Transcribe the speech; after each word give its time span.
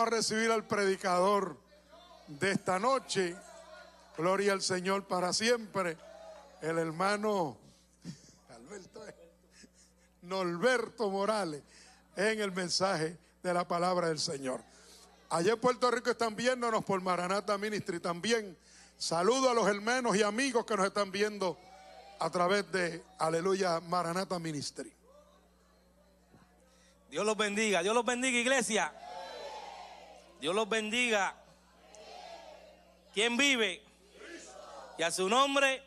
A 0.00 0.06
recibir 0.06 0.50
al 0.50 0.66
predicador 0.66 1.56
de 2.26 2.52
esta 2.52 2.78
noche. 2.78 3.36
Gloria 4.16 4.52
al 4.52 4.62
Señor 4.62 5.06
para 5.06 5.32
siempre. 5.32 5.96
El 6.60 6.78
hermano 6.78 7.56
Alberto, 8.50 9.00
Norberto 10.22 11.10
Morales 11.10 11.62
en 12.16 12.40
el 12.40 12.52
mensaje 12.52 13.16
de 13.42 13.54
la 13.54 13.66
palabra 13.66 14.08
del 14.08 14.18
Señor. 14.18 14.60
Allá 15.30 15.52
en 15.52 15.60
Puerto 15.60 15.90
Rico 15.90 16.10
están 16.10 16.34
viéndonos 16.34 16.84
por 16.84 17.00
Maranata 17.00 17.56
Ministry 17.58 18.00
también. 18.00 18.56
Saludo 18.96 19.50
a 19.50 19.54
los 19.54 19.68
hermanos 19.68 20.16
y 20.16 20.22
amigos 20.22 20.64
que 20.66 20.76
nos 20.76 20.86
están 20.86 21.12
viendo 21.12 21.56
a 22.18 22.30
través 22.30 22.70
de 22.72 23.02
Aleluya 23.18 23.80
Maranata 23.80 24.38
Ministry. 24.38 24.92
Dios 27.10 27.24
los 27.24 27.36
bendiga, 27.36 27.82
Dios 27.82 27.94
los 27.94 28.04
bendiga, 28.04 28.38
iglesia. 28.38 28.92
Dios 30.40 30.54
los 30.54 30.68
bendiga. 30.68 31.34
¿Quién 33.12 33.36
vive? 33.36 33.82
Y 34.96 35.02
a 35.02 35.10
su 35.10 35.28
nombre. 35.28 35.82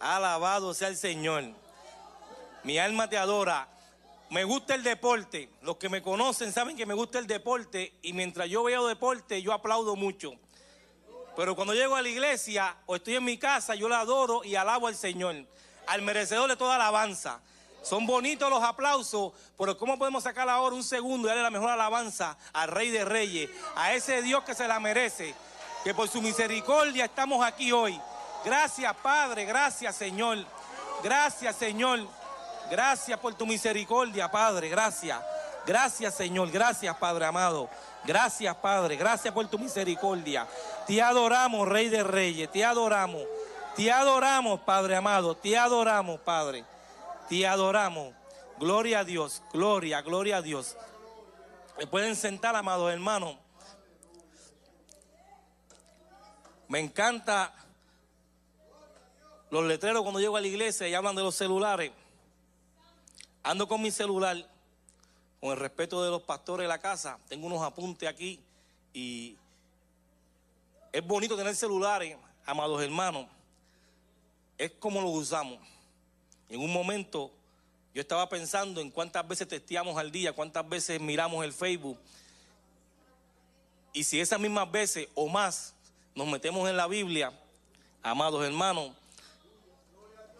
Alabado 0.00 0.74
sea 0.74 0.88
el 0.88 0.96
Señor. 0.96 1.44
Mi 2.64 2.78
alma 2.78 3.08
te 3.08 3.16
adora. 3.16 3.68
Me 4.30 4.42
gusta 4.42 4.74
el 4.74 4.82
deporte. 4.82 5.48
Los 5.62 5.76
que 5.76 5.88
me 5.88 6.02
conocen 6.02 6.52
saben 6.52 6.76
que 6.76 6.86
me 6.86 6.94
gusta 6.94 7.20
el 7.20 7.26
deporte. 7.26 7.94
Y 8.02 8.12
mientras 8.12 8.48
yo 8.48 8.64
veo 8.64 8.86
deporte, 8.88 9.40
yo 9.40 9.52
aplaudo 9.52 9.94
mucho. 9.94 10.32
Pero 11.36 11.54
cuando 11.54 11.74
llego 11.74 11.94
a 11.94 12.02
la 12.02 12.08
iglesia 12.08 12.76
o 12.86 12.96
estoy 12.96 13.16
en 13.16 13.24
mi 13.24 13.38
casa, 13.38 13.74
yo 13.74 13.88
la 13.88 14.00
adoro 14.00 14.42
y 14.44 14.56
alabo 14.56 14.88
al 14.88 14.96
Señor. 14.96 15.46
Al 15.86 16.02
merecedor 16.02 16.48
de 16.48 16.56
toda 16.56 16.76
alabanza. 16.76 17.40
Son 17.84 18.06
bonitos 18.06 18.48
los 18.48 18.62
aplausos, 18.62 19.32
pero 19.58 19.76
¿cómo 19.76 19.98
podemos 19.98 20.24
sacar 20.24 20.48
ahora 20.48 20.74
un 20.74 20.82
segundo 20.82 21.28
y 21.28 21.28
darle 21.28 21.42
la 21.42 21.50
mejor 21.50 21.68
alabanza 21.70 22.36
al 22.54 22.70
Rey 22.70 22.90
de 22.90 23.04
Reyes, 23.04 23.50
a 23.76 23.92
ese 23.92 24.22
Dios 24.22 24.42
que 24.42 24.54
se 24.54 24.66
la 24.66 24.80
merece, 24.80 25.34
que 25.84 25.94
por 25.94 26.08
su 26.08 26.22
misericordia 26.22 27.04
estamos 27.04 27.44
aquí 27.44 27.72
hoy? 27.72 28.00
Gracias, 28.42 28.94
Padre, 29.02 29.44
gracias, 29.44 29.94
Señor. 29.96 30.38
Gracias, 31.02 31.56
Señor. 31.56 32.00
Gracias 32.70 33.18
por 33.20 33.34
tu 33.34 33.44
misericordia, 33.44 34.30
Padre, 34.30 34.70
gracias. 34.70 35.20
Gracias, 35.66 36.14
Señor. 36.14 36.50
Gracias, 36.50 36.96
Padre 36.96 37.26
amado. 37.26 37.68
Gracias, 38.04 38.54
Padre. 38.56 38.96
Gracias 38.96 39.32
por 39.32 39.46
tu 39.48 39.58
misericordia. 39.58 40.46
Te 40.86 41.00
adoramos, 41.00 41.68
Rey 41.68 41.88
de 41.88 42.02
Reyes. 42.02 42.50
Te 42.50 42.64
adoramos. 42.64 43.22
Te 43.76 43.90
adoramos, 43.90 44.60
Padre 44.60 44.96
amado. 44.96 45.34
Te 45.34 45.56
adoramos, 45.56 46.20
Padre. 46.20 46.64
Te 47.28 47.46
adoramos. 47.46 48.14
Gloria 48.58 49.00
a 49.00 49.04
Dios, 49.04 49.42
gloria, 49.52 50.00
gloria 50.02 50.36
a 50.36 50.42
Dios. 50.42 50.76
Me 51.78 51.86
pueden 51.86 52.14
sentar, 52.14 52.54
amados 52.54 52.92
hermanos. 52.92 53.36
Me 56.68 56.78
encanta 56.78 57.52
los 59.50 59.64
letreros 59.64 60.02
cuando 60.02 60.20
llego 60.20 60.36
a 60.36 60.40
la 60.40 60.46
iglesia 60.46 60.88
y 60.88 60.94
hablan 60.94 61.16
de 61.16 61.22
los 61.22 61.34
celulares. 61.34 61.92
Ando 63.42 63.68
con 63.68 63.82
mi 63.82 63.90
celular, 63.90 64.36
con 65.40 65.50
el 65.50 65.58
respeto 65.58 66.02
de 66.02 66.10
los 66.10 66.22
pastores 66.22 66.64
de 66.64 66.68
la 66.68 66.78
casa. 66.78 67.18
Tengo 67.28 67.46
unos 67.46 67.62
apuntes 67.62 68.08
aquí 68.08 68.42
y 68.92 69.36
es 70.92 71.04
bonito 71.04 71.36
tener 71.36 71.54
celulares, 71.56 72.16
amados 72.46 72.82
hermanos. 72.82 73.26
Es 74.56 74.70
como 74.72 75.00
lo 75.00 75.08
usamos. 75.08 75.58
En 76.48 76.60
un 76.60 76.72
momento 76.72 77.30
yo 77.94 78.00
estaba 78.00 78.28
pensando 78.28 78.80
en 78.80 78.90
cuántas 78.90 79.26
veces 79.26 79.46
testeamos 79.46 79.96
al 79.96 80.10
día, 80.10 80.32
cuántas 80.32 80.68
veces 80.68 81.00
miramos 81.00 81.44
el 81.44 81.52
Facebook. 81.52 81.98
Y 83.92 84.02
si 84.02 84.20
esas 84.20 84.40
mismas 84.40 84.70
veces 84.70 85.08
o 85.14 85.28
más 85.28 85.74
nos 86.14 86.26
metemos 86.26 86.68
en 86.68 86.76
la 86.76 86.88
Biblia, 86.88 87.32
amados 88.02 88.44
hermanos, 88.44 88.90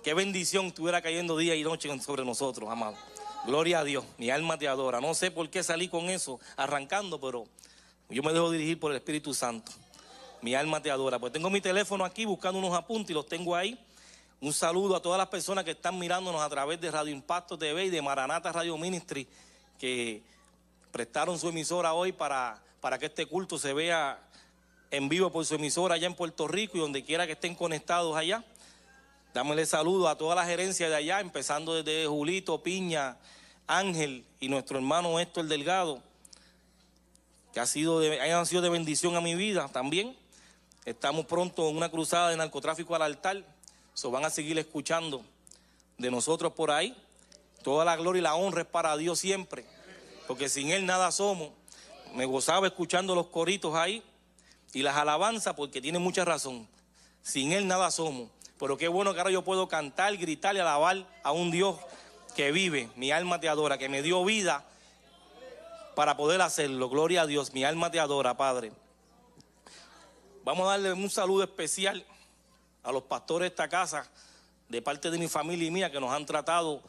qué 0.03 0.15
bendición 0.15 0.67
estuviera 0.67 1.01
cayendo 1.01 1.37
día 1.37 1.55
y 1.55 1.63
noche 1.63 1.89
sobre 2.01 2.25
nosotros, 2.25 2.69
amados. 2.69 2.99
Gloria 3.47 3.81
a 3.81 3.85
Dios, 3.85 4.05
mi 4.19 4.31
alma 4.31 4.59
te 4.59 4.67
adora. 4.67 5.01
No 5.01 5.15
sé 5.15 5.31
por 5.31 5.49
qué 5.51 5.63
salí 5.63 5.89
con 5.89 6.11
eso 6.11 6.41
arrancando, 6.57 7.21
pero 7.21 7.47
yo 8.09 8.23
me 8.23 8.33
dejo 8.33 8.51
dirigir 8.51 8.81
por 8.81 8.91
el 8.91 8.97
Espíritu 8.97 9.35
Santo. 9.35 9.71
Mi 10.43 10.55
alma 10.55 10.83
te 10.83 10.91
adora. 10.91 11.19
Pues 11.19 11.33
tengo 11.33 11.51
mi 11.51 11.61
teléfono 11.61 12.05
aquí 12.05 12.25
buscando 12.25 12.59
unos 12.59 12.75
apuntes 12.75 13.11
y 13.11 13.15
los 13.15 13.27
tengo 13.27 13.55
ahí. 13.55 13.79
Un 14.41 14.53
saludo 14.53 14.97
a 14.97 15.03
todas 15.03 15.19
las 15.19 15.29
personas 15.29 15.65
que 15.65 15.71
están 15.71 15.99
mirándonos 15.99 16.41
a 16.43 16.49
través 16.49 16.81
de 16.81 16.91
Radio 16.91 17.13
Impacto 17.13 17.57
TV 17.57 17.87
y 17.87 17.91
de 17.91 18.03
Maranata 18.03 18.53
Radio 18.53 18.77
Ministry, 18.77 19.27
que 19.79 20.23
prestaron 20.91 21.39
su 21.39 21.49
emisora 21.49 21.95
hoy 21.95 22.13
para, 22.13 22.63
para 22.81 22.99
que 22.99 23.07
este 23.07 23.27
culto 23.27 23.59
se 23.59 23.73
vea 23.73 24.19
en 24.91 25.09
vivo 25.09 25.31
por 25.31 25.45
su 25.47 25.55
emisora 25.55 25.95
allá 25.95 26.07
en 26.07 26.15
Puerto 26.15 26.47
Rico 26.47 26.77
y 26.77 26.81
donde 26.81 27.05
quiera 27.05 27.27
que 27.27 27.33
estén 27.33 27.55
conectados 27.55 28.17
allá. 28.17 28.45
Dámele 29.33 29.67
saludo 29.67 30.09
a 30.09 30.17
toda 30.17 30.37
la 30.37 30.45
gerencia 30.45 30.89
de 30.89 30.95
allá, 30.95 31.21
empezando 31.21 31.75
desde 31.75 32.07
Julito, 32.07 32.63
Piña, 32.63 33.17
Ángel 33.67 34.25
y 34.39 34.49
nuestro 34.49 34.79
hermano 34.79 35.19
Héctor 35.19 35.47
Delgado, 35.47 36.01
que 37.53 37.61
ha 37.61 37.67
sido 37.67 37.99
de, 37.99 38.21
hayan 38.21 38.47
sido 38.47 38.63
de 38.63 38.69
bendición 38.69 39.17
a 39.17 39.21
mi 39.21 39.35
vida 39.35 39.69
también. 39.69 40.17
Estamos 40.85 41.25
pronto 41.25 41.69
en 41.69 41.77
una 41.77 41.89
cruzada 41.89 42.29
de 42.31 42.37
narcotráfico 42.37 42.95
al 42.95 43.03
altar. 43.03 43.45
So 43.95 44.11
van 44.11 44.25
a 44.25 44.31
seguir 44.31 44.59
escuchando 44.59 45.25
de 45.99 46.11
nosotros 46.11 46.53
por 46.53 46.73
ahí. 46.73 46.97
Toda 47.63 47.85
la 47.85 47.97
gloria 47.97 48.19
y 48.19 48.23
la 48.23 48.35
honra 48.35 48.63
es 48.63 48.67
para 48.67 48.97
Dios 48.97 49.21
siempre, 49.21 49.65
porque 50.27 50.49
sin 50.49 50.71
Él 50.71 50.85
nada 50.85 51.13
somos. 51.13 51.51
Me 52.13 52.27
gozaba 52.27 52.67
escuchando 52.67 53.15
los 53.15 53.29
coritos 53.29 53.75
ahí 53.77 54.03
y 54.73 54.83
las 54.83 54.97
alabanzas, 54.97 55.55
porque 55.55 55.81
tiene 55.81 56.01
mucha 56.01 56.25
razón. 56.25 56.69
Sin 57.23 57.53
Él 57.53 57.69
nada 57.69 57.91
somos. 57.93 58.29
Pero 58.59 58.77
qué 58.77 58.89
bueno 58.89 59.15
que 59.15 59.21
ahora 59.21 59.31
yo 59.31 59.43
puedo 59.43 59.69
cantar, 59.69 60.17
gritar 60.17 60.57
y 60.57 60.59
alabar 60.59 61.07
a 61.23 61.33
un 61.33 61.53
Dios 61.53 61.77
que 62.35 62.51
vive. 62.51 62.91
Mi 62.97 63.13
alma 63.13 63.41
te 63.41 63.49
adora, 63.49 63.79
que 63.79 63.89
me 63.89 64.03
dio 64.03 64.25
vida 64.25 64.65
para 65.95 66.17
poder 66.17 66.41
hacerlo. 66.43 66.89
Gloria 66.89 67.23
a 67.23 67.27
Dios, 67.27 67.53
mi 67.53 67.65
alma 67.65 67.91
te 67.91 68.01
adora, 68.01 68.37
Padre. 68.37 68.73
Vamos 70.45 70.67
a 70.67 70.73
darle 70.73 70.93
un 70.93 71.09
saludo 71.09 71.45
especial 71.45 72.05
a 72.85 72.93
los 72.93 73.03
pastores 73.05 73.47
de 73.47 73.49
esta 73.49 73.69
casa, 73.69 74.09
de 74.69 74.81
parte 74.83 75.11
de 75.11 75.19
mi 75.19 75.27
familia 75.27 75.67
y 75.67 75.71
mía, 75.71 75.91
que 75.91 75.99
nos 75.99 76.13
han 76.13 76.27
tratado 76.27 76.83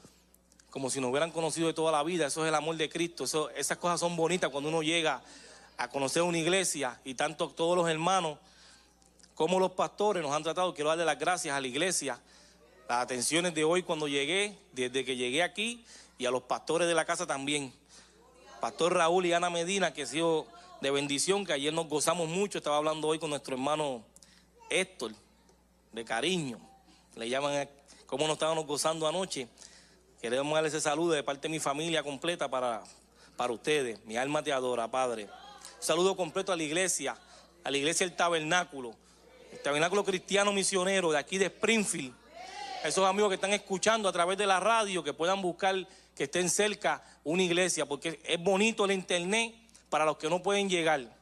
como 0.70 0.90
si 0.90 1.00
nos 1.00 1.10
hubieran 1.10 1.32
conocido 1.32 1.68
de 1.68 1.74
toda 1.74 1.92
la 1.92 2.04
vida. 2.04 2.28
Eso 2.28 2.44
es 2.44 2.50
el 2.50 2.56
amor 2.56 2.76
de 2.76 2.90
Cristo. 2.90 3.24
Esas 3.56 3.78
cosas 3.78 4.00
son 4.02 4.16
bonitas 4.18 4.50
cuando 4.50 4.70
uno 4.70 4.84
llega 4.84 5.22
a 5.78 5.88
conocer 5.88 6.22
una 6.22 6.38
iglesia 6.38 7.00
y 7.06 7.16
tanto 7.16 7.50
todos 7.50 7.78
los 7.78 7.90
hermanos 7.90 8.38
como 9.36 9.58
los 9.58 9.72
pastores 9.72 10.22
nos 10.22 10.34
han 10.34 10.44
tratado. 10.44 10.74
Quiero 10.74 10.90
darle 10.90 11.06
las 11.06 11.18
gracias 11.18 11.56
a 11.56 11.62
la 11.62 11.68
iglesia, 11.68 12.20
las 12.90 13.03
atenciones 13.03 13.53
de 13.53 13.64
hoy 13.64 13.84
cuando 13.84 14.09
llegué, 14.09 14.58
desde 14.74 15.06
que 15.06 15.16
llegué 15.16 15.44
aquí 15.44 15.86
y 16.18 16.26
a 16.26 16.32
los 16.32 16.44
pastores 16.44 16.90
de 16.90 16.94
la 16.94 17.06
casa 17.06 17.26
también. 17.26 17.74
Pastor 18.59 18.96
Raúl 18.96 19.26
y 19.26 19.34
Ana 19.34 19.50
Medina, 19.50 19.94
que 19.94 20.03
ha 20.03 20.08
sido 20.08 20.46
de 20.82 20.91
bendición, 20.91 21.46
que 21.46 21.53
ayer 21.53 21.74
nos 21.74 21.88
gozamos 21.88 22.28
mucho. 22.28 22.58
Estaba 22.58 22.78
hablando 22.78 23.08
hoy 23.08 23.18
con 23.18 23.30
nuestro 23.30 23.56
hermano 23.56 24.03
Héctor 24.70 25.14
de 25.96 26.06
cariño. 26.06 26.59
Le 27.16 27.30
llaman 27.30 27.68
cómo 28.06 28.28
nos 28.28 28.36
estábamos 28.36 28.68
gozando 28.68 29.08
anoche. 29.08 29.47
Queremos 30.22 30.53
darle 30.53 30.70
ese 30.70 30.82
saludo 30.82 31.14
de 31.14 31.24
parte 31.24 31.44
de 31.44 31.50
mi 31.50 31.59
familia 31.59 32.03
completa 32.03 32.50
para, 32.50 32.84
para 33.38 33.53
ustedes. 33.53 34.03
Mi 34.06 34.18
alma 34.18 34.44
te 34.44 34.52
adora, 34.52 34.90
Padre. 34.90 35.24
Un 35.24 35.30
saludo 35.80 36.16
completo 36.16 36.52
a 36.52 36.56
la 36.56 36.64
iglesia, 36.64 37.18
a 37.64 37.72
la 37.72 37.78
iglesia 37.78 38.06
del 38.06 38.16
tabernáculo, 38.16 38.94
el 39.52 39.59
tabernáculo 39.59 40.03
cristiano 40.03 40.52
misionero 40.52 41.12
de 41.12 41.18
aquí 41.18 41.38
de 41.38 41.46
Springfield. 41.46 42.14
Esos 42.84 43.08
amigos 43.08 43.30
que 43.30 43.36
están 43.36 43.53
escuchando 43.53 44.08
a 44.08 44.12
través 44.12 44.38
de 44.38 44.46
la 44.46 44.59
radio, 44.59 45.03
que 45.03 45.14
puedan 45.14 45.41
buscar 45.41 45.76
que 46.16 46.26
estén 46.26 46.50
cerca 46.50 47.03
una 47.24 47.41
iglesia, 47.41 47.86
porque 47.86 48.20
es 48.24 48.41
bonito 48.41 48.86
el 48.86 48.91
internet 48.91 49.56
para 49.90 50.06
los 50.06 50.18
que 50.18 50.30
no 50.30 50.44
pueden 50.44 50.70
llegar. 50.70 51.15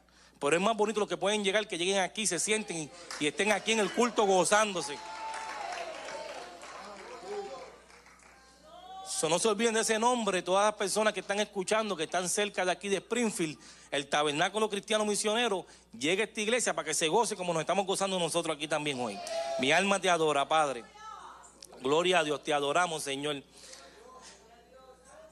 Pero 0.44 0.56
es 0.58 0.62
más 0.62 0.76
bonito 0.76 1.00
los 1.00 1.08
que 1.08 1.16
pueden 1.16 1.42
llegar, 1.42 1.66
que 1.66 1.78
lleguen 1.78 2.00
aquí, 2.00 2.26
se 2.26 2.38
sienten 2.38 2.90
y, 3.18 3.26
estén 3.26 3.50
aquí 3.50 3.72
en 3.72 3.80
el 3.80 3.90
culto 3.90 4.26
gozándose. 4.26 4.98
So, 9.06 9.30
no 9.30 9.38
se 9.38 9.48
olviden 9.48 9.72
de 9.72 9.80
ese 9.80 9.98
nombre, 9.98 10.42
todas 10.42 10.66
las 10.66 10.74
personas 10.74 11.14
que 11.14 11.20
están 11.20 11.40
escuchando, 11.40 11.96
que 11.96 12.02
están 12.02 12.28
cerca 12.28 12.62
de 12.62 12.72
aquí 12.72 12.90
de 12.90 12.96
Springfield, 12.96 13.58
el 13.90 14.06
Tabernáculo 14.06 14.68
Cristiano 14.68 15.06
Misionero, 15.06 15.64
llega 15.98 16.24
a 16.24 16.26
esta 16.26 16.42
iglesia 16.42 16.74
para 16.74 16.84
que 16.84 16.92
se 16.94 17.08
goce 17.08 17.36
como 17.36 17.54
nos 17.54 17.60
estamos 17.60 17.86
gozando 17.86 18.18
nosotros 18.18 18.54
aquí 18.54 18.68
también 18.68 19.00
hoy. 19.00 19.18
Mi 19.60 19.72
alma 19.72 19.98
te 19.98 20.10
adora, 20.10 20.46
Padre. 20.46 20.84
Gloria 21.80 22.18
a 22.18 22.24
Dios, 22.24 22.42
te 22.42 22.52
adoramos, 22.52 23.02
Señor. 23.02 23.42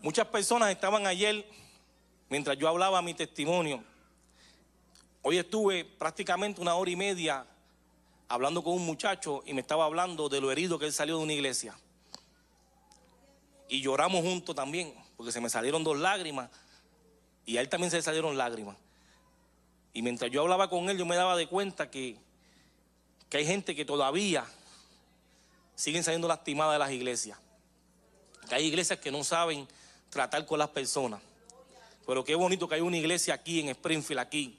Muchas 0.01 0.27
personas 0.29 0.71
estaban 0.71 1.07
ayer, 1.07 1.47
mientras 2.31 2.57
yo 2.57 2.67
hablaba 2.67 3.03
mi 3.03 3.13
testimonio. 3.13 3.92
Hoy 5.25 5.39
estuve 5.39 5.85
prácticamente 5.85 6.61
una 6.61 6.75
hora 6.75 6.91
y 6.91 6.97
media 6.97 7.47
hablando 8.29 8.65
con 8.65 8.73
un 8.73 8.85
muchacho 8.85 9.45
y 9.47 9.55
me 9.55 9.61
estaba 9.61 9.85
hablando 9.85 10.29
de 10.29 10.41
lo 10.41 10.51
herido 10.51 10.81
que 10.81 10.87
él 10.87 10.93
salió 10.93 11.19
de 11.19 11.23
una 11.23 11.33
iglesia 11.33 11.79
y 13.69 13.81
lloramos 13.81 14.23
juntos 14.23 14.57
también, 14.57 14.93
porque 15.17 15.31
se 15.31 15.41
me 15.41 15.49
salieron 15.49 15.85
dos 15.85 15.97
lágrimas 15.97 16.51
y 17.47 17.57
a 17.57 17.61
él 17.61 17.69
también 17.69 17.91
se 17.93 17.99
le 17.99 18.03
salieron 18.03 18.37
lágrimas. 18.37 18.77
Y 19.93 20.03
mientras 20.03 20.29
yo 20.31 20.43
hablaba 20.43 20.69
con 20.69 20.91
él, 20.91 20.99
yo 20.99 21.07
me 21.07 21.15
daba 21.15 21.37
de 21.37 21.47
cuenta 21.47 21.89
que, 21.89 22.17
que 23.29 23.37
hay 23.37 23.47
gente 23.47 23.77
que 23.77 23.85
todavía 23.85 24.45
siguen 25.77 26.03
saliendo 26.03 26.27
lastimadas 26.27 26.75
de 26.75 26.79
las 26.81 26.91
iglesias. 26.91 27.39
Que 28.49 28.57
hay 28.57 28.65
iglesias 28.67 28.99
que 28.99 29.13
no 29.13 29.23
saben 29.23 29.69
tratar 30.11 30.45
con 30.47 30.59
las 30.59 30.71
personas. 30.71 31.21
Pero 32.07 32.25
qué 32.25 32.35
bonito 32.35 32.69
que 32.69 32.75
hay 32.75 32.81
una 32.81 32.97
iglesia 32.97 33.35
aquí 33.35 33.61
en 33.61 33.69
Springfield, 33.69 34.19
aquí, 34.19 34.59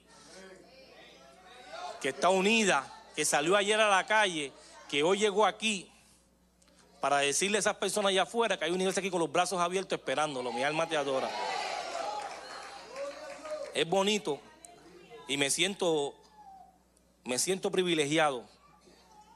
que 2.04 2.10
está 2.10 2.28
unida, 2.28 2.86
que 3.16 3.24
salió 3.24 3.56
ayer 3.56 3.80
a 3.80 3.90
la 3.90 4.06
calle, 4.06 4.52
que 4.90 5.04
hoy 5.04 5.20
llegó 5.20 5.46
aquí 5.46 5.90
para 7.00 7.20
decirle 7.20 7.58
a 7.58 7.60
esas 7.60 7.78
personas 7.78 8.10
allá 8.10 8.24
afuera 8.24 8.60
que 8.60 8.66
hay 8.66 8.72
una 8.72 8.84
iglesia 8.84 9.00
aquí 9.00 9.10
con 9.10 9.22
los 9.22 9.32
brazos 9.32 9.62
abiertos 9.62 9.98
esperándolo. 9.98 10.52
Mi 10.52 10.64
alma 10.64 10.86
te 10.86 10.98
adora. 10.98 11.30
Es 13.74 13.88
bonito 13.88 14.42
y 15.30 15.38
me 15.38 15.50
siento, 15.50 16.14
me 17.24 17.40
siento 17.40 17.72
privilegiado. 17.72 18.44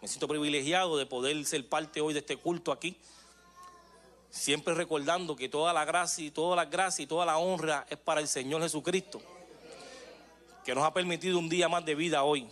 Me 0.02 0.10
siento 0.10 0.28
privilegiado 0.28 0.98
de 0.98 1.06
poder 1.06 1.46
ser 1.46 1.70
parte 1.70 2.02
hoy 2.02 2.14
de 2.14 2.20
este 2.20 2.36
culto 2.36 2.74
aquí. 2.74 2.98
Siempre 4.30 4.74
recordando 4.74 5.38
que 5.38 5.48
toda 5.48 5.72
la 5.72 5.86
gracia 5.86 6.26
y 6.26 6.32
toda 6.32 6.58
la 6.58 6.66
gracia 6.66 7.04
y 7.04 7.08
toda 7.08 7.26
la 7.26 7.38
honra 7.38 7.88
es 7.90 7.98
para 7.98 8.20
el 8.20 8.28
Señor 8.28 8.62
Jesucristo. 8.62 9.22
Que 10.68 10.76
nos 10.76 10.84
ha 10.84 10.94
permitido 10.94 11.40
un 11.40 11.48
día 11.48 11.70
más 11.70 11.86
de 11.86 11.96
vida 11.96 12.24
hoy. 12.24 12.46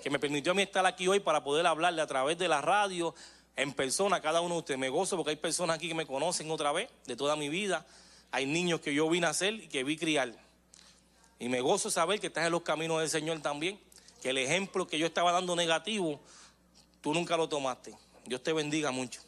Que 0.00 0.10
me 0.10 0.20
permitió 0.20 0.52
a 0.52 0.54
mí 0.54 0.62
estar 0.62 0.86
aquí 0.86 1.08
hoy 1.08 1.18
para 1.18 1.42
poder 1.42 1.66
hablarle 1.66 2.00
a 2.00 2.06
través 2.06 2.38
de 2.38 2.46
la 2.46 2.60
radio, 2.60 3.16
en 3.56 3.72
persona 3.72 4.20
cada 4.20 4.40
uno 4.40 4.54
de 4.54 4.58
ustedes. 4.60 4.78
Me 4.78 4.88
gozo 4.90 5.16
porque 5.16 5.30
hay 5.30 5.36
personas 5.36 5.74
aquí 5.74 5.88
que 5.88 5.94
me 5.96 6.06
conocen 6.06 6.48
otra 6.52 6.70
vez 6.70 6.88
de 7.04 7.16
toda 7.16 7.34
mi 7.34 7.48
vida. 7.48 7.84
Hay 8.30 8.46
niños 8.46 8.80
que 8.80 8.94
yo 8.94 9.10
vi 9.10 9.18
nacer 9.18 9.54
y 9.54 9.66
que 9.66 9.82
vi 9.82 9.96
criar. 9.96 10.32
Y 11.40 11.48
me 11.48 11.60
gozo 11.60 11.90
saber 11.90 12.20
que 12.20 12.28
estás 12.28 12.46
en 12.46 12.52
los 12.52 12.62
caminos 12.62 13.00
del 13.00 13.10
Señor 13.10 13.40
también. 13.40 13.76
Que 14.22 14.30
el 14.30 14.38
ejemplo 14.38 14.86
que 14.86 14.96
yo 14.96 15.06
estaba 15.06 15.32
dando 15.32 15.56
negativo, 15.56 16.20
tú 17.00 17.12
nunca 17.12 17.36
lo 17.36 17.48
tomaste. 17.48 17.92
Dios 18.24 18.40
te 18.44 18.52
bendiga 18.52 18.92
mucho. 18.92 19.20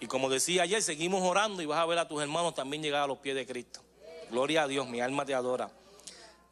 Y 0.00 0.06
como 0.06 0.30
decía 0.30 0.62
ayer, 0.62 0.82
seguimos 0.82 1.20
orando 1.22 1.60
y 1.60 1.66
vas 1.66 1.80
a 1.80 1.84
ver 1.84 1.98
a 1.98 2.08
tus 2.08 2.22
hermanos 2.22 2.54
también 2.54 2.82
llegar 2.82 3.02
a 3.02 3.06
los 3.06 3.18
pies 3.18 3.34
de 3.34 3.44
Cristo. 3.44 3.82
Gloria 4.30 4.62
a 4.62 4.68
Dios, 4.68 4.88
mi 4.88 5.02
alma 5.02 5.26
te 5.26 5.34
adora. 5.34 5.70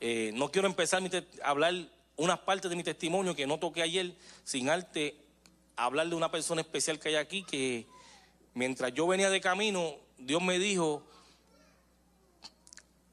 Eh, 0.01 0.33
no 0.35 0.51
quiero 0.51 0.69
empezar 0.69 1.03
a 1.43 1.49
hablar 1.49 1.75
unas 2.17 2.39
partes 2.41 2.71
de 2.71 2.77
mi 2.77 2.83
testimonio 2.83 3.35
que 3.35 3.47
no 3.47 3.59
toqué 3.59 3.83
ayer 3.83 4.15
sin 4.45 4.69
arte 4.69 5.17
hablar 5.77 6.09
de 6.09 6.15
una 6.15 6.31
persona 6.31 6.61
especial 6.61 6.99
que 6.99 7.09
hay 7.09 7.17
aquí 7.17 7.43
que 7.43 7.87
mientras 8.55 8.93
yo 8.95 9.07
venía 9.07 9.31
de 9.31 9.41
camino, 9.41 9.97
Dios 10.19 10.43
me 10.43 10.59
dijo, 10.59 11.03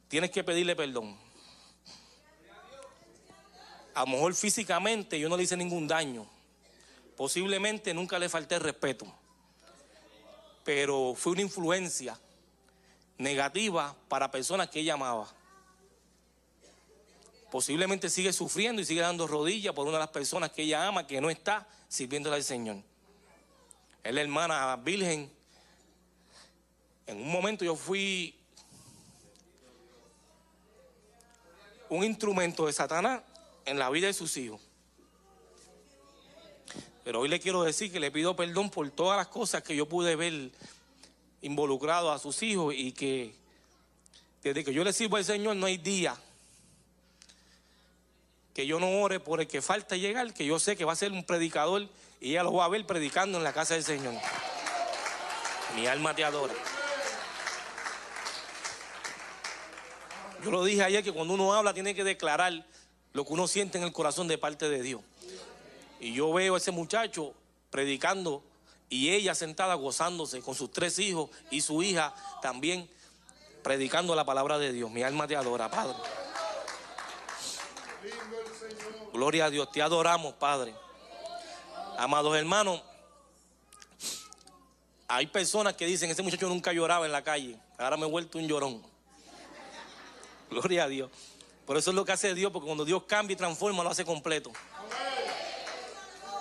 tienes 0.07 0.31
que 0.31 0.43
pedirle 0.43 0.75
perdón. 0.75 1.17
A 3.93 4.01
lo 4.01 4.07
mejor 4.07 4.35
físicamente 4.35 5.19
yo 5.19 5.27
no 5.27 5.35
le 5.35 5.43
hice 5.43 5.57
ningún 5.57 5.87
daño. 5.87 6.25
Posiblemente 7.17 7.93
nunca 7.93 8.17
le 8.17 8.29
falté 8.29 8.57
respeto. 8.57 9.05
Pero 10.63 11.13
fue 11.15 11.33
una 11.33 11.41
influencia 11.41 12.17
negativa 13.17 13.95
para 14.07 14.31
personas 14.31 14.69
que 14.69 14.79
ella 14.79 14.93
amaba. 14.93 15.27
Posiblemente 17.51 18.09
sigue 18.09 18.31
sufriendo 18.31 18.81
y 18.81 18.85
sigue 18.85 19.01
dando 19.01 19.27
rodillas 19.27 19.75
por 19.75 19.85
una 19.85 19.97
de 19.97 20.03
las 20.03 20.09
personas 20.09 20.51
que 20.51 20.61
ella 20.61 20.87
ama, 20.87 21.05
que 21.05 21.19
no 21.19 21.29
está 21.29 21.67
sirviéndole 21.89 22.37
al 22.37 22.45
Señor. 22.45 22.77
Es 24.01 24.13
la 24.13 24.21
hermana 24.21 24.73
virgen. 24.77 25.29
En 27.05 27.17
un 27.17 27.29
momento 27.29 27.65
yo 27.65 27.75
fui 27.75 28.33
un 31.89 32.05
instrumento 32.05 32.67
de 32.67 32.71
Satanás 32.71 33.21
en 33.65 33.77
la 33.77 33.89
vida 33.89 34.07
de 34.07 34.13
sus 34.13 34.37
hijos. 34.37 34.61
Pero 37.03 37.19
hoy 37.19 37.27
le 37.27 37.41
quiero 37.41 37.63
decir 37.63 37.91
que 37.91 37.99
le 37.99 38.11
pido 38.11 38.33
perdón 38.33 38.69
por 38.69 38.89
todas 38.91 39.17
las 39.17 39.27
cosas 39.27 39.61
que 39.61 39.75
yo 39.75 39.89
pude 39.89 40.15
ver 40.15 40.51
involucrado 41.41 42.13
a 42.13 42.17
sus 42.17 42.41
hijos 42.43 42.73
y 42.77 42.93
que 42.93 43.35
desde 44.41 44.63
que 44.63 44.73
yo 44.73 44.85
le 44.85 44.93
sirvo 44.93 45.17
al 45.17 45.25
Señor 45.25 45.57
no 45.57 45.65
hay 45.65 45.77
día 45.77 46.15
que 48.53 48.65
yo 48.65 48.79
no 48.79 49.01
ore 49.01 49.19
por 49.19 49.41
el 49.41 49.47
que 49.47 49.61
falta 49.61 49.95
llegar, 49.95 50.33
que 50.33 50.45
yo 50.45 50.59
sé 50.59 50.75
que 50.75 50.85
va 50.85 50.93
a 50.93 50.95
ser 50.95 51.11
un 51.11 51.23
predicador 51.23 51.87
y 52.19 52.31
ella 52.31 52.43
lo 52.43 52.53
va 52.53 52.65
a 52.65 52.69
ver 52.69 52.85
predicando 52.85 53.37
en 53.37 53.43
la 53.43 53.53
casa 53.53 53.75
del 53.75 53.83
Señor. 53.83 54.13
Mi 55.75 55.87
alma 55.87 56.13
te 56.13 56.23
adora. 56.23 56.53
Yo 60.43 60.51
lo 60.51 60.63
dije 60.63 60.83
ayer 60.83 61.03
que 61.03 61.11
cuando 61.11 61.33
uno 61.33 61.53
habla 61.53 61.73
tiene 61.73 61.93
que 61.93 62.03
declarar 62.03 62.65
lo 63.13 63.25
que 63.25 63.33
uno 63.33 63.47
siente 63.47 63.77
en 63.77 63.83
el 63.83 63.93
corazón 63.93 64.27
de 64.27 64.37
parte 64.37 64.69
de 64.69 64.81
Dios. 64.81 65.01
Y 65.99 66.13
yo 66.13 66.33
veo 66.33 66.55
a 66.55 66.57
ese 66.57 66.71
muchacho 66.71 67.33
predicando 67.69 68.43
y 68.89 69.11
ella 69.11 69.35
sentada 69.35 69.75
gozándose 69.75 70.41
con 70.41 70.55
sus 70.55 70.71
tres 70.71 70.99
hijos 70.99 71.29
y 71.51 71.61
su 71.61 71.83
hija 71.83 72.13
también 72.41 72.89
predicando 73.63 74.15
la 74.15 74.25
palabra 74.25 74.57
de 74.57 74.73
Dios. 74.73 74.91
Mi 74.91 75.03
alma 75.03 75.27
te 75.27 75.35
adora, 75.35 75.69
Padre. 75.69 75.95
Gloria 79.21 79.45
a 79.45 79.49
Dios, 79.51 79.71
te 79.71 79.83
adoramos, 79.83 80.33
Padre. 80.33 80.73
Amados 81.95 82.35
hermanos, 82.35 82.81
hay 85.07 85.27
personas 85.27 85.75
que 85.75 85.85
dicen, 85.85 86.09
ese 86.09 86.23
muchacho 86.23 86.49
nunca 86.49 86.73
lloraba 86.73 87.05
en 87.05 87.11
la 87.11 87.23
calle, 87.23 87.55
ahora 87.77 87.97
me 87.97 88.07
he 88.07 88.09
vuelto 88.09 88.39
un 88.39 88.47
llorón. 88.47 88.81
Gloria 90.49 90.85
a 90.85 90.87
Dios. 90.87 91.11
Por 91.67 91.77
eso 91.77 91.91
es 91.91 91.95
lo 91.95 92.03
que 92.03 92.13
hace 92.13 92.33
Dios, 92.33 92.51
porque 92.51 92.65
cuando 92.65 92.83
Dios 92.83 93.03
cambia 93.03 93.35
y 93.35 93.37
transforma, 93.37 93.83
lo 93.83 93.91
hace 93.91 94.03
completo. 94.05 94.51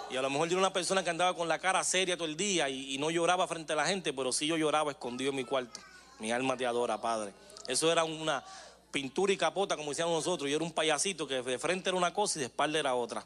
Y 0.08 0.16
a 0.16 0.22
lo 0.22 0.30
mejor 0.30 0.48
yo 0.48 0.52
era 0.52 0.60
una 0.60 0.72
persona 0.72 1.04
que 1.04 1.10
andaba 1.10 1.36
con 1.36 1.48
la 1.48 1.58
cara 1.58 1.84
seria 1.84 2.16
todo 2.16 2.28
el 2.28 2.36
día 2.38 2.70
y, 2.70 2.94
y, 2.94 2.96
no 2.96 3.10
lloraba 3.10 3.46
frente 3.46 3.74
a 3.74 3.76
la 3.76 3.84
gente, 3.84 4.14
pero 4.14 4.32
sí 4.32 4.46
yo 4.46 4.56
lloraba 4.56 4.92
escondido 4.92 5.28
en 5.28 5.36
mi 5.36 5.44
cuarto. 5.44 5.78
Mi 6.18 6.32
alma 6.32 6.56
te 6.56 6.64
adora, 6.64 6.98
Padre. 6.98 7.34
Eso 7.68 7.92
era 7.92 8.04
una, 8.04 8.42
pintura 8.90 9.32
y 9.32 9.36
capota, 9.36 9.76
como 9.76 9.90
decíamos 9.90 10.14
nosotros. 10.14 10.50
Yo 10.50 10.56
era 10.56 10.64
un 10.64 10.72
payasito 10.72 11.26
que 11.26 11.42
de 11.42 11.58
frente 11.58 11.90
era 11.90 11.96
una 11.96 12.12
cosa 12.12 12.38
y 12.38 12.40
de 12.40 12.46
espalda 12.46 12.78
era 12.78 12.94
otra. 12.94 13.24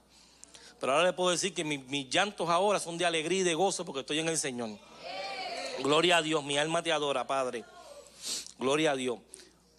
Pero 0.80 0.92
ahora 0.92 1.06
le 1.06 1.12
puedo 1.12 1.30
decir 1.30 1.54
que 1.54 1.64
mis, 1.64 2.09
llantos 2.09 2.49
ahora 2.49 2.78
son 2.78 2.99
de 2.99 3.06
alegría 3.06 3.40
y 3.40 3.42
de 3.44 3.54
gozo 3.54 3.85
porque 3.85 4.00
estoy 4.00 4.18
en 4.18 4.28
el 4.28 4.38
Señor. 4.38 4.71
Gloria 5.83 6.18
a 6.18 6.23
Dios, 6.23 6.44
mi 6.44 6.59
alma 6.59 6.83
te 6.83 6.92
adora, 6.92 7.26
Padre. 7.26 7.64
Gloria 8.59 8.92
a 8.92 8.97
Dios. 8.97 9.18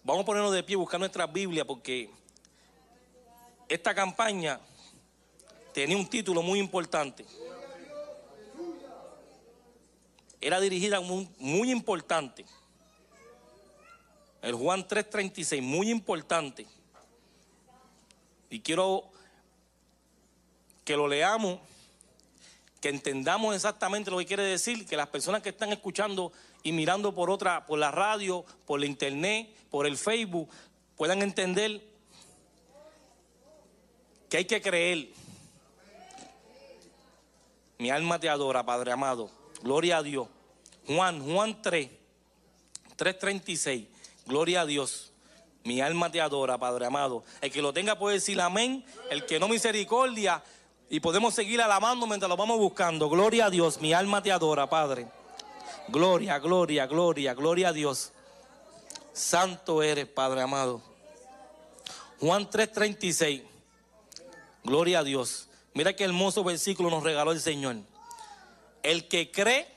Vamos 0.02 0.22
a 0.22 0.26
ponernos 0.26 0.52
de 0.52 0.62
pie, 0.62 0.76
buscar 0.76 1.00
nuestra 1.00 1.26
Biblia 1.26 1.64
porque 1.64 2.10
esta 3.68 3.94
campaña 3.94 4.60
tenía 5.72 5.96
un 5.96 6.06
título 6.08 6.42
muy 6.42 6.58
importante. 6.58 7.24
Era 10.40 10.60
dirigida 10.60 11.00
muy, 11.00 11.28
muy 11.38 11.70
importante. 11.70 12.44
El 14.46 14.54
Juan 14.54 14.86
3:36, 14.86 15.60
muy 15.60 15.90
importante. 15.90 16.68
Y 18.48 18.60
quiero 18.60 19.10
que 20.84 20.96
lo 20.96 21.08
leamos, 21.08 21.58
que 22.80 22.88
entendamos 22.88 23.56
exactamente 23.56 24.08
lo 24.08 24.18
que 24.18 24.26
quiere 24.26 24.44
decir, 24.44 24.86
que 24.86 24.96
las 24.96 25.08
personas 25.08 25.42
que 25.42 25.48
están 25.48 25.72
escuchando 25.72 26.32
y 26.62 26.70
mirando 26.70 27.12
por 27.12 27.28
otra, 27.28 27.66
por 27.66 27.80
la 27.80 27.90
radio, 27.90 28.44
por 28.66 28.78
la 28.78 28.86
internet, 28.86 29.52
por 29.68 29.84
el 29.84 29.98
Facebook, 29.98 30.48
puedan 30.96 31.22
entender 31.22 31.82
que 34.28 34.36
hay 34.36 34.44
que 34.44 34.62
creer. 34.62 35.08
Mi 37.78 37.90
alma 37.90 38.20
te 38.20 38.28
adora, 38.28 38.64
Padre 38.64 38.92
amado. 38.92 39.28
Gloria 39.64 39.96
a 39.96 40.02
Dios. 40.04 40.28
Juan, 40.86 41.20
Juan 41.20 41.60
3, 41.60 41.90
3:36. 42.96 43.95
Gloria 44.26 44.62
a 44.62 44.66
Dios. 44.66 45.12
Mi 45.64 45.80
alma 45.80 46.10
te 46.10 46.20
adora, 46.20 46.58
Padre 46.58 46.86
amado. 46.86 47.24
El 47.40 47.50
que 47.50 47.62
lo 47.62 47.72
tenga 47.72 47.98
puede 47.98 48.16
decir 48.16 48.40
amén. 48.40 48.84
El 49.10 49.26
que 49.26 49.40
no 49.40 49.48
misericordia. 49.48 50.42
Y 50.88 51.00
podemos 51.00 51.34
seguir 51.34 51.60
alabando 51.60 52.06
mientras 52.06 52.28
lo 52.28 52.36
vamos 52.36 52.58
buscando. 52.58 53.08
Gloria 53.08 53.46
a 53.46 53.50
Dios. 53.50 53.80
Mi 53.80 53.92
alma 53.92 54.22
te 54.22 54.30
adora, 54.30 54.68
Padre. 54.68 55.08
Gloria, 55.88 56.38
gloria, 56.38 56.86
gloria, 56.86 57.34
gloria 57.34 57.68
a 57.68 57.72
Dios. 57.72 58.12
Santo 59.12 59.82
eres, 59.82 60.06
Padre 60.06 60.42
amado. 60.42 60.82
Juan 62.20 62.48
3:36. 62.48 63.42
Gloria 64.64 65.00
a 65.00 65.04
Dios. 65.04 65.48
Mira 65.74 65.94
qué 65.94 66.04
hermoso 66.04 66.42
versículo 66.42 66.90
nos 66.90 67.02
regaló 67.02 67.32
el 67.32 67.40
Señor. 67.40 67.76
El 68.82 69.08
que 69.08 69.30
cree, 69.30 69.75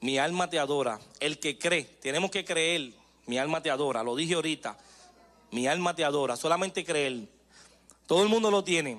mi 0.00 0.18
alma 0.18 0.48
te 0.48 0.58
adora. 0.58 1.00
El 1.20 1.38
que 1.38 1.58
cree, 1.58 1.84
tenemos 1.84 2.30
que 2.30 2.44
creer, 2.44 2.92
mi 3.26 3.38
alma 3.38 3.62
te 3.62 3.70
adora. 3.70 4.02
Lo 4.02 4.16
dije 4.16 4.34
ahorita, 4.34 4.76
mi 5.50 5.66
alma 5.66 5.94
te 5.94 6.04
adora. 6.04 6.36
Solamente 6.36 6.84
creer. 6.84 7.28
Todo 8.06 8.22
el 8.22 8.28
mundo 8.28 8.50
lo 8.50 8.64
tiene. 8.64 8.98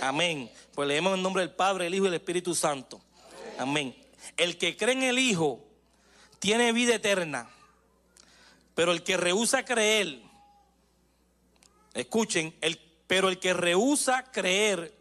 Amén. 0.00 0.50
Pues 0.74 0.88
leemos 0.88 1.14
en 1.14 1.22
nombre 1.22 1.42
del 1.42 1.54
Padre, 1.54 1.86
el 1.86 1.94
Hijo 1.94 2.04
y 2.04 2.08
el 2.08 2.14
Espíritu 2.14 2.54
Santo. 2.54 3.00
Amén. 3.58 3.94
El 4.36 4.56
que 4.58 4.76
cree 4.76 4.94
en 4.94 5.02
el 5.02 5.18
Hijo 5.18 5.60
tiene 6.38 6.72
vida 6.72 6.94
eterna. 6.94 7.48
Pero 8.74 8.92
el 8.92 9.02
que 9.02 9.16
rehúsa 9.16 9.64
creer, 9.64 10.20
escuchen, 11.92 12.54
el, 12.60 12.80
pero 13.06 13.28
el 13.28 13.38
que 13.38 13.52
rehúsa 13.52 14.30
creer 14.30 14.94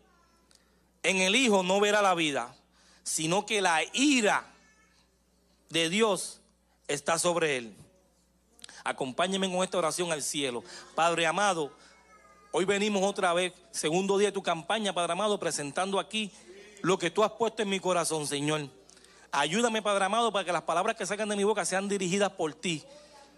en 1.04 1.18
el 1.18 1.36
Hijo 1.36 1.64
no 1.64 1.80
verá 1.80 2.02
la 2.02 2.16
vida, 2.16 2.56
sino 3.04 3.46
que 3.46 3.62
la 3.62 3.82
ira 3.94 4.52
de 5.70 5.90
Dios 5.90 6.42
está 6.88 7.20
sobre 7.20 7.58
él. 7.58 7.76
Acompáñenme 8.84 9.52
con 9.52 9.64
esta 9.64 9.78
oración 9.78 10.12
al 10.12 10.24
cielo. 10.24 10.64
Padre 10.96 11.28
amado, 11.28 11.72
hoy 12.52 12.66
venimos 12.66 13.04
otra 13.04 13.34
vez, 13.34 13.54
segundo 13.72 14.18
día 14.18 14.30
de 14.30 14.34
tu 14.34 14.44
campaña, 14.44 14.94
Padre 14.94 15.14
amado, 15.14 15.40
presentando 15.40 16.00
aquí 16.00 16.32
lo 16.82 16.98
que 16.98 17.12
tú 17.12 17.24
has 17.24 17.32
puesto 17.34 17.62
en 17.62 17.70
mi 17.70 17.80
corazón, 17.80 18.26
Señor. 18.26 18.68
Ayúdame, 19.32 19.82
Padre 19.82 20.06
amado, 20.06 20.32
para 20.32 20.46
que 20.46 20.52
las 20.52 20.64
palabras 20.64 20.96
que 20.96 21.06
salgan 21.06 21.30
de 21.30 21.36
mi 21.36 21.44
boca 21.44 21.66
sean 21.66 21.88
dirigidas 21.88 22.32
por 22.32 22.54
ti. 22.54 22.84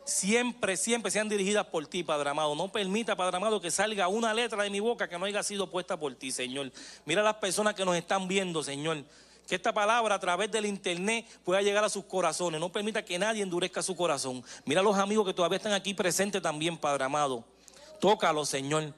Siempre, 0.05 0.77
siempre 0.77 1.11
sean 1.11 1.29
dirigidas 1.29 1.65
por 1.67 1.85
ti, 1.85 2.03
Padre 2.03 2.29
amado. 2.29 2.55
No 2.55 2.71
permita, 2.71 3.15
Padre 3.15 3.37
amado, 3.37 3.59
que 3.59 3.71
salga 3.71 4.07
una 4.07 4.33
letra 4.33 4.63
de 4.63 4.69
mi 4.69 4.79
boca 4.79 5.07
que 5.09 5.19
no 5.19 5.25
haya 5.25 5.43
sido 5.43 5.69
puesta 5.69 5.97
por 5.97 6.15
ti, 6.15 6.31
Señor. 6.31 6.71
Mira 7.05 7.21
las 7.21 7.35
personas 7.35 7.75
que 7.75 7.83
nos 7.83 7.95
están 7.95 8.27
viendo, 8.27 8.63
Señor. 8.63 9.03
Que 9.51 9.55
esta 9.55 9.73
palabra 9.73 10.15
a 10.15 10.19
través 10.21 10.49
del 10.49 10.65
internet 10.65 11.27
pueda 11.43 11.61
llegar 11.61 11.83
a 11.83 11.89
sus 11.89 12.05
corazones. 12.05 12.57
No 12.57 12.71
permita 12.71 13.03
que 13.03 13.19
nadie 13.19 13.43
endurezca 13.43 13.83
su 13.83 13.97
corazón. 13.97 14.41
Mira 14.63 14.81
los 14.81 14.95
amigos 14.95 15.25
que 15.25 15.33
todavía 15.33 15.57
están 15.57 15.73
aquí 15.73 15.93
presentes 15.93 16.41
también, 16.41 16.77
Padre 16.77 17.03
amado. 17.03 17.43
Tócalo, 17.99 18.45
Señor. 18.45 18.93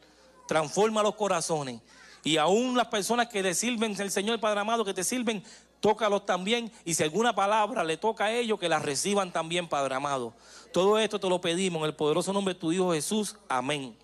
Transforma 0.48 1.02
los 1.02 1.16
corazones. 1.16 1.82
Y 2.24 2.38
aún 2.38 2.78
las 2.78 2.86
personas 2.86 3.30
que 3.30 3.42
le 3.42 3.56
sirven, 3.56 4.00
el 4.00 4.12
Señor 4.12 4.40
Padre 4.40 4.60
amado, 4.60 4.86
que 4.86 4.94
te 4.94 5.04
sirven, 5.04 5.44
tócalos 5.80 6.24
también. 6.24 6.72
Y 6.86 6.94
si 6.94 7.02
alguna 7.02 7.34
palabra 7.34 7.84
le 7.84 7.98
toca 7.98 8.26
a 8.26 8.32
ellos, 8.32 8.60
que 8.60 8.70
la 8.70 8.78
reciban 8.78 9.34
también, 9.34 9.68
Padre 9.68 9.96
amado. 9.96 10.36
Todo 10.72 11.00
esto 11.00 11.20
te 11.20 11.28
lo 11.30 11.42
pedimos 11.42 11.80
en 11.80 11.88
el 11.88 11.96
poderoso 11.96 12.32
nombre 12.32 12.54
de 12.54 12.60
tu 12.60 12.72
Hijo 12.72 12.94
Jesús. 12.94 13.38
Amén. 13.50 13.98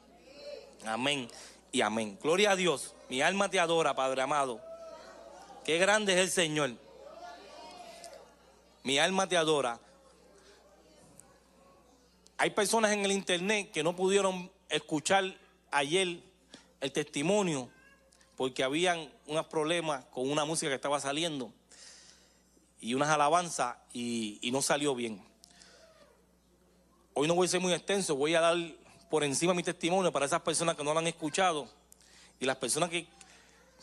Amén 0.84 1.30
y 1.72 1.82
amén. 1.82 2.18
Gloria 2.24 2.54
a 2.54 2.56
Dios. 2.56 2.96
Mi 3.08 3.22
alma 3.22 3.52
te 3.52 3.60
adora, 3.60 3.94
Padre 3.94 4.24
amado. 4.24 4.68
Qué 5.70 5.78
grande 5.78 6.14
es 6.14 6.20
el 6.20 6.32
Señor. 6.32 6.72
Mi 8.82 8.98
alma 8.98 9.30
te 9.30 9.38
adora. 9.38 9.80
Hay 12.40 12.50
personas 12.50 12.92
en 12.92 13.06
el 13.06 13.12
internet 13.12 13.70
que 13.72 13.84
no 13.84 13.96
pudieron 13.96 14.50
escuchar 14.68 15.32
ayer 15.70 16.22
el 16.82 16.92
testimonio 16.92 17.70
porque 18.36 18.64
habían 18.64 19.12
unos 19.28 19.46
problemas 19.46 20.06
con 20.06 20.32
una 20.32 20.44
música 20.44 20.70
que 20.72 20.76
estaba 20.76 21.00
saliendo 21.00 21.54
y 22.82 22.96
unas 22.96 23.10
alabanzas 23.10 23.78
y, 23.94 24.40
y 24.42 24.50
no 24.50 24.64
salió 24.64 24.96
bien. 24.96 25.24
Hoy 27.14 27.28
no 27.28 27.36
voy 27.36 27.46
a 27.46 27.48
ser 27.48 27.60
muy 27.60 27.74
extenso, 27.74 28.16
voy 28.16 28.34
a 28.34 28.42
dar 28.42 28.58
por 29.08 29.24
encima 29.24 29.54
mi 29.54 29.62
testimonio 29.62 30.12
para 30.12 30.26
esas 30.26 30.42
personas 30.42 30.76
que 30.76 30.84
no 30.84 30.94
lo 30.94 31.00
han 31.00 31.06
escuchado 31.06 31.70
y 32.40 32.46
las 32.48 32.56
personas 32.56 32.90
que, 32.90 33.06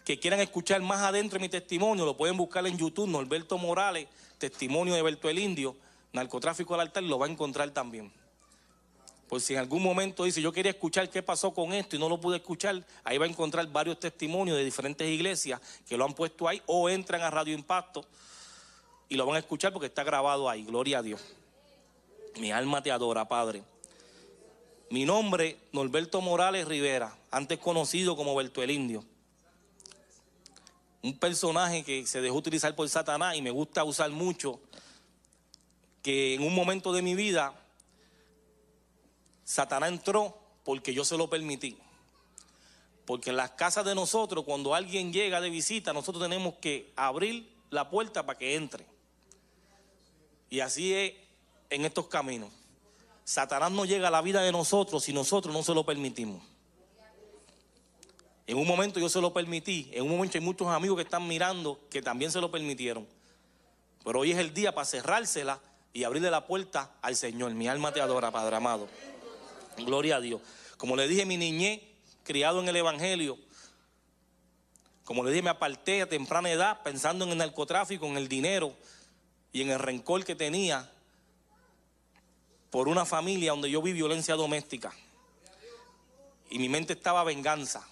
que 0.07 0.21
quieran 0.21 0.39
escuchar 0.39 0.81
más 0.83 1.01
adentro 1.01 1.41
mi 1.41 1.49
testimonio, 1.49 2.05
lo 2.05 2.17
pueden 2.17 2.37
buscar 2.37 2.65
en 2.65 2.79
YouTube, 2.79 3.09
Norberto 3.09 3.59
Morales, 3.59 4.07
testimonio 4.39 4.95
de 4.95 5.03
Berto 5.03 5.29
el 5.29 5.37
Indio, 5.37 5.75
narcotráfico 6.13 6.75
al 6.75 6.83
altar, 6.83 7.03
lo 7.03 7.19
va 7.19 7.27
a 7.27 7.29
encontrar 7.29 7.73
también. 7.73 8.13
Por 9.29 9.41
si 9.41 9.55
en 9.55 9.59
algún 9.59 9.83
momento 9.83 10.23
dice, 10.23 10.41
yo 10.41 10.53
quería 10.53 10.71
escuchar 10.71 11.11
qué 11.11 11.25
pasó 11.25 11.53
con 11.53 11.73
esto 11.73 11.97
y 11.97 11.99
no 11.99 12.09
lo 12.09 12.21
pude 12.21 12.37
escuchar, 12.37 12.85
ahí 13.03 13.19
va 13.19 13.27
a 13.27 13.29
encontrar 13.29 13.67
varios 13.67 13.99
testimonios 13.99 14.57
de 14.57 14.65
diferentes 14.65 15.09
iglesias 15.09 15.61
que 15.89 15.97
lo 15.97 16.05
han 16.05 16.15
puesto 16.15 16.47
ahí 16.47 16.63
o 16.67 16.89
entran 16.89 17.23
a 17.23 17.31
Radio 17.31 17.53
Impacto 17.53 18.05
y 19.09 19.17
lo 19.17 19.27
van 19.27 19.35
a 19.35 19.41
escuchar 19.41 19.73
porque 19.73 19.87
está 19.87 20.05
grabado 20.05 20.49
ahí. 20.49 20.63
Gloria 20.63 20.99
a 20.99 21.03
Dios. 21.03 21.21
Mi 22.39 22.53
alma 22.53 22.81
te 22.81 22.93
adora, 22.93 23.27
Padre. 23.27 23.65
Mi 24.89 25.05
nombre, 25.05 25.57
Norberto 25.73 26.21
Morales 26.21 26.69
Rivera, 26.69 27.13
antes 27.33 27.59
conocido 27.59 28.15
como 28.15 28.37
Berto 28.37 28.63
el 28.63 28.71
Indio. 28.71 29.03
Un 31.07 31.17
personaje 31.17 31.85
que 31.85 32.05
se 32.05 32.21
dejó 32.21 32.35
utilizar 32.35 32.75
por 32.75 32.89
Satanás 32.89 33.37
y 33.37 33.41
me 33.41 33.53
gusta 33.53 33.85
usar 33.85 34.11
mucho, 34.11 34.59
que 36.03 36.35
en 36.35 36.43
un 36.43 36.53
momento 36.53 36.93
de 36.93 37.01
mi 37.01 37.15
vida 37.15 37.55
Satanás 39.45 39.91
entró 39.91 40.37
porque 40.65 40.93
yo 40.93 41.05
se 41.05 41.17
lo 41.17 41.31
permití. 41.31 41.79
Porque 43.05 43.31
en 43.31 43.37
las 43.37 43.53
casas 43.53 43.85
de 43.85 43.95
nosotros, 43.95 44.45
cuando 44.45 44.75
alguien 44.75 45.13
llega 45.13 45.41
de 45.41 45.49
visita, 45.49 45.93
nosotros 45.93 46.25
tenemos 46.25 46.55
que 46.55 46.93
abrir 46.97 47.55
la 47.71 47.89
puerta 47.89 48.27
para 48.27 48.37
que 48.37 48.57
entre. 48.57 48.85
Y 50.51 50.59
así 50.59 50.93
es 50.93 51.13
en 51.71 51.85
estos 51.85 52.09
caminos. 52.09 52.51
Satanás 53.23 53.71
no 53.71 53.85
llega 53.85 54.09
a 54.09 54.11
la 54.11 54.23
vida 54.23 54.43
de 54.43 54.51
nosotros 54.51 55.05
si 55.05 55.13
nosotros 55.13 55.55
no 55.55 55.63
se 55.63 55.73
lo 55.73 55.87
permitimos. 55.87 56.43
En 58.47 58.57
un 58.57 58.67
momento 58.67 59.01
yo 59.01 59.09
se 59.09 59.21
lo 59.21 59.33
permití, 59.33 59.91
en 59.93 60.05
un 60.05 60.11
momento 60.11 60.39
hay 60.39 60.45
muchos 60.45 60.69
amigos 60.69 60.97
que 60.97 61.03
están 61.03 61.27
mirando 61.27 61.81
que 61.91 62.01
también 62.01 62.31
se 62.31 62.41
lo 62.41 62.51
permitieron. 62.51 63.07
Pero 64.05 64.21
hoy 64.21 64.31
es 64.31 64.39
el 64.39 64.55
día 64.55 64.73
para 64.73 64.85
cerrársela 64.85 65.61
y 65.93 66.05
abrirle 66.05 66.31
la 66.31 66.47
puerta 66.47 66.93
al 67.03 67.17
Señor. 67.17 67.53
Mi 67.55 67.67
alma 67.67 67.93
te 67.93 68.01
adora, 68.01 68.31
Padre 68.31 68.55
amado. 68.55 68.89
Gloria 69.79 70.17
a 70.17 70.21
Dios. 70.21 70.41
Como 70.77 70.95
le 70.95 71.09
dije, 71.09 71.27
mi 71.27 71.37
niñez, 71.37 71.81
criado 72.23 72.61
en 72.61 72.69
el 72.69 72.77
Evangelio, 72.77 73.37
como 75.05 75.25
le 75.25 75.31
dije, 75.31 75.43
me 75.43 75.51
aparté 75.51 76.03
a 76.03 76.09
temprana 76.09 76.51
edad 76.51 76.83
pensando 76.83 77.25
en 77.25 77.33
el 77.33 77.39
narcotráfico, 77.39 78.07
en 78.07 78.17
el 78.17 78.29
dinero 78.29 78.75
y 79.53 79.63
en 79.63 79.71
el 79.71 79.79
rencor 79.79 80.25
que 80.25 80.35
tenía 80.35 80.93
por 82.71 82.89
una 82.89 83.05
familia 83.05 83.53
donde 83.53 83.71
yo 83.71 83.81
vi 83.81 83.93
violencia 83.93 84.35
doméstica. 84.35 84.93
Y 86.51 86.59
mi 86.59 86.69
mente 86.69 86.93
estaba 86.93 87.25
venganza. 87.25 87.89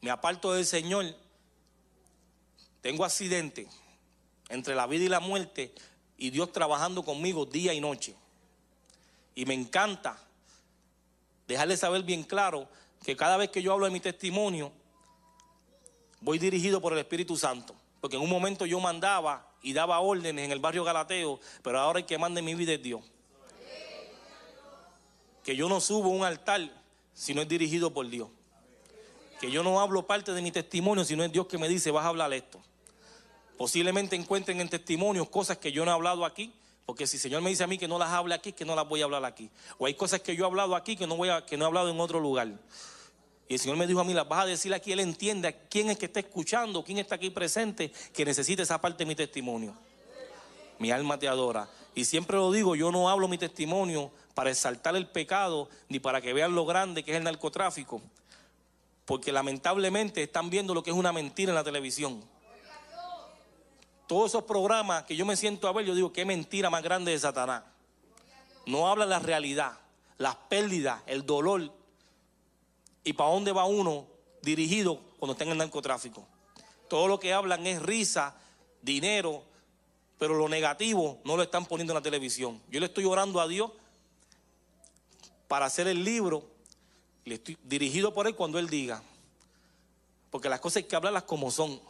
Me 0.00 0.10
aparto 0.10 0.52
del 0.52 0.64
Señor. 0.64 1.14
Tengo 2.80 3.04
accidente 3.04 3.68
entre 4.48 4.74
la 4.74 4.86
vida 4.86 5.04
y 5.04 5.08
la 5.08 5.20
muerte 5.20 5.72
y 6.16 6.30
Dios 6.30 6.52
trabajando 6.52 7.02
conmigo 7.04 7.46
día 7.46 7.74
y 7.74 7.80
noche. 7.80 8.14
Y 9.34 9.44
me 9.46 9.54
encanta 9.54 10.18
dejarle 11.46 11.76
saber 11.76 12.02
bien 12.02 12.22
claro 12.22 12.68
que 13.04 13.16
cada 13.16 13.36
vez 13.36 13.50
que 13.50 13.62
yo 13.62 13.72
hablo 13.72 13.86
de 13.86 13.92
mi 13.92 14.00
testimonio, 14.00 14.72
voy 16.20 16.38
dirigido 16.38 16.80
por 16.80 16.92
el 16.92 16.98
Espíritu 16.98 17.36
Santo. 17.36 17.74
Porque 18.00 18.16
en 18.16 18.22
un 18.22 18.30
momento 18.30 18.66
yo 18.66 18.80
mandaba 18.80 19.46
y 19.62 19.72
daba 19.72 20.00
órdenes 20.00 20.44
en 20.44 20.52
el 20.52 20.58
barrio 20.58 20.84
Galateo, 20.84 21.38
pero 21.62 21.78
ahora 21.78 22.00
el 22.00 22.06
que 22.06 22.18
manda 22.18 22.40
en 22.40 22.46
mi 22.46 22.54
vida 22.54 22.72
es 22.72 22.82
Dios. 22.82 23.02
Que 25.44 25.56
yo 25.56 25.68
no 25.68 25.80
subo 25.80 26.08
un 26.08 26.24
altar 26.24 26.70
si 27.14 27.34
no 27.34 27.42
es 27.42 27.48
dirigido 27.48 27.92
por 27.92 28.08
Dios. 28.08 28.28
Que 29.40 29.50
yo 29.50 29.62
no 29.62 29.80
hablo 29.80 30.06
parte 30.06 30.32
de 30.32 30.42
mi 30.42 30.52
testimonio 30.52 31.04
si 31.04 31.16
no 31.16 31.24
es 31.24 31.32
Dios 31.32 31.46
que 31.46 31.58
me 31.58 31.68
dice, 31.68 31.90
vas 31.90 32.04
a 32.04 32.08
hablar 32.08 32.32
esto. 32.32 32.60
Posiblemente 33.56 34.16
encuentren 34.16 34.60
en 34.60 34.68
testimonios 34.68 35.28
cosas 35.28 35.58
que 35.58 35.72
yo 35.72 35.84
no 35.84 35.90
he 35.90 35.94
hablado 35.94 36.24
aquí, 36.24 36.52
porque 36.84 37.06
si 37.06 37.16
el 37.16 37.22
Señor 37.22 37.42
me 37.42 37.50
dice 37.50 37.64
a 37.64 37.66
mí 37.66 37.78
que 37.78 37.88
no 37.88 37.98
las 37.98 38.10
hable 38.10 38.34
aquí, 38.34 38.52
que 38.52 38.64
no 38.64 38.74
las 38.74 38.88
voy 38.88 39.00
a 39.00 39.04
hablar 39.04 39.24
aquí. 39.24 39.50
O 39.78 39.86
hay 39.86 39.94
cosas 39.94 40.20
que 40.20 40.34
yo 40.34 40.44
he 40.44 40.46
hablado 40.46 40.76
aquí 40.76 40.96
que 40.96 41.06
no, 41.06 41.16
voy 41.16 41.28
a, 41.28 41.44
que 41.44 41.56
no 41.56 41.64
he 41.64 41.68
hablado 41.68 41.90
en 41.90 42.00
otro 42.00 42.20
lugar. 42.20 42.48
Y 43.48 43.54
el 43.54 43.60
Señor 43.60 43.76
me 43.76 43.86
dijo 43.86 44.00
a 44.00 44.04
mí, 44.04 44.14
las 44.14 44.28
vas 44.28 44.44
a 44.44 44.46
decir 44.46 44.72
aquí, 44.74 44.92
Él 44.92 45.00
entiende 45.00 45.56
quién 45.68 45.90
es 45.90 45.98
que 45.98 46.06
está 46.06 46.20
escuchando, 46.20 46.84
quién 46.84 46.98
está 46.98 47.16
aquí 47.16 47.30
presente, 47.30 47.92
que 48.12 48.24
necesita 48.24 48.62
esa 48.62 48.80
parte 48.80 49.04
de 49.04 49.08
mi 49.08 49.14
testimonio. 49.14 49.74
Mi 50.78 50.90
alma 50.90 51.18
te 51.18 51.28
adora. 51.28 51.68
Y 51.94 52.04
siempre 52.04 52.36
lo 52.36 52.52
digo, 52.52 52.76
yo 52.76 52.92
no 52.92 53.08
hablo 53.08 53.28
mi 53.28 53.38
testimonio 53.38 54.10
para 54.34 54.50
exaltar 54.50 54.96
el 54.96 55.08
pecado, 55.08 55.68
ni 55.88 55.98
para 55.98 56.20
que 56.20 56.32
vean 56.32 56.54
lo 56.54 56.64
grande 56.64 57.02
que 57.02 57.10
es 57.10 57.16
el 57.16 57.24
narcotráfico. 57.24 58.00
Porque 59.10 59.32
lamentablemente 59.32 60.22
están 60.22 60.50
viendo 60.50 60.72
lo 60.72 60.84
que 60.84 60.90
es 60.90 60.96
una 60.96 61.12
mentira 61.12 61.50
en 61.50 61.56
la 61.56 61.64
televisión 61.64 62.22
todos 64.10 64.32
esos 64.32 64.42
programas 64.42 65.04
que 65.04 65.14
yo 65.14 65.24
me 65.24 65.36
siento 65.36 65.68
a 65.68 65.72
ver, 65.72 65.86
yo 65.86 65.94
digo, 65.94 66.12
qué 66.12 66.24
mentira 66.24 66.68
más 66.68 66.82
grande 66.82 67.12
de 67.12 67.18
Satanás. 67.20 67.62
No 68.66 68.88
habla 68.88 69.06
la 69.06 69.20
realidad, 69.20 69.78
las 70.18 70.34
pérdidas, 70.34 71.00
el 71.06 71.24
dolor 71.24 71.72
y 73.04 73.12
para 73.12 73.30
dónde 73.30 73.52
va 73.52 73.66
uno 73.66 74.08
dirigido 74.42 75.00
cuando 75.20 75.34
está 75.34 75.44
en 75.44 75.52
el 75.52 75.58
narcotráfico. 75.58 76.26
Todo 76.88 77.06
lo 77.06 77.20
que 77.20 77.32
hablan 77.32 77.64
es 77.68 77.80
risa 77.80 78.34
dinero, 78.82 79.44
pero 80.18 80.34
lo 80.34 80.48
negativo 80.48 81.20
no 81.22 81.36
lo 81.36 81.44
están 81.44 81.64
poniendo 81.64 81.92
en 81.92 81.98
la 81.98 82.02
televisión. 82.02 82.60
Yo 82.68 82.80
le 82.80 82.86
estoy 82.86 83.04
orando 83.04 83.40
a 83.40 83.46
Dios 83.46 83.70
para 85.46 85.66
hacer 85.66 85.86
el 85.86 86.02
libro, 86.02 86.49
le 87.30 87.36
estoy 87.36 87.56
dirigido 87.62 88.12
por 88.12 88.26
él 88.26 88.34
cuando 88.34 88.58
él 88.58 88.68
diga. 88.68 89.00
Porque 90.32 90.48
las 90.48 90.58
cosas 90.58 90.78
hay 90.78 90.82
que 90.82 90.96
hablarlas 90.96 91.22
como 91.22 91.52
son. 91.52 91.80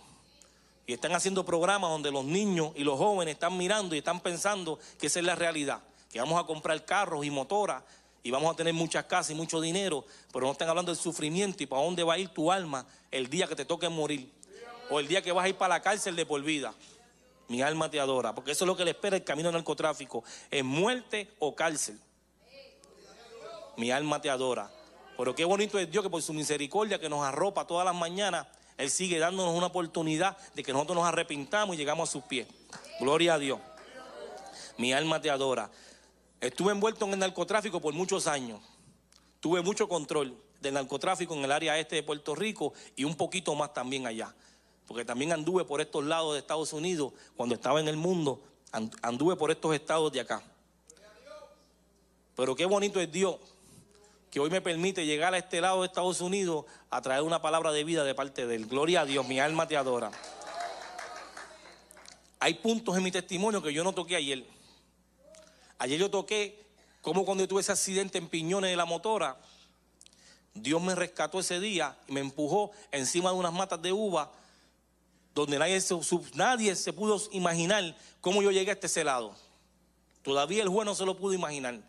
Y 0.87 0.93
están 0.93 1.15
haciendo 1.15 1.47
programas 1.47 1.91
donde 1.91 2.11
los 2.11 2.27
niños 2.27 2.73
y 2.75 2.85
los 2.85 2.99
jóvenes 2.99 3.35
están 3.35 3.57
mirando 3.57 3.95
y 3.95 3.99
están 3.99 4.21
pensando 4.21 4.79
que 4.99 5.07
esa 5.07 5.19
es 5.19 5.25
la 5.25 5.35
realidad. 5.35 5.81
Que 6.11 6.21
vamos 6.21 6.39
a 6.39 6.47
comprar 6.47 6.85
carros 6.85 7.25
y 7.25 7.31
motoras 7.31 7.83
y 8.23 8.31
vamos 8.31 8.53
a 8.53 8.57
tener 8.57 8.75
muchas 8.75 9.07
casas 9.07 9.31
y 9.31 9.35
mucho 9.35 9.63
dinero, 9.63 10.05
pero 10.31 10.45
no 10.45 10.53
están 10.53 10.69
hablando 10.69 10.93
del 10.93 11.01
sufrimiento 11.01 11.63
y 11.63 11.67
para 11.67 11.85
dónde 11.85 12.03
va 12.03 12.15
a 12.15 12.19
ir 12.19 12.29
tu 12.29 12.53
alma 12.53 12.85
el 13.11 13.31
día 13.31 13.47
que 13.47 13.57
te 13.57 13.65
toque 13.65 13.89
morir. 13.89 14.31
O 14.91 15.01
el 15.01 15.09
día 15.09 15.23
que 15.23 15.33
vas 15.33 15.47
a 15.47 15.49
ir 15.49 15.55
para 15.55 15.77
la 15.77 15.81
cárcel 15.81 16.17
de 16.17 16.27
por 16.27 16.43
vida. 16.43 16.75
Mi 17.49 17.63
alma 17.63 17.91
te 17.91 17.99
adora, 17.99 18.35
porque 18.35 18.51
eso 18.53 18.65
es 18.65 18.67
lo 18.67 18.77
que 18.77 18.85
le 18.85 18.91
espera 18.91 19.17
el 19.17 19.25
camino 19.25 19.49
del 19.49 19.55
narcotráfico, 19.55 20.23
es 20.51 20.63
muerte 20.63 21.31
o 21.39 21.55
cárcel. 21.55 21.99
Mi 23.79 23.91
alma 23.91 24.21
te 24.21 24.29
adora. 24.29 24.71
Pero 25.21 25.35
qué 25.35 25.45
bonito 25.45 25.79
es 25.79 25.91
Dios 25.91 26.03
que 26.03 26.09
por 26.09 26.23
su 26.23 26.33
misericordia 26.33 26.99
que 26.99 27.11
nos 27.11 27.23
arropa 27.23 27.67
todas 27.67 27.85
las 27.85 27.95
mañanas, 27.95 28.47
Él 28.79 28.91
sigue 28.91 29.19
dándonos 29.19 29.55
una 29.55 29.67
oportunidad 29.67 30.35
de 30.55 30.63
que 30.63 30.73
nosotros 30.73 30.97
nos 30.97 31.05
arrepintamos 31.05 31.75
y 31.75 31.77
llegamos 31.77 32.09
a 32.09 32.13
sus 32.13 32.23
pies. 32.23 32.49
Gloria 32.99 33.35
a 33.35 33.39
Dios. 33.39 33.61
Mi 34.79 34.95
alma 34.95 35.21
te 35.21 35.29
adora. 35.29 35.71
Estuve 36.41 36.73
envuelto 36.73 37.05
en 37.05 37.13
el 37.13 37.19
narcotráfico 37.19 37.83
por 37.83 37.93
muchos 37.93 38.27
años. 38.27 38.63
Tuve 39.41 39.61
mucho 39.61 39.91
control 39.91 40.43
del 40.63 40.73
narcotráfico 40.73 41.35
en 41.35 41.45
el 41.45 41.53
área 41.53 41.79
este 41.79 41.97
de 41.97 42.03
Puerto 42.03 42.35
Rico 42.35 42.73
y 42.97 43.05
un 43.05 43.15
poquito 43.15 43.55
más 43.55 43.75
también 43.75 44.07
allá. 44.07 44.35
Porque 44.87 45.05
también 45.05 45.33
anduve 45.35 45.67
por 45.67 45.83
estos 45.83 46.03
lados 46.03 46.33
de 46.33 46.39
Estados 46.39 46.73
Unidos 46.73 47.13
cuando 47.37 47.57
estaba 47.57 47.79
en 47.79 47.89
el 47.89 47.97
mundo. 47.99 48.43
Anduve 49.03 49.37
por 49.37 49.51
estos 49.51 49.75
estados 49.75 50.11
de 50.13 50.21
acá. 50.21 50.43
Pero 52.35 52.57
qué 52.57 52.65
bonito 52.65 52.99
es 52.99 53.13
Dios 53.13 53.37
que 54.31 54.41
hoy 54.41 54.51
me 54.51 54.61
permite 54.61 55.05
llegar 55.05 55.35
a 55.35 55.39
este 55.39 55.61
lado 55.61 55.81
de 55.81 55.87
Estados 55.87 56.21
Unidos 56.21 56.65
a 56.91 57.03
traer 57.03 57.23
una 57.23 57.43
palabra 57.43 57.73
de 57.73 57.85
vida 57.85 58.05
de 58.05 58.15
parte 58.15 58.47
de 58.47 58.55
Él. 58.55 58.67
Gloria 58.67 59.03
a 59.03 59.05
Dios, 59.05 59.27
mi 59.27 59.41
alma 59.41 59.67
te 59.67 59.77
adora. 59.77 60.11
Hay 62.39 62.55
puntos 62.55 62.97
en 62.97 63.03
mi 63.03 63.11
testimonio 63.11 63.63
que 63.63 63.73
yo 63.73 63.85
no 63.85 63.93
toqué 63.93 64.17
ayer. 64.17 64.45
Ayer 65.79 65.99
yo 65.99 66.11
toqué 66.11 66.65
como 67.01 67.25
cuando 67.25 67.47
tuve 67.49 67.61
ese 67.63 67.73
accidente 67.73 68.19
en 68.19 68.29
Piñones 68.29 68.71
de 68.71 68.77
la 68.77 68.85
motora, 68.85 69.37
Dios 70.55 70.83
me 70.83 70.95
rescató 70.95 71.41
ese 71.41 71.59
día 71.61 71.97
y 72.07 72.13
me 72.13 72.21
empujó 72.21 72.73
encima 72.93 73.31
de 73.31 73.37
unas 73.37 73.53
matas 73.53 73.81
de 73.81 73.93
uva 73.93 74.31
donde 75.35 75.59
nadie 75.59 75.81
se, 75.81 75.95
nadie 76.35 76.75
se 76.77 76.93
pudo 76.93 77.21
imaginar 77.33 77.97
cómo 78.21 78.43
yo 78.43 78.51
llegué 78.51 78.71
a 78.71 78.75
este 78.75 79.05
lado. 79.05 79.35
Todavía 80.23 80.63
el 80.63 80.69
juez 80.69 80.85
no 80.85 80.95
se 80.95 81.07
lo 81.07 81.17
pudo 81.17 81.33
imaginar. 81.33 81.81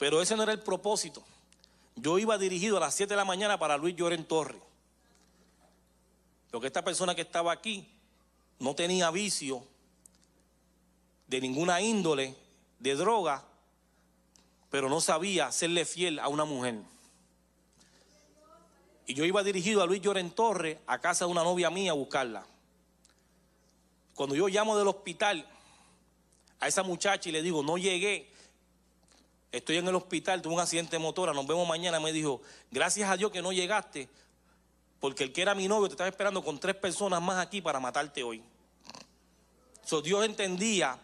Pero 0.00 0.22
ese 0.22 0.34
no 0.34 0.44
era 0.44 0.52
el 0.52 0.60
propósito. 0.60 1.22
Yo 1.94 2.18
iba 2.18 2.38
dirigido 2.38 2.78
a 2.78 2.80
las 2.80 2.94
7 2.94 3.12
de 3.12 3.16
la 3.18 3.26
mañana 3.26 3.58
para 3.58 3.76
Luis 3.76 3.94
Lloren 3.94 4.24
Torre. 4.24 4.58
Porque 6.50 6.68
esta 6.68 6.82
persona 6.82 7.14
que 7.14 7.20
estaba 7.20 7.52
aquí 7.52 7.86
no 8.60 8.74
tenía 8.74 9.10
vicio 9.10 9.62
de 11.26 11.42
ninguna 11.42 11.82
índole, 11.82 12.34
de 12.78 12.94
droga, 12.94 13.44
pero 14.70 14.88
no 14.88 15.02
sabía 15.02 15.52
serle 15.52 15.84
fiel 15.84 16.18
a 16.18 16.28
una 16.28 16.46
mujer. 16.46 16.76
Y 19.06 19.12
yo 19.12 19.26
iba 19.26 19.42
dirigido 19.42 19.82
a 19.82 19.86
Luis 19.86 20.00
Lloren 20.00 20.30
Torre, 20.30 20.80
a 20.86 20.98
casa 20.98 21.26
de 21.26 21.30
una 21.30 21.44
novia 21.44 21.68
mía, 21.68 21.90
a 21.90 21.94
buscarla. 21.94 22.46
Cuando 24.14 24.34
yo 24.34 24.48
llamo 24.48 24.78
del 24.78 24.88
hospital 24.88 25.46
a 26.58 26.68
esa 26.68 26.82
muchacha 26.82 27.28
y 27.28 27.32
le 27.32 27.42
digo, 27.42 27.62
no 27.62 27.76
llegué, 27.76 28.29
estoy 29.52 29.76
en 29.78 29.88
el 29.88 29.94
hospital, 29.94 30.42
tuve 30.42 30.54
un 30.54 30.60
accidente 30.60 30.92
de 30.92 30.98
motora, 30.98 31.32
nos 31.32 31.46
vemos 31.46 31.66
mañana. 31.66 32.00
Me 32.00 32.12
dijo, 32.12 32.40
gracias 32.70 33.10
a 33.10 33.16
Dios 33.16 33.30
que 33.30 33.42
no 33.42 33.52
llegaste, 33.52 34.08
porque 35.00 35.24
el 35.24 35.32
que 35.32 35.42
era 35.42 35.54
mi 35.54 35.68
novio 35.68 35.88
te 35.88 35.94
estaba 35.94 36.08
esperando 36.08 36.42
con 36.42 36.58
tres 36.58 36.76
personas 36.76 37.20
más 37.20 37.38
aquí 37.38 37.60
para 37.60 37.80
matarte 37.80 38.22
hoy. 38.22 38.42
So, 39.84 40.02
Dios 40.02 40.24
entendía 40.24 40.98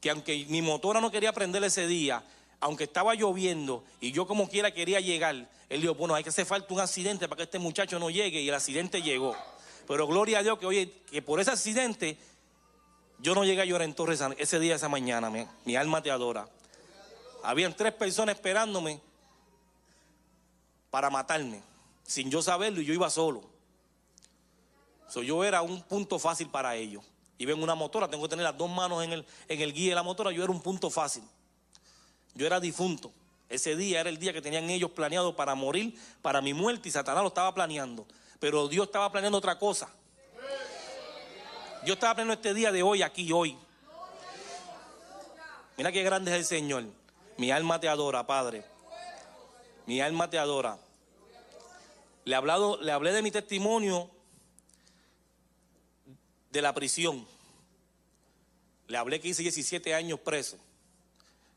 que 0.00 0.10
aunque 0.10 0.46
mi 0.48 0.62
motora 0.62 1.00
no 1.00 1.10
quería 1.10 1.32
prender 1.32 1.62
ese 1.64 1.86
día, 1.86 2.24
aunque 2.60 2.84
estaba 2.84 3.14
lloviendo 3.14 3.84
y 4.00 4.12
yo 4.12 4.26
como 4.26 4.48
quiera 4.48 4.72
quería 4.72 5.00
llegar, 5.00 5.48
él 5.68 5.80
dijo, 5.80 5.94
bueno, 5.94 6.14
hay 6.14 6.22
que 6.22 6.30
hacer 6.30 6.46
falta 6.46 6.72
un 6.72 6.80
accidente 6.80 7.28
para 7.28 7.38
que 7.38 7.42
este 7.44 7.58
muchacho 7.58 7.98
no 7.98 8.10
llegue 8.10 8.40
y 8.40 8.48
el 8.48 8.54
accidente 8.54 9.02
llegó. 9.02 9.36
Pero 9.86 10.06
gloria 10.06 10.38
a 10.38 10.42
Dios 10.42 10.58
que 10.58 10.66
oye, 10.66 10.92
que 11.10 11.20
por 11.20 11.40
ese 11.40 11.50
accidente 11.50 12.16
yo 13.18 13.34
no 13.34 13.44
llegué 13.44 13.62
a 13.62 13.64
llorar 13.64 13.86
en 13.86 13.94
Torres 13.94 14.22
ese 14.38 14.58
día, 14.58 14.76
esa 14.76 14.88
mañana, 14.88 15.30
mi 15.64 15.76
alma 15.76 16.02
te 16.02 16.10
adora. 16.10 16.48
Habían 17.42 17.74
tres 17.74 17.92
personas 17.92 18.36
esperándome 18.36 19.00
para 20.90 21.08
matarme, 21.10 21.62
sin 22.04 22.30
yo 22.30 22.42
saberlo, 22.42 22.80
y 22.80 22.84
yo 22.84 22.92
iba 22.92 23.08
solo. 23.08 23.42
So, 25.08 25.22
yo 25.22 25.42
era 25.44 25.62
un 25.62 25.82
punto 25.82 26.18
fácil 26.18 26.48
para 26.48 26.76
ellos. 26.76 27.04
Iba 27.38 27.52
en 27.52 27.62
una 27.62 27.74
motora, 27.74 28.08
tengo 28.08 28.24
que 28.24 28.28
tener 28.28 28.44
las 28.44 28.56
dos 28.56 28.70
manos 28.70 29.02
en 29.02 29.12
el, 29.12 29.26
en 29.48 29.60
el 29.60 29.72
guía 29.72 29.90
de 29.90 29.94
la 29.94 30.02
motora, 30.02 30.30
yo 30.30 30.42
era 30.42 30.52
un 30.52 30.60
punto 30.60 30.90
fácil. 30.90 31.24
Yo 32.34 32.46
era 32.46 32.60
difunto. 32.60 33.12
Ese 33.48 33.74
día 33.74 34.00
era 34.00 34.10
el 34.10 34.18
día 34.18 34.32
que 34.32 34.42
tenían 34.42 34.70
ellos 34.70 34.90
planeado 34.92 35.34
para 35.34 35.54
morir, 35.54 35.98
para 36.22 36.40
mi 36.40 36.54
muerte, 36.54 36.88
y 36.88 36.92
Satanás 36.92 37.22
lo 37.22 37.28
estaba 37.28 37.52
planeando. 37.54 38.06
Pero 38.38 38.68
Dios 38.68 38.86
estaba 38.86 39.10
planeando 39.10 39.38
otra 39.38 39.58
cosa. 39.58 39.88
Dios 41.82 41.96
estaba 41.96 42.14
planeando 42.14 42.34
este 42.34 42.54
día 42.54 42.70
de 42.70 42.82
hoy, 42.82 43.02
aquí, 43.02 43.32
hoy. 43.32 43.56
Mira 45.76 45.90
qué 45.90 46.02
grande 46.02 46.30
es 46.30 46.36
el 46.36 46.44
Señor. 46.44 46.84
Mi 47.40 47.50
alma 47.50 47.80
te 47.80 47.88
adora, 47.88 48.26
Padre. 48.26 48.62
Mi 49.86 50.02
alma 50.02 50.28
te 50.28 50.38
adora. 50.38 50.78
Le, 52.26 52.34
hablado, 52.34 52.78
le 52.82 52.92
hablé 52.92 53.14
de 53.14 53.22
mi 53.22 53.30
testimonio 53.30 54.10
de 56.50 56.60
la 56.60 56.74
prisión. 56.74 57.26
Le 58.88 58.98
hablé 58.98 59.22
que 59.22 59.28
hice 59.28 59.40
17 59.40 59.94
años 59.94 60.20
preso. 60.20 60.58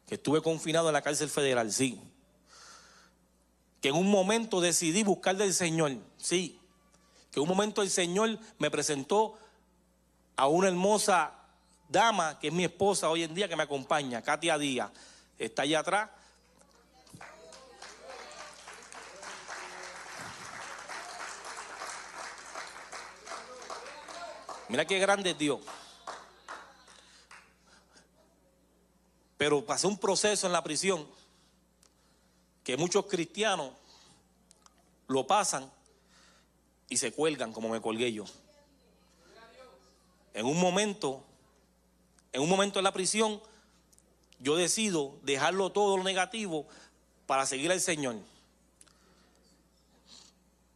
Que 0.07 0.15
estuve 0.15 0.41
confinado 0.41 0.87
en 0.87 0.93
la 0.93 1.01
cárcel 1.01 1.29
federal, 1.29 1.69
sí. 1.73 1.99
Que 3.81 3.89
en 3.89 3.95
un 3.95 4.09
momento 4.09 4.61
decidí 4.61 5.03
buscar 5.03 5.35
del 5.35 5.53
Señor, 5.53 5.97
sí. 6.15 6.61
Que 7.29 7.41
en 7.41 7.43
un 7.43 7.49
momento 7.49 7.81
el 7.81 7.89
Señor 7.89 8.39
me 8.57 8.71
presentó 8.71 9.37
a 10.37 10.47
una 10.47 10.69
hermosa 10.69 11.33
dama 11.89 12.39
que 12.39 12.47
es 12.47 12.53
mi 12.53 12.63
esposa 12.63 13.09
hoy 13.09 13.23
en 13.23 13.35
día 13.35 13.49
que 13.49 13.57
me 13.57 13.63
acompaña, 13.63 14.21
Katia 14.21 14.57
Díaz 14.57 14.89
está 15.45 15.63
allá 15.63 15.79
atrás. 15.79 16.09
Mira 24.69 24.85
qué 24.85 24.97
grande 24.99 25.31
es 25.31 25.37
Dios. 25.37 25.59
Pero 29.37 29.65
pasé 29.65 29.87
un 29.87 29.97
proceso 29.97 30.47
en 30.47 30.53
la 30.53 30.63
prisión 30.63 31.07
que 32.63 32.77
muchos 32.77 33.05
cristianos 33.07 33.73
lo 35.07 35.27
pasan 35.27 35.69
y 36.89 36.97
se 36.97 37.11
cuelgan 37.11 37.51
como 37.51 37.69
me 37.69 37.81
colgué 37.81 38.13
yo. 38.13 38.23
En 40.33 40.45
un 40.45 40.59
momento, 40.59 41.23
en 42.31 42.41
un 42.41 42.49
momento 42.49 42.79
en 42.79 42.85
la 42.85 42.93
prisión, 42.93 43.41
yo 44.43 44.57
decido 44.57 45.15
dejarlo 45.23 45.71
todo 45.71 45.97
lo 45.97 46.03
negativo 46.03 46.67
para 47.25 47.45
seguir 47.45 47.71
al 47.71 47.79
Señor. 47.79 48.17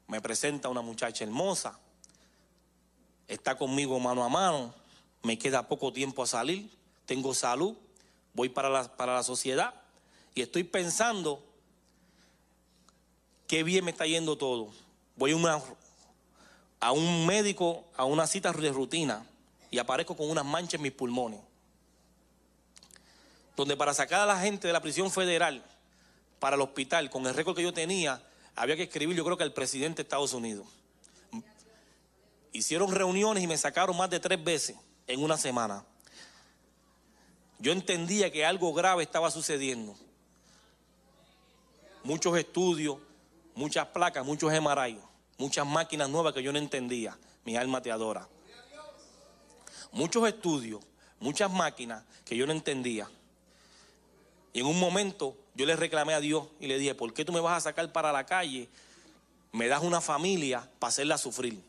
Me 0.08 0.22
presenta 0.22 0.70
una 0.70 0.82
muchacha 0.82 1.26
hermosa, 1.26 1.78
está 3.28 3.58
conmigo 3.58 4.00
mano 4.00 4.24
a 4.24 4.30
mano, 4.30 4.74
me 5.22 5.38
queda 5.38 5.68
poco 5.68 5.92
tiempo 5.92 6.24
a 6.24 6.28
salir, 6.28 6.70
tengo 7.06 7.34
salud, 7.34 7.76
voy 8.34 8.48
para 8.48 8.70
la, 8.70 8.96
para 8.96 9.14
la 9.14 9.24
sociedad 9.24 9.74
y 10.34 10.42
estoy 10.42 10.64
pensando 10.64 11.44
qué 13.48 13.64
bien 13.64 13.84
me 13.84 13.92
está 13.92 14.06
yendo 14.06 14.38
todo. 14.38 14.70
Voy 15.18 15.34
a, 15.46 15.62
a 16.80 16.92
un 16.94 17.26
médico, 17.26 17.84
a 17.98 18.06
una 18.06 18.28
cita 18.28 18.54
de 18.54 18.72
rutina 18.72 19.26
y 19.70 19.78
aparezco 19.78 20.16
con 20.16 20.30
unas 20.30 20.46
manchas 20.46 20.76
en 20.76 20.84
mis 20.84 20.94
pulmones 20.94 21.42
donde 23.58 23.76
para 23.76 23.94
sacar 23.94 24.22
a 24.22 24.26
la 24.28 24.40
gente 24.40 24.68
de 24.68 24.74
la 24.74 24.82
prisión 24.82 25.10
federal 25.12 25.66
para 26.40 26.56
el 26.56 26.62
hospital, 26.62 27.10
con 27.10 27.26
el 27.26 27.34
récord 27.34 27.56
que 27.56 27.64
yo 27.64 27.74
tenía, 27.74 28.22
había 28.56 28.76
que 28.76 28.84
escribir, 28.84 29.18
yo 29.18 29.26
creo 29.26 29.36
que 29.36 29.44
al 29.44 29.52
presidente 29.52 29.98
de 29.98 30.02
Estados 30.04 30.32
Unidos. 30.34 30.68
Hicieron 32.54 32.94
reuniones 32.94 33.44
y 33.44 33.48
me 33.48 33.58
sacaron 33.58 33.98
más 33.98 34.12
de 34.12 34.20
tres 34.20 34.42
veces 34.42 34.78
en 35.08 35.24
una 35.24 35.38
semana. 35.38 35.84
Yo 37.58 37.72
entendía 37.72 38.32
que 38.32 38.46
algo 38.46 38.72
grave 38.74 39.02
estaba 39.02 39.32
sucediendo. 39.32 39.96
Muchos 42.04 42.38
estudios, 42.38 42.98
muchas 43.56 43.88
placas, 43.88 44.24
muchos 44.24 44.54
MRI, 44.54 45.00
muchas 45.40 45.66
máquinas 45.66 46.10
nuevas 46.10 46.34
que 46.34 46.44
yo 46.44 46.54
no 46.54 46.60
entendía. 46.60 47.18
Mi 47.44 47.58
alma 47.58 47.82
te 47.82 47.92
adora. 47.92 48.28
muchos 49.92 50.28
estudios, 50.28 50.82
muchas 51.20 51.52
máquinas 51.52 52.04
que 52.24 52.38
yo 52.38 52.46
no 52.46 52.54
entendía. 52.54 53.10
Y 54.54 54.62
en 54.62 54.66
un 54.66 54.80
momento 54.80 55.36
yo 55.56 55.66
le 55.66 55.76
reclamé 55.76 56.14
a 56.14 56.20
Dios 56.20 56.48
y 56.60 56.68
le 56.68 56.78
dije, 56.78 56.96
¿por 56.96 57.14
qué 57.14 57.26
tú 57.26 57.32
me 57.32 57.40
vas 57.40 57.58
a 57.58 57.70
sacar 57.70 57.92
para 57.92 58.12
la 58.12 58.26
calle? 58.26 58.70
Me 59.52 59.68
das 59.68 59.84
una 59.84 60.02
familia 60.02 60.70
para 60.80 60.90
hacerla 60.90 61.18
sufrir. 61.18 61.62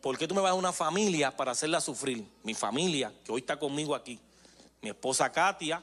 ¿Por 0.00 0.16
qué 0.16 0.26
tú 0.26 0.34
me 0.34 0.40
vas 0.40 0.52
a 0.52 0.54
una 0.54 0.72
familia 0.72 1.36
para 1.36 1.52
hacerla 1.52 1.80
sufrir? 1.80 2.26
Mi 2.42 2.54
familia, 2.54 3.12
que 3.24 3.32
hoy 3.32 3.40
está 3.40 3.58
conmigo 3.58 3.94
aquí. 3.94 4.18
Mi 4.80 4.88
esposa 4.88 5.30
Katia, 5.30 5.82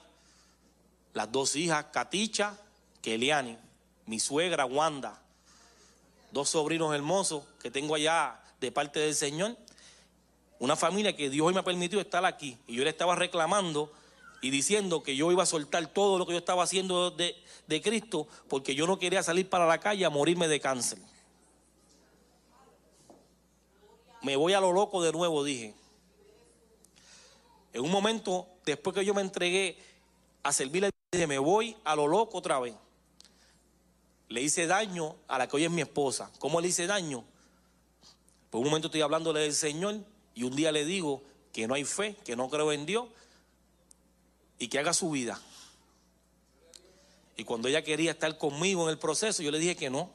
las 1.13 1.31
dos 1.31 1.55
hijas, 1.55 1.85
Katicha, 1.91 2.57
Keliani, 3.01 3.57
mi 4.05 4.19
suegra 4.19 4.65
Wanda, 4.65 5.21
dos 6.31 6.49
sobrinos 6.49 6.93
hermosos 6.93 7.43
que 7.61 7.69
tengo 7.69 7.95
allá 7.95 8.39
de 8.59 8.71
parte 8.71 8.99
del 8.99 9.15
Señor. 9.15 9.55
Una 10.59 10.75
familia 10.75 11.15
que 11.15 11.29
Dios 11.29 11.47
hoy 11.47 11.53
me 11.53 11.59
ha 11.59 11.63
permitido 11.63 12.01
estar 12.01 12.25
aquí. 12.25 12.57
Y 12.67 12.75
yo 12.75 12.83
le 12.83 12.89
estaba 12.89 13.15
reclamando 13.15 13.91
y 14.41 14.49
diciendo 14.49 15.03
que 15.03 15.15
yo 15.15 15.31
iba 15.31 15.43
a 15.43 15.47
soltar 15.47 15.87
todo 15.87 16.17
lo 16.17 16.25
que 16.25 16.33
yo 16.33 16.39
estaba 16.39 16.63
haciendo 16.63 17.11
de, 17.11 17.35
de 17.67 17.81
Cristo 17.81 18.27
porque 18.47 18.75
yo 18.75 18.87
no 18.87 18.99
quería 18.99 19.23
salir 19.23 19.49
para 19.49 19.65
la 19.65 19.79
calle 19.79 20.05
a 20.05 20.09
morirme 20.09 20.47
de 20.47 20.59
cáncer. 20.59 20.99
Me 24.21 24.35
voy 24.35 24.53
a 24.53 24.59
lo 24.59 24.71
loco 24.71 25.01
de 25.01 25.11
nuevo, 25.11 25.43
dije. 25.43 25.75
En 27.73 27.81
un 27.83 27.91
momento, 27.91 28.47
después 28.65 28.95
que 28.95 29.05
yo 29.05 29.13
me 29.13 29.21
entregué 29.21 29.77
a 30.41 30.51
servirle, 30.51 30.89
dije, 31.11 31.27
me 31.27 31.37
voy 31.37 31.77
a 31.83 31.95
lo 31.95 32.07
loco 32.07 32.39
otra 32.39 32.59
vez. 32.59 32.73
Le 34.29 34.41
hice 34.41 34.65
daño 34.65 35.15
a 35.27 35.37
la 35.37 35.47
que 35.47 35.55
hoy 35.55 35.65
es 35.65 35.71
mi 35.71 35.81
esposa. 35.81 36.31
¿Cómo 36.39 36.59
le 36.59 36.67
hice 36.67 36.87
daño? 36.87 37.23
Por 38.49 38.61
un 38.61 38.67
momento 38.67 38.87
estoy 38.87 39.01
hablándole 39.01 39.41
del 39.41 39.53
Señor 39.53 39.99
y 40.37 40.43
un 40.43 40.55
día 40.55 40.71
le 40.71 40.85
digo 40.85 41.23
que 41.51 41.67
no 41.67 41.73
hay 41.73 41.83
fe, 41.83 42.15
que 42.23 42.35
no 42.35 42.47
creo 42.47 42.71
en 42.71 42.85
Dios 42.85 43.07
y 44.59 44.67
que 44.67 44.77
haga 44.77 44.93
su 44.93 45.09
vida. 45.09 45.41
Y 47.35 47.43
cuando 47.43 47.67
ella 47.67 47.83
quería 47.83 48.11
estar 48.11 48.37
conmigo 48.37 48.83
en 48.83 48.89
el 48.89 48.99
proceso, 48.99 49.41
yo 49.41 49.49
le 49.49 49.57
dije 49.57 49.75
que 49.75 49.89
no. 49.89 50.11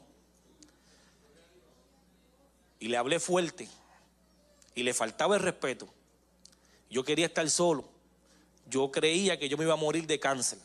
Y 2.79 2.87
le 2.87 2.95
hablé 2.95 3.19
fuerte. 3.19 3.67
Y 4.75 4.83
le 4.83 4.93
faltaba 4.93 5.35
el 5.35 5.41
respeto. 5.41 5.89
Yo 6.89 7.03
quería 7.03 7.25
estar 7.25 7.49
solo. 7.49 7.83
Yo 8.69 8.93
creía 8.93 9.37
que 9.37 9.49
yo 9.49 9.57
me 9.57 9.65
iba 9.65 9.73
a 9.73 9.77
morir 9.77 10.07
de 10.07 10.21
cáncer. 10.21 10.59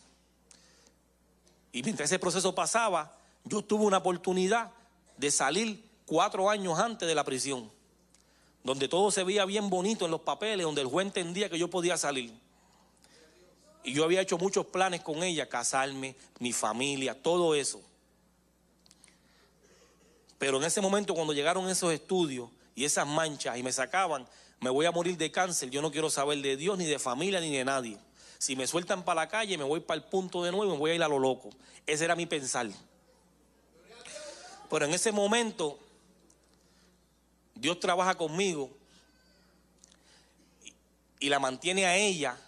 Y 1.73 1.83
mientras 1.83 2.09
ese 2.09 2.21
proceso 2.21 2.55
pasaba, 2.55 3.13
yo 3.43 3.61
tuve 3.63 3.87
una 3.87 3.99
oportunidad 3.99 4.71
de 5.17 5.33
salir 5.33 5.85
cuatro 6.07 6.49
años 6.49 6.79
antes 6.79 7.09
de 7.09 7.15
la 7.17 7.25
prisión, 7.25 7.73
donde 8.69 8.87
todo 8.87 9.11
se 9.11 9.25
veía 9.25 9.47
bien 9.47 9.71
bonito 9.71 10.05
en 10.05 10.11
los 10.11 10.21
papeles, 10.21 10.67
donde 10.67 10.83
el 10.83 10.89
juez 10.89 11.07
entendía 11.07 11.49
que 11.49 11.59
yo 11.59 11.71
podía 11.71 11.97
salir. 11.97 12.31
Y 13.83 13.95
yo 13.95 14.05
había 14.05 14.21
hecho 14.21 14.37
muchos 14.37 14.67
planes 14.67 15.01
con 15.01 15.23
ella, 15.23 15.49
casarme, 15.49 16.17
mi 16.39 16.53
familia, 16.53 17.15
todo 17.15 17.55
eso. 17.55 17.81
Pero 20.37 20.59
en 20.59 20.65
ese 20.65 20.83
momento 20.83 21.15
cuando 21.15 21.33
llegaron 21.33 21.67
esos 21.71 21.95
estudios 21.95 22.51
y 22.75 22.85
esas 22.85 23.07
manchas 23.07 23.57
y 23.57 23.63
me 23.63 23.73
sacaban, 23.73 24.29
me 24.61 24.69
voy 24.69 24.85
a 24.85 24.93
morir 24.93 25.17
de 25.17 25.31
cáncer, 25.31 25.71
yo 25.71 25.81
no 25.81 25.91
quiero 25.91 26.11
saber 26.11 26.43
de 26.43 26.59
Dios, 26.59 26.77
ni 26.77 26.85
de 26.85 26.99
familia, 26.99 27.41
ni 27.41 27.57
de 27.57 27.65
nadie. 27.65 27.99
Si 28.37 28.55
me 28.55 28.67
sueltan 28.67 29.03
para 29.03 29.23
la 29.23 29.29
calle, 29.29 29.57
me 29.57 29.65
voy 29.65 29.81
para 29.81 29.97
el 29.97 30.05
punto 30.05 30.45
de 30.45 30.53
nuevo 30.53 30.73
me 30.73 30.79
voy 30.79 30.91
a 30.91 30.95
ir 30.95 31.03
a 31.03 31.09
lo 31.09 31.19
loco. 31.19 31.49
Ese 31.87 32.05
era 32.05 32.15
mi 32.15 32.27
pensar. 32.27 32.69
Pero 34.69 34.85
en 34.85 34.93
ese 34.93 35.11
momento, 35.11 35.79
Dios 37.61 37.81
trabaja 37.81 38.15
conmigo 38.15 38.71
y 41.19 41.29
la 41.29 41.39
mantiene 41.39 41.87
a 41.87 41.97
ella 41.97 42.39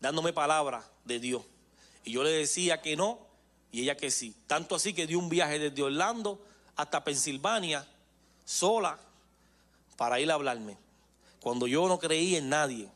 dándome 0.00 0.32
palabra 0.32 0.84
de 1.04 1.20
Dios. 1.20 1.42
Y 2.04 2.12
yo 2.12 2.22
le 2.22 2.30
decía 2.30 2.80
que 2.80 2.96
no 2.96 3.18
y 3.70 3.82
ella 3.82 3.96
que 3.96 4.10
sí. 4.10 4.34
Tanto 4.46 4.74
así 4.74 4.94
que 4.94 5.06
dio 5.06 5.18
un 5.18 5.28
viaje 5.28 5.58
desde 5.58 5.82
Orlando 5.82 6.40
hasta 6.76 7.04
Pensilvania 7.04 7.86
sola 8.44 8.98
para 9.96 10.18
ir 10.20 10.30
a 10.30 10.34
hablarme. 10.34 10.78
Cuando 11.40 11.66
yo 11.66 11.86
no 11.88 11.98
creía 11.98 12.38
en 12.38 12.48
nadie, 12.48 12.88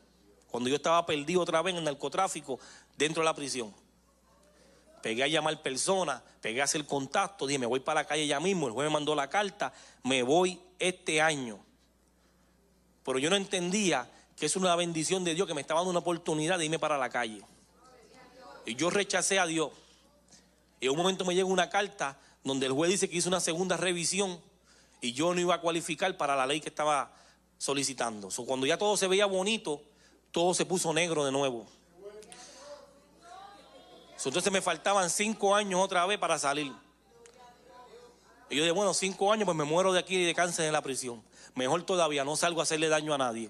cuando 0.49 0.69
yo 0.69 0.75
estaba 0.75 1.05
perdido 1.05 1.41
otra 1.41 1.61
vez 1.61 1.73
en 1.73 1.79
el 1.79 1.85
narcotráfico 1.85 2.59
dentro 2.97 3.21
de 3.21 3.25
la 3.25 3.35
prisión. 3.35 3.73
Pegué 5.01 5.23
a 5.23 5.27
llamar 5.27 5.61
personas, 5.61 6.21
pegué 6.41 6.61
a 6.61 6.65
hacer 6.65 6.85
contacto, 6.85 7.47
dije, 7.47 7.59
me 7.59 7.65
voy 7.65 7.79
para 7.79 8.01
la 8.01 8.07
calle 8.07 8.27
ya 8.27 8.39
mismo, 8.39 8.67
el 8.67 8.73
juez 8.73 8.87
me 8.87 8.93
mandó 8.93 9.15
la 9.15 9.29
carta, 9.29 9.73
me 10.03 10.23
voy 10.23 10.59
este 10.79 11.21
año. 11.21 11.59
Pero 13.03 13.19
yo 13.19 13.29
no 13.29 13.35
entendía 13.35 14.09
que 14.37 14.45
es 14.45 14.55
una 14.55 14.75
bendición 14.75 15.23
de 15.23 15.35
Dios 15.35 15.47
que 15.47 15.53
me 15.53 15.61
estaba 15.61 15.79
dando 15.79 15.91
una 15.91 15.99
oportunidad 15.99 16.57
de 16.57 16.65
irme 16.65 16.79
para 16.79 16.97
la 16.97 17.09
calle. 17.09 17.41
Y 18.65 18.75
yo 18.75 18.89
rechacé 18.89 19.39
a 19.39 19.45
Dios. 19.45 19.71
Y 20.79 20.85
en 20.85 20.91
un 20.91 20.97
momento 20.97 21.25
me 21.25 21.35
llega 21.35 21.47
una 21.47 21.69
carta 21.69 22.17
donde 22.43 22.65
el 22.65 22.71
juez 22.71 22.91
dice 22.91 23.09
que 23.09 23.17
hizo 23.17 23.29
una 23.29 23.39
segunda 23.39 23.77
revisión 23.77 24.39
y 24.99 25.13
yo 25.13 25.33
no 25.33 25.41
iba 25.41 25.55
a 25.55 25.61
cualificar 25.61 26.15
para 26.17 26.35
la 26.35 26.45
ley 26.45 26.61
que 26.61 26.69
estaba 26.69 27.11
solicitando. 27.57 28.29
cuando 28.45 28.65
ya 28.65 28.77
todo 28.77 28.97
se 28.97 29.07
veía 29.07 29.25
bonito, 29.25 29.81
todo 30.31 30.53
se 30.53 30.65
puso 30.65 30.93
negro 30.93 31.25
de 31.25 31.31
nuevo. 31.31 31.67
Entonces 34.29 34.51
me 34.51 34.61
faltaban 34.61 35.09
cinco 35.09 35.55
años 35.55 35.79
otra 35.79 36.05
vez 36.05 36.19
para 36.19 36.37
salir. 36.37 36.71
Y 38.49 38.55
yo 38.57 38.63
dije, 38.63 38.71
bueno, 38.71 38.93
cinco 38.93 39.31
años, 39.31 39.45
pues 39.45 39.57
me 39.57 39.63
muero 39.63 39.93
de 39.93 39.99
aquí 39.99 40.23
de 40.23 40.35
cáncer 40.35 40.65
en 40.65 40.73
la 40.73 40.81
prisión. 40.81 41.23
Mejor 41.55 41.83
todavía, 41.83 42.23
no 42.23 42.35
salgo 42.35 42.59
a 42.59 42.63
hacerle 42.63 42.89
daño 42.89 43.13
a 43.13 43.17
nadie. 43.17 43.49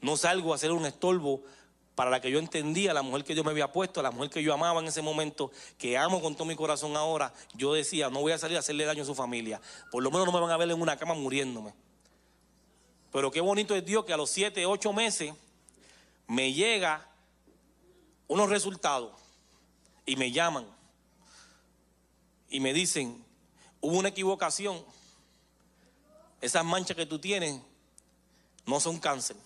No 0.00 0.16
salgo 0.16 0.52
a 0.52 0.56
hacer 0.56 0.72
un 0.72 0.86
estorbo 0.86 1.42
para 1.94 2.10
la 2.10 2.20
que 2.20 2.30
yo 2.30 2.38
entendía, 2.38 2.94
la 2.94 3.02
mujer 3.02 3.24
que 3.24 3.34
Dios 3.34 3.44
me 3.44 3.50
había 3.52 3.70
puesto, 3.72 4.00
la 4.02 4.10
mujer 4.10 4.30
que 4.30 4.42
yo 4.42 4.54
amaba 4.54 4.80
en 4.80 4.86
ese 4.86 5.02
momento, 5.02 5.50
que 5.76 5.98
amo 5.98 6.22
con 6.22 6.34
todo 6.34 6.46
mi 6.46 6.56
corazón 6.56 6.96
ahora. 6.96 7.34
Yo 7.52 7.74
decía, 7.74 8.08
no 8.08 8.20
voy 8.20 8.32
a 8.32 8.38
salir 8.38 8.56
a 8.56 8.60
hacerle 8.60 8.86
daño 8.86 9.02
a 9.02 9.06
su 9.06 9.14
familia. 9.14 9.60
Por 9.90 10.02
lo 10.02 10.10
menos 10.10 10.24
no 10.24 10.32
me 10.32 10.40
van 10.40 10.50
a 10.50 10.56
ver 10.56 10.70
en 10.70 10.80
una 10.80 10.96
cama 10.96 11.12
muriéndome. 11.12 11.74
Pero 13.12 13.30
qué 13.30 13.42
bonito 13.42 13.74
es 13.74 13.84
Dios 13.84 14.06
que 14.06 14.14
a 14.14 14.16
los 14.16 14.30
siete, 14.30 14.64
ocho 14.64 14.94
meses 14.94 15.34
me 16.26 16.54
llega 16.54 17.06
unos 18.28 18.48
resultados 18.48 19.19
y 20.06 20.16
me 20.16 20.32
llaman 20.32 20.66
y 22.50 22.60
me 22.60 22.72
dicen, 22.72 23.24
hubo 23.80 23.96
una 23.96 24.08
equivocación, 24.08 24.84
esas 26.40 26.64
manchas 26.64 26.96
que 26.96 27.06
tú 27.06 27.18
tienes 27.18 27.60
no 28.66 28.80
son 28.80 28.98
cáncer. 28.98 29.36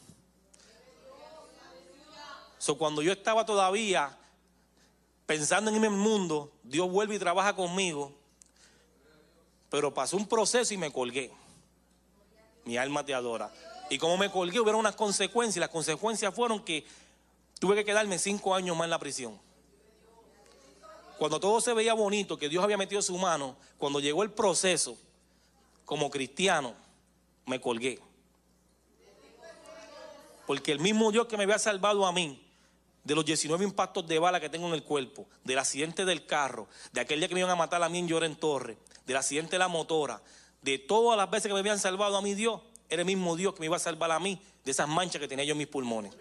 So, 2.58 2.78
cuando 2.78 3.02
yo 3.02 3.12
estaba 3.12 3.44
todavía 3.44 4.16
pensando 5.26 5.70
en 5.70 5.84
el 5.84 5.90
mundo, 5.90 6.50
Dios 6.62 6.90
vuelve 6.90 7.16
y 7.16 7.18
trabaja 7.18 7.54
conmigo, 7.54 8.12
pero 9.68 9.92
pasó 9.92 10.16
un 10.16 10.26
proceso 10.26 10.72
y 10.72 10.78
me 10.78 10.90
colgué. 10.90 11.30
Mi 12.64 12.78
alma 12.78 13.04
te 13.04 13.12
adora. 13.12 13.52
Y 13.90 13.98
como 13.98 14.16
me 14.16 14.30
colgué, 14.30 14.60
hubo 14.60 14.78
unas 14.78 14.96
consecuencias. 14.96 15.60
Las 15.60 15.68
consecuencias 15.68 16.34
fueron 16.34 16.64
que 16.64 16.86
tuve 17.58 17.74
que 17.74 17.84
quedarme 17.84 18.18
cinco 18.18 18.54
años 18.54 18.74
más 18.76 18.86
en 18.86 18.90
la 18.90 18.98
prisión. 18.98 19.38
Cuando 21.18 21.38
todo 21.38 21.60
se 21.60 21.72
veía 21.72 21.94
bonito, 21.94 22.36
que 22.36 22.48
Dios 22.48 22.62
había 22.62 22.76
metido 22.76 23.00
su 23.02 23.16
mano, 23.16 23.56
cuando 23.78 24.00
llegó 24.00 24.22
el 24.22 24.30
proceso, 24.30 24.96
como 25.84 26.10
cristiano, 26.10 26.74
me 27.46 27.60
colgué. 27.60 28.00
Porque 30.46 30.72
el 30.72 30.80
mismo 30.80 31.10
Dios 31.12 31.26
que 31.26 31.36
me 31.36 31.44
había 31.44 31.58
salvado 31.58 32.06
a 32.06 32.12
mí, 32.12 32.40
de 33.04 33.14
los 33.14 33.24
19 33.24 33.64
impactos 33.64 34.06
de 34.06 34.18
bala 34.18 34.40
que 34.40 34.48
tengo 34.48 34.66
en 34.66 34.74
el 34.74 34.82
cuerpo, 34.82 35.26
del 35.44 35.58
accidente 35.58 36.04
del 36.04 36.26
carro, 36.26 36.68
de 36.92 37.00
aquel 37.00 37.20
día 37.20 37.28
que 37.28 37.34
me 37.34 37.40
iban 37.40 37.52
a 37.52 37.56
matar 37.56 37.82
a 37.82 37.88
mí 37.88 37.98
en 37.98 38.08
Lloren 38.08 38.34
Torre, 38.36 38.78
del 39.06 39.16
accidente 39.16 39.52
de 39.52 39.58
la 39.58 39.68
motora, 39.68 40.20
de 40.62 40.78
todas 40.78 41.16
las 41.16 41.30
veces 41.30 41.48
que 41.48 41.52
me 41.52 41.60
habían 41.60 41.78
salvado 41.78 42.16
a 42.16 42.22
mí 42.22 42.34
Dios, 42.34 42.60
era 42.88 43.02
el 43.02 43.06
mismo 43.06 43.36
Dios 43.36 43.54
que 43.54 43.60
me 43.60 43.66
iba 43.66 43.76
a 43.76 43.80
salvar 43.80 44.10
a 44.10 44.18
mí 44.18 44.40
de 44.64 44.70
esas 44.70 44.88
manchas 44.88 45.20
que 45.20 45.28
tenía 45.28 45.44
yo 45.44 45.52
en 45.52 45.58
mis 45.58 45.66
pulmones. 45.66 46.14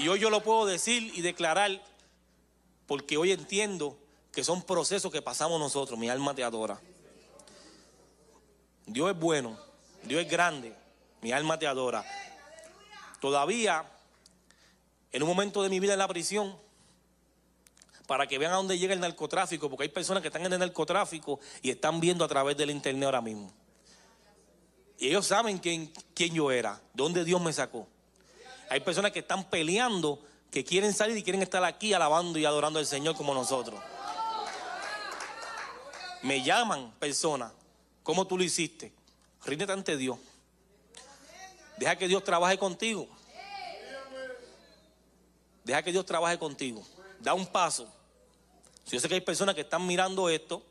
Y 0.00 0.08
hoy 0.08 0.18
yo 0.18 0.30
lo 0.30 0.42
puedo 0.42 0.64
decir 0.64 1.12
y 1.14 1.20
declarar 1.20 1.78
porque 2.86 3.18
hoy 3.18 3.32
entiendo 3.32 3.98
que 4.32 4.42
son 4.42 4.62
procesos 4.62 5.12
que 5.12 5.20
pasamos 5.20 5.60
nosotros. 5.60 5.98
Mi 5.98 6.08
alma 6.08 6.34
te 6.34 6.42
adora. 6.42 6.80
Dios 8.86 9.10
es 9.10 9.18
bueno, 9.18 9.58
Dios 10.02 10.22
es 10.22 10.30
grande, 10.30 10.74
mi 11.20 11.32
alma 11.32 11.58
te 11.58 11.66
adora. 11.66 12.02
Todavía, 13.20 13.84
en 15.12 15.22
un 15.22 15.28
momento 15.28 15.62
de 15.62 15.68
mi 15.68 15.78
vida 15.80 15.92
en 15.92 15.98
la 15.98 16.08
prisión, 16.08 16.56
para 18.06 18.26
que 18.26 18.38
vean 18.38 18.52
a 18.52 18.56
dónde 18.56 18.78
llega 18.78 18.94
el 18.94 19.00
narcotráfico, 19.00 19.68
porque 19.68 19.82
hay 19.82 19.90
personas 19.90 20.22
que 20.22 20.28
están 20.28 20.46
en 20.46 20.54
el 20.54 20.60
narcotráfico 20.60 21.40
y 21.60 21.70
están 21.70 22.00
viendo 22.00 22.24
a 22.24 22.28
través 22.28 22.56
del 22.56 22.70
internet 22.70 23.04
ahora 23.04 23.20
mismo. 23.20 23.52
Y 24.98 25.08
ellos 25.08 25.26
saben 25.26 25.58
quién, 25.58 25.92
quién 26.14 26.34
yo 26.34 26.50
era, 26.50 26.80
dónde 26.94 27.22
Dios 27.22 27.40
me 27.42 27.52
sacó. 27.52 27.86
Hay 28.70 28.80
personas 28.80 29.12
que 29.12 29.18
están 29.18 29.44
peleando, 29.50 30.24
que 30.50 30.64
quieren 30.64 30.94
salir 30.94 31.16
y 31.18 31.22
quieren 31.22 31.42
estar 31.42 31.62
aquí 31.64 31.92
alabando 31.92 32.38
y 32.38 32.46
adorando 32.46 32.78
al 32.78 32.86
Señor 32.86 33.14
como 33.14 33.34
nosotros. 33.34 33.78
Me 36.22 36.42
llaman 36.42 36.92
personas 36.98 37.52
¿Cómo 38.02 38.26
tú 38.26 38.36
lo 38.36 38.42
hiciste? 38.42 38.92
Ríndete 39.44 39.72
ante 39.72 39.96
Dios. 39.96 40.18
Deja 41.76 41.96
que 41.96 42.08
Dios 42.08 42.24
trabaje 42.24 42.58
contigo. 42.58 43.08
Deja 45.64 45.82
que 45.82 45.92
Dios 45.92 46.04
trabaje 46.04 46.38
contigo. 46.38 46.84
Da 47.20 47.34
un 47.34 47.46
paso. 47.46 47.88
Yo 48.90 48.98
sé 48.98 49.08
que 49.08 49.14
hay 49.14 49.20
personas 49.20 49.54
que 49.54 49.60
están 49.60 49.86
mirando 49.86 50.28
esto 50.28 50.62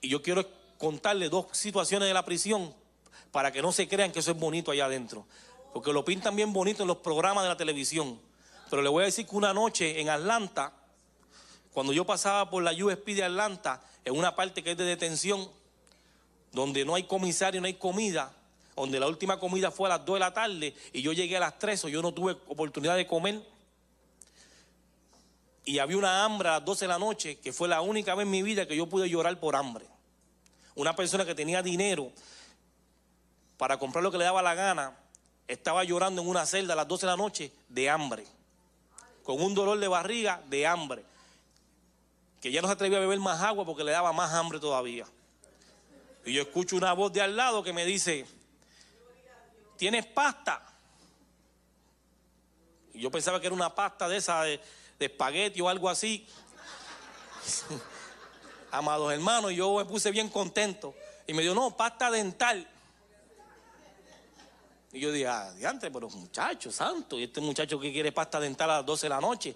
y 0.00 0.08
yo 0.08 0.22
quiero 0.22 0.46
contarle 0.78 1.28
dos 1.28 1.46
situaciones 1.52 2.08
de 2.08 2.14
la 2.14 2.24
prisión 2.24 2.72
para 3.32 3.52
que 3.52 3.60
no 3.60 3.72
se 3.72 3.86
crean 3.88 4.10
que 4.10 4.20
eso 4.20 4.30
es 4.30 4.38
bonito 4.38 4.70
allá 4.70 4.86
adentro. 4.86 5.26
Porque 5.72 5.92
lo 5.92 6.04
pintan 6.04 6.34
bien 6.34 6.52
bonito 6.52 6.82
en 6.82 6.88
los 6.88 6.98
programas 6.98 7.44
de 7.44 7.50
la 7.50 7.56
televisión. 7.56 8.20
Pero 8.70 8.82
le 8.82 8.88
voy 8.88 9.02
a 9.02 9.06
decir 9.06 9.26
que 9.26 9.36
una 9.36 9.54
noche 9.54 10.00
en 10.00 10.08
Atlanta, 10.08 10.72
cuando 11.72 11.92
yo 11.92 12.04
pasaba 12.04 12.50
por 12.50 12.62
la 12.62 12.72
USP 12.72 13.06
de 13.08 13.24
Atlanta, 13.24 13.82
en 14.04 14.16
una 14.16 14.34
parte 14.34 14.62
que 14.62 14.72
es 14.72 14.76
de 14.76 14.84
detención, 14.84 15.48
donde 16.52 16.84
no 16.84 16.94
hay 16.94 17.04
comisario, 17.04 17.60
no 17.60 17.66
hay 17.66 17.74
comida, 17.74 18.32
donde 18.74 19.00
la 19.00 19.06
última 19.06 19.38
comida 19.38 19.70
fue 19.70 19.88
a 19.88 19.96
las 19.96 20.04
2 20.04 20.14
de 20.14 20.20
la 20.20 20.32
tarde 20.32 20.74
y 20.92 21.02
yo 21.02 21.12
llegué 21.12 21.36
a 21.36 21.40
las 21.40 21.58
3 21.58 21.84
o 21.84 21.88
yo 21.88 22.00
no 22.00 22.12
tuve 22.12 22.36
oportunidad 22.48 22.96
de 22.96 23.06
comer. 23.06 23.42
Y 25.64 25.80
había 25.80 25.98
una 25.98 26.24
hambre 26.24 26.48
a 26.48 26.52
las 26.52 26.64
12 26.64 26.84
de 26.86 26.88
la 26.88 26.98
noche, 26.98 27.38
que 27.40 27.52
fue 27.52 27.68
la 27.68 27.82
única 27.82 28.14
vez 28.14 28.24
en 28.24 28.30
mi 28.30 28.42
vida 28.42 28.66
que 28.66 28.76
yo 28.76 28.86
pude 28.86 29.08
llorar 29.08 29.38
por 29.38 29.54
hambre. 29.54 29.84
Una 30.74 30.96
persona 30.96 31.26
que 31.26 31.34
tenía 31.34 31.62
dinero 31.62 32.10
para 33.58 33.78
comprar 33.78 34.02
lo 34.02 34.10
que 34.10 34.18
le 34.18 34.24
daba 34.24 34.40
la 34.40 34.54
gana, 34.54 34.96
estaba 35.48 35.82
llorando 35.82 36.20
en 36.20 36.28
una 36.28 36.46
celda 36.46 36.74
a 36.74 36.76
las 36.76 36.86
12 36.86 37.06
de 37.06 37.10
la 37.10 37.16
noche 37.16 37.52
de 37.68 37.88
hambre, 37.88 38.26
con 39.24 39.40
un 39.40 39.54
dolor 39.54 39.78
de 39.78 39.88
barriga 39.88 40.42
de 40.48 40.66
hambre, 40.66 41.02
que 42.40 42.52
ya 42.52 42.60
no 42.60 42.68
se 42.68 42.74
atrevía 42.74 42.98
a 42.98 43.00
beber 43.00 43.18
más 43.18 43.42
agua 43.42 43.64
porque 43.64 43.82
le 43.82 43.92
daba 43.92 44.12
más 44.12 44.32
hambre 44.34 44.60
todavía. 44.60 45.06
Y 46.24 46.34
yo 46.34 46.42
escucho 46.42 46.76
una 46.76 46.92
voz 46.92 47.12
de 47.12 47.22
al 47.22 47.34
lado 47.34 47.62
que 47.62 47.72
me 47.72 47.86
dice, 47.86 48.26
¿tienes 49.76 50.04
pasta? 50.06 50.62
Y 52.92 53.00
yo 53.00 53.10
pensaba 53.10 53.40
que 53.40 53.46
era 53.46 53.56
una 53.56 53.74
pasta 53.74 54.08
de 54.08 54.18
esa 54.18 54.42
de, 54.42 54.60
de 54.98 55.06
espagueti 55.06 55.60
o 55.62 55.68
algo 55.68 55.88
así. 55.88 56.26
Amados 58.70 59.12
hermanos, 59.12 59.52
yo 59.52 59.76
me 59.76 59.86
puse 59.86 60.10
bien 60.10 60.28
contento. 60.28 60.94
Y 61.26 61.32
me 61.32 61.42
dijo, 61.42 61.54
no, 61.54 61.74
pasta 61.74 62.10
dental. 62.10 62.68
Y 64.92 65.00
yo 65.00 65.12
dije, 65.12 65.26
ah, 65.26 65.52
pero 65.92 66.08
muchacho 66.08 66.72
santo, 66.72 67.18
y 67.18 67.24
este 67.24 67.40
muchacho 67.40 67.78
que 67.78 67.92
quiere 67.92 68.10
pasta 68.10 68.40
dental 68.40 68.70
a 68.70 68.76
las 68.78 68.86
12 68.86 69.06
de 69.06 69.10
la 69.10 69.20
noche, 69.20 69.54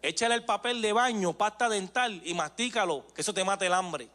échale 0.00 0.34
el 0.34 0.44
papel 0.44 0.82
de 0.82 0.92
baño, 0.92 1.32
pasta 1.34 1.68
dental 1.68 2.20
y 2.24 2.34
mastícalo, 2.34 3.06
que 3.14 3.20
eso 3.20 3.32
te 3.32 3.44
mata 3.44 3.64
el 3.64 3.72
hambre. 3.72 4.08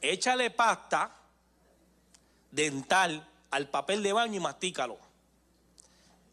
Échale 0.00 0.50
pasta 0.50 1.10
dental 2.50 3.26
al 3.50 3.68
papel 3.68 4.02
de 4.02 4.12
baño 4.12 4.36
y 4.36 4.40
mastícalo. 4.40 4.98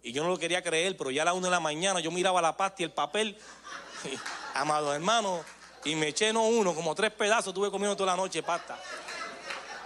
Y 0.04 0.12
yo 0.12 0.22
no 0.22 0.30
lo 0.30 0.38
quería 0.38 0.62
creer, 0.62 0.98
pero 0.98 1.12
ya 1.12 1.22
a 1.22 1.26
las 1.26 1.34
1 1.34 1.48
de 1.48 1.52
la 1.52 1.60
mañana 1.60 2.00
yo 2.02 2.12
miraba 2.12 2.42
la 2.42 2.56
pasta 2.58 2.82
y 2.82 2.86
el 2.86 2.92
papel, 2.92 3.38
amado 4.54 4.94
hermano, 4.94 5.44
y 5.86 5.96
me 5.96 6.10
eché 6.10 6.34
no 6.34 6.44
uno, 6.44 6.76
como 6.76 6.94
tres 6.94 7.12
pedazos, 7.12 7.54
tuve 7.54 7.72
comiendo 7.72 7.96
toda 7.96 8.12
la 8.12 8.18
noche 8.18 8.44
pasta. 8.44 8.78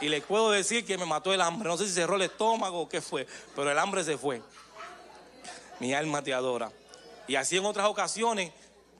Y 0.02 0.10
les 0.10 0.24
puedo 0.24 0.52
decir 0.52 0.86
que 0.86 0.98
me 0.98 1.06
mató 1.06 1.34
el 1.34 1.42
hambre. 1.42 1.68
No 1.70 1.78
sé 1.78 1.88
si 1.88 1.94
cerró 1.94 2.16
el 2.16 2.24
estómago 2.24 2.82
o 2.82 2.90
qué 2.90 3.02
fue, 3.02 3.28
pero 3.56 3.72
el 3.72 3.78
hambre 3.78 4.04
se 4.04 4.18
fue. 4.18 4.42
Mi 5.80 5.94
alma 5.94 6.22
te 6.22 6.34
adora. 6.34 6.72
Y 7.28 7.36
así 7.36 7.58
en 7.58 7.66
otras 7.66 7.88
ocasiones, 7.88 8.52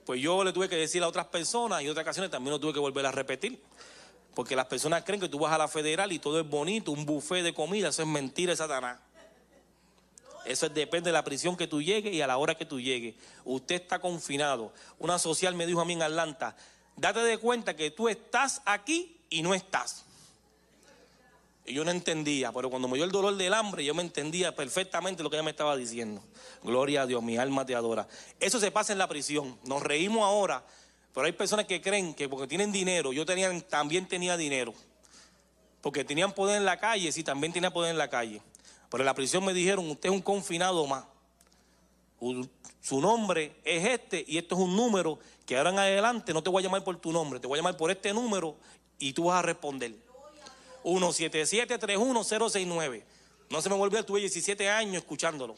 pues 0.04 0.20
yo 0.20 0.44
le 0.44 0.52
tuve 0.52 0.68
que 0.68 0.76
decir 0.76 1.02
a 1.02 1.08
otras 1.08 1.26
personas 1.26 1.82
y 1.82 1.86
en 1.86 1.90
otras 1.90 2.04
ocasiones 2.04 2.30
también 2.30 2.52
lo 2.52 2.60
tuve 2.60 2.72
que 2.72 2.78
volver 2.78 3.06
a 3.06 3.12
repetir. 3.12 3.60
Porque 4.34 4.54
las 4.54 4.66
personas 4.66 5.02
creen 5.04 5.20
que 5.20 5.28
tú 5.28 5.38
vas 5.38 5.52
a 5.52 5.58
la 5.58 5.68
federal 5.68 6.12
y 6.12 6.18
todo 6.18 6.40
es 6.40 6.48
bonito, 6.48 6.92
un 6.92 7.04
buffet 7.04 7.42
de 7.42 7.52
comida, 7.52 7.88
eso 7.88 8.02
es 8.02 8.08
mentira 8.08 8.54
Satanás. 8.54 8.98
Eso 10.44 10.68
depende 10.68 11.08
de 11.08 11.12
la 11.12 11.24
prisión 11.24 11.56
que 11.56 11.66
tú 11.66 11.82
llegues 11.82 12.14
y 12.14 12.22
a 12.22 12.26
la 12.26 12.38
hora 12.38 12.54
que 12.54 12.64
tú 12.64 12.80
llegues. 12.80 13.14
Usted 13.44 13.82
está 13.82 13.98
confinado. 13.98 14.72
Una 14.98 15.18
social 15.18 15.54
me 15.54 15.66
dijo 15.66 15.80
a 15.80 15.84
mí 15.84 15.92
en 15.92 16.02
Atlanta, 16.02 16.56
date 16.96 17.20
de 17.20 17.38
cuenta 17.38 17.74
que 17.74 17.90
tú 17.90 18.08
estás 18.08 18.62
aquí 18.64 19.20
y 19.28 19.42
no 19.42 19.54
estás. 19.54 20.04
Y 21.66 21.74
yo 21.74 21.84
no 21.84 21.90
entendía, 21.90 22.52
pero 22.52 22.70
cuando 22.70 22.88
me 22.88 22.96
dio 22.96 23.04
el 23.04 23.12
dolor 23.12 23.36
del 23.36 23.54
hambre, 23.54 23.84
yo 23.84 23.94
me 23.94 24.02
entendía 24.02 24.54
perfectamente 24.54 25.22
lo 25.22 25.30
que 25.30 25.36
ella 25.36 25.42
me 25.42 25.50
estaba 25.50 25.76
diciendo. 25.76 26.22
Gloria 26.62 27.02
a 27.02 27.06
Dios, 27.06 27.22
mi 27.22 27.36
alma 27.36 27.64
te 27.66 27.74
adora. 27.74 28.08
Eso 28.40 28.58
se 28.58 28.70
pasa 28.70 28.92
en 28.92 28.98
la 28.98 29.08
prisión. 29.08 29.58
Nos 29.64 29.82
reímos 29.82 30.22
ahora, 30.22 30.64
pero 31.14 31.26
hay 31.26 31.32
personas 31.32 31.66
que 31.66 31.80
creen 31.80 32.14
que 32.14 32.28
porque 32.28 32.46
tienen 32.46 32.72
dinero, 32.72 33.12
yo 33.12 33.24
también 33.26 34.08
tenía 34.08 34.36
dinero. 34.36 34.74
Porque 35.80 36.04
tenían 36.04 36.32
poder 36.32 36.56
en 36.56 36.64
la 36.64 36.78
calle, 36.78 37.10
sí, 37.12 37.22
también 37.22 37.52
tenía 37.52 37.72
poder 37.72 37.90
en 37.90 37.98
la 37.98 38.08
calle. 38.08 38.42
Pero 38.90 39.02
en 39.02 39.06
la 39.06 39.14
prisión 39.14 39.44
me 39.44 39.54
dijeron, 39.54 39.88
usted 39.90 40.08
es 40.08 40.14
un 40.14 40.22
confinado 40.22 40.86
más. 40.86 41.04
Su 42.80 43.00
nombre 43.00 43.56
es 43.64 43.86
este 43.86 44.24
y 44.26 44.36
esto 44.38 44.54
es 44.54 44.60
un 44.60 44.76
número 44.76 45.18
que 45.46 45.56
ahora 45.56 45.70
en 45.70 45.78
adelante 45.78 46.34
no 46.34 46.42
te 46.42 46.50
voy 46.50 46.62
a 46.62 46.64
llamar 46.64 46.84
por 46.84 46.96
tu 46.96 47.12
nombre, 47.12 47.40
te 47.40 47.46
voy 47.46 47.58
a 47.58 47.60
llamar 47.62 47.76
por 47.76 47.90
este 47.90 48.12
número 48.12 48.56
y 48.98 49.12
tú 49.12 49.24
vas 49.24 49.38
a 49.38 49.42
responder. 49.42 49.94
177-31069. 50.84 53.02
No 53.50 53.60
se 53.60 53.68
me 53.68 53.74
volvió, 53.74 54.02
tuve 54.04 54.20
17 54.20 54.68
años 54.68 55.02
escuchándolo. 55.02 55.56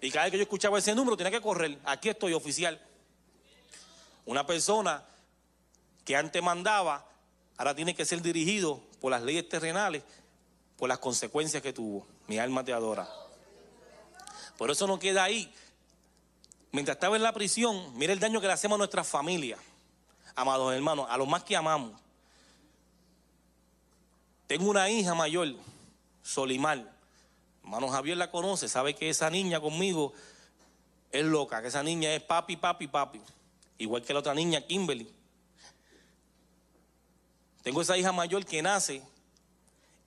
Y 0.00 0.10
cada 0.10 0.24
vez 0.24 0.32
que 0.32 0.38
yo 0.38 0.42
escuchaba 0.42 0.78
ese 0.78 0.94
número 0.94 1.16
tenía 1.16 1.30
que 1.30 1.40
correr. 1.40 1.78
Aquí 1.84 2.08
estoy 2.08 2.32
oficial. 2.32 2.80
Una 4.26 4.44
persona 4.46 5.04
que 6.04 6.16
antes 6.16 6.42
mandaba, 6.42 7.06
ahora 7.56 7.74
tiene 7.74 7.94
que 7.94 8.04
ser 8.04 8.20
dirigido 8.20 8.82
por 9.00 9.12
las 9.12 9.22
leyes 9.22 9.48
terrenales, 9.48 10.02
por 10.76 10.88
las 10.88 10.98
consecuencias 10.98 11.62
que 11.62 11.72
tuvo. 11.72 12.04
Mi 12.26 12.38
alma 12.38 12.64
te 12.64 12.72
adora. 12.72 13.08
Por 14.58 14.68
eso 14.70 14.88
no 14.88 14.98
queda 14.98 15.24
ahí. 15.24 15.52
Mientras 16.72 16.96
estaba 16.96 17.16
en 17.16 17.22
la 17.22 17.32
prisión, 17.32 17.96
mira 17.96 18.12
el 18.12 18.18
daño 18.18 18.40
que 18.40 18.48
le 18.48 18.54
hacemos 18.54 18.74
a 18.76 18.78
nuestras 18.78 19.06
familias, 19.06 19.60
amados 20.34 20.74
hermanos, 20.74 21.06
a 21.08 21.16
los 21.16 21.28
más 21.28 21.44
que 21.44 21.54
amamos. 21.54 22.01
Tengo 24.52 24.68
una 24.68 24.90
hija 24.90 25.14
mayor, 25.14 25.54
Solimar. 26.22 26.86
Hermano 27.62 27.88
Javier 27.88 28.18
la 28.18 28.30
conoce, 28.30 28.68
sabe 28.68 28.94
que 28.94 29.08
esa 29.08 29.30
niña 29.30 29.58
conmigo 29.62 30.12
es 31.10 31.24
loca, 31.24 31.62
que 31.62 31.68
esa 31.68 31.82
niña 31.82 32.14
es 32.14 32.22
papi, 32.22 32.58
papi, 32.58 32.86
papi. 32.86 33.18
Igual 33.78 34.02
que 34.02 34.12
la 34.12 34.18
otra 34.18 34.34
niña, 34.34 34.60
Kimberly. 34.60 35.10
Tengo 37.62 37.80
esa 37.80 37.96
hija 37.96 38.12
mayor 38.12 38.44
que 38.44 38.60
nace 38.60 39.02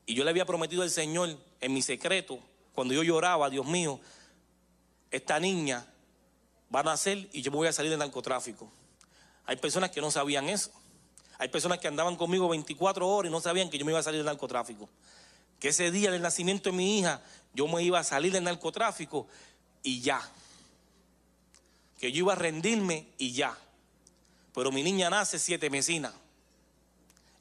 y 0.05 0.13
yo 0.13 0.23
le 0.23 0.29
había 0.29 0.45
prometido 0.45 0.84
al 0.84 0.91
Señor 0.91 1.36
en 1.60 1.73
mi 1.73 1.81
secreto, 1.81 2.38
cuando 2.75 2.93
yo 2.93 3.01
lloraba, 3.01 3.49
Dios 3.49 3.65
mío, 3.65 3.99
esta 5.10 5.39
niña 5.39 5.88
va 6.73 6.81
a 6.81 6.84
nacer 6.84 7.29
y 7.34 7.41
yo 7.41 7.49
voy 7.49 7.67
a 7.67 7.73
salir 7.73 7.89
del 7.89 7.97
narcotráfico. 7.97 8.71
Hay 9.47 9.55
personas 9.55 9.89
que 9.89 10.01
no 10.01 10.12
sabían 10.12 10.49
eso. 10.49 10.71
Hay 11.38 11.50
personas 11.50 11.80
que 11.80 11.88
andaban 11.88 12.15
conmigo 12.15 12.48
24 12.50 13.08
horas 13.08 13.30
y 13.30 13.32
no 13.32 13.41
sabían 13.41 13.69
que 13.69 13.78
yo 13.78 13.86
me 13.86 13.91
iba 13.91 14.00
a 14.00 14.04
salir 14.04 14.19
del 14.19 14.26
narcotráfico. 14.26 14.89
Que 15.60 15.69
ese 15.69 15.91
día 15.91 16.12
del 16.12 16.21
nacimiento 16.21 16.69
de 16.69 16.76
mi 16.76 17.00
hija, 17.00 17.21
yo 17.54 17.67
me 17.67 17.84
iba 17.84 18.00
a 18.00 18.04
salir 18.04 18.32
del 18.32 18.43
narcotráfico 18.43 19.28
y 19.84 20.02
ya. 20.02 20.21
Que 22.00 22.12
yo 22.12 22.19
iba 22.19 22.34
a 22.34 22.38
rendirme 22.38 23.08
y 23.17 23.34
ya. 23.34 23.58
Pero 24.54 24.71
mi 24.71 24.84
niña 24.84 25.10
nace 25.10 25.38
siete 25.38 25.69
mesina, 25.69 26.13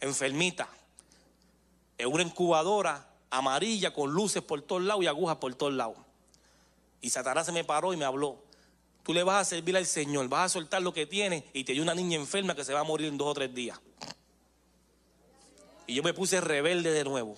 enfermita, 0.00 0.68
en 1.96 2.12
una 2.12 2.24
incubadora 2.24 3.08
amarilla 3.30 3.92
con 3.92 4.12
luces 4.12 4.42
por 4.42 4.62
todos 4.62 4.82
lados 4.82 5.04
y 5.04 5.06
agujas 5.06 5.36
por 5.36 5.54
todos 5.54 5.72
lados. 5.72 5.96
Y 7.00 7.10
Satanás 7.10 7.46
se 7.46 7.52
me 7.52 7.64
paró 7.64 7.92
y 7.92 7.96
me 7.96 8.04
habló. 8.04 8.43
Tú 9.04 9.12
le 9.12 9.22
vas 9.22 9.42
a 9.42 9.44
servir 9.44 9.76
al 9.76 9.84
Señor, 9.84 10.28
vas 10.28 10.46
a 10.46 10.48
soltar 10.54 10.80
lo 10.80 10.92
que 10.94 11.04
tienes 11.04 11.44
y 11.52 11.64
te 11.64 11.74
dio 11.74 11.82
una 11.82 11.94
niña 11.94 12.16
enferma 12.16 12.54
que 12.54 12.64
se 12.64 12.72
va 12.72 12.80
a 12.80 12.84
morir 12.84 13.08
en 13.08 13.18
dos 13.18 13.28
o 13.28 13.34
tres 13.34 13.54
días. 13.54 13.78
Y 15.86 15.94
yo 15.94 16.02
me 16.02 16.14
puse 16.14 16.40
rebelde 16.40 16.90
de 16.90 17.04
nuevo. 17.04 17.36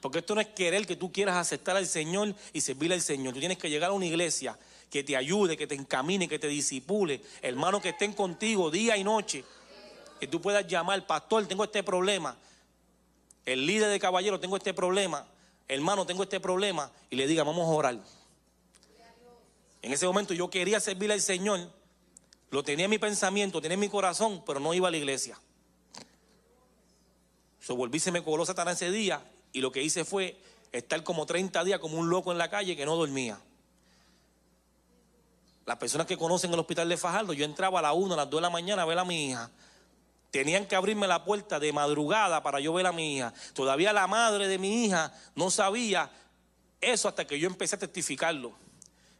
Porque 0.00 0.20
esto 0.20 0.34
no 0.34 0.40
es 0.40 0.46
querer 0.48 0.86
que 0.86 0.96
tú 0.96 1.12
quieras 1.12 1.36
aceptar 1.36 1.76
al 1.76 1.86
Señor 1.86 2.34
y 2.54 2.62
servirle 2.62 2.94
al 2.94 3.02
Señor. 3.02 3.34
Tú 3.34 3.40
tienes 3.40 3.58
que 3.58 3.68
llegar 3.68 3.90
a 3.90 3.92
una 3.92 4.06
iglesia 4.06 4.58
que 4.88 5.04
te 5.04 5.16
ayude, 5.16 5.56
que 5.56 5.66
te 5.66 5.74
encamine, 5.74 6.28
que 6.28 6.38
te 6.38 6.48
disipule. 6.48 7.20
Hermanos 7.42 7.82
que 7.82 7.90
estén 7.90 8.14
contigo 8.14 8.70
día 8.70 8.96
y 8.96 9.04
noche. 9.04 9.44
Que 10.18 10.26
tú 10.26 10.40
puedas 10.40 10.66
llamar, 10.66 11.06
pastor, 11.06 11.46
tengo 11.46 11.64
este 11.64 11.82
problema. 11.82 12.38
El 13.44 13.66
líder 13.66 13.90
de 13.90 14.00
caballero, 14.00 14.40
tengo 14.40 14.56
este 14.56 14.72
problema. 14.72 15.26
Hermano, 15.68 16.06
tengo 16.06 16.22
este 16.22 16.40
problema. 16.40 16.90
Y 17.10 17.16
le 17.16 17.26
diga, 17.26 17.42
vamos 17.42 17.66
a 17.68 17.70
orar. 17.70 17.98
En 19.86 19.92
ese 19.92 20.04
momento 20.04 20.34
yo 20.34 20.50
quería 20.50 20.80
servirle 20.80 21.14
al 21.14 21.20
Señor, 21.20 21.70
lo 22.50 22.64
tenía 22.64 22.86
en 22.86 22.90
mi 22.90 22.98
pensamiento, 22.98 23.60
tenía 23.60 23.74
en 23.74 23.80
mi 23.80 23.88
corazón, 23.88 24.42
pero 24.44 24.58
no 24.58 24.74
iba 24.74 24.88
a 24.88 24.90
la 24.90 24.96
iglesia. 24.96 25.38
So, 27.60 27.78
se 27.96 28.10
me 28.10 28.24
coló 28.24 28.44
Satanás 28.44 28.82
ese 28.82 28.90
día 28.90 29.22
y 29.52 29.60
lo 29.60 29.70
que 29.70 29.84
hice 29.84 30.04
fue 30.04 30.36
estar 30.72 31.04
como 31.04 31.24
30 31.24 31.62
días 31.62 31.78
como 31.78 31.98
un 31.98 32.10
loco 32.10 32.32
en 32.32 32.38
la 32.38 32.50
calle 32.50 32.74
que 32.74 32.84
no 32.84 32.96
dormía. 32.96 33.38
Las 35.66 35.76
personas 35.76 36.08
que 36.08 36.16
conocen 36.16 36.52
el 36.52 36.58
hospital 36.58 36.88
de 36.88 36.96
Fajardo, 36.96 37.32
yo 37.32 37.44
entraba 37.44 37.78
a 37.78 37.82
la 37.82 37.92
1, 37.92 38.12
a 38.12 38.16
las 38.16 38.28
2 38.28 38.38
de 38.38 38.42
la 38.42 38.50
mañana 38.50 38.82
a 38.82 38.86
ver 38.86 38.98
a 38.98 39.04
mi 39.04 39.30
hija. 39.30 39.52
Tenían 40.32 40.66
que 40.66 40.74
abrirme 40.74 41.06
la 41.06 41.22
puerta 41.22 41.60
de 41.60 41.72
madrugada 41.72 42.42
para 42.42 42.58
yo 42.58 42.72
ver 42.72 42.86
a 42.86 42.92
mi 42.92 43.18
hija. 43.18 43.32
Todavía 43.54 43.92
la 43.92 44.08
madre 44.08 44.48
de 44.48 44.58
mi 44.58 44.84
hija 44.84 45.14
no 45.36 45.48
sabía 45.48 46.10
eso 46.80 47.06
hasta 47.06 47.24
que 47.24 47.38
yo 47.38 47.46
empecé 47.46 47.76
a 47.76 47.78
testificarlo. 47.78 48.65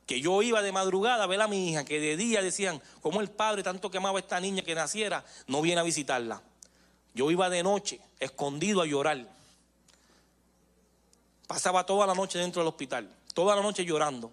Que 0.06 0.20
yo 0.20 0.40
iba 0.42 0.62
de 0.62 0.72
madrugada 0.72 1.24
a 1.24 1.26
ver 1.26 1.40
a 1.40 1.48
mi 1.48 1.70
hija, 1.70 1.84
que 1.84 2.00
de 2.00 2.16
día 2.16 2.40
decían, 2.40 2.80
como 3.02 3.20
el 3.20 3.28
padre 3.28 3.62
tanto 3.62 3.90
que 3.90 3.98
amaba 3.98 4.18
a 4.18 4.22
esta 4.22 4.40
niña 4.40 4.62
que 4.62 4.74
naciera, 4.74 5.24
no 5.48 5.60
viene 5.60 5.80
a 5.80 5.84
visitarla. 5.84 6.42
Yo 7.12 7.30
iba 7.30 7.50
de 7.50 7.62
noche, 7.62 8.00
escondido 8.20 8.82
a 8.82 8.86
llorar. 8.86 9.26
Pasaba 11.46 11.84
toda 11.84 12.06
la 12.06 12.14
noche 12.14 12.38
dentro 12.38 12.62
del 12.62 12.68
hospital, 12.68 13.10
toda 13.34 13.56
la 13.56 13.62
noche 13.62 13.84
llorando. 13.84 14.30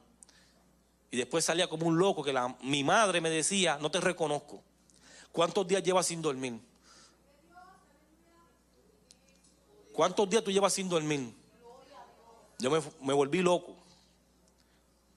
Y 1.12 1.18
después 1.18 1.46
salía 1.46 1.68
como 1.68 1.88
un 1.88 1.98
loco 1.98 2.24
que 2.24 2.34
la, 2.34 2.56
mi 2.62 2.84
madre 2.84 3.22
me 3.22 3.30
decía, 3.30 3.78
no 3.80 3.90
te 3.90 4.02
reconozco. 4.02 4.64
¿Cuántos 5.32 5.68
días 5.68 5.84
llevas 5.84 6.08
sin 6.08 6.22
dormir? 6.22 6.60
¿Cuántos 9.94 10.30
días 10.30 10.44
tú 10.44 10.52
llevas 10.52 10.74
sin 10.74 10.90
dormir? 10.90 11.34
Yo 12.60 12.72
me, 12.72 12.82
me 13.02 13.14
volví 13.14 13.42
loco. 13.42 13.83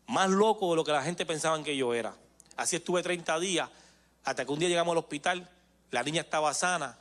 Más 0.06 0.30
loco 0.30 0.70
de 0.70 0.76
lo 0.76 0.84
que 0.84 0.92
la 0.92 1.02
gente 1.02 1.26
pensaba 1.26 1.60
que 1.62 1.76
yo 1.76 1.92
era. 1.94 2.14
Así 2.56 2.76
estuve 2.76 3.02
30 3.02 3.38
días, 3.40 3.68
hasta 4.24 4.44
que 4.44 4.52
un 4.52 4.58
día 4.58 4.68
llegamos 4.68 4.92
al 4.92 4.98
hospital, 4.98 5.48
la 5.90 6.02
niña 6.02 6.22
estaba 6.22 6.52
sana, 6.54 6.98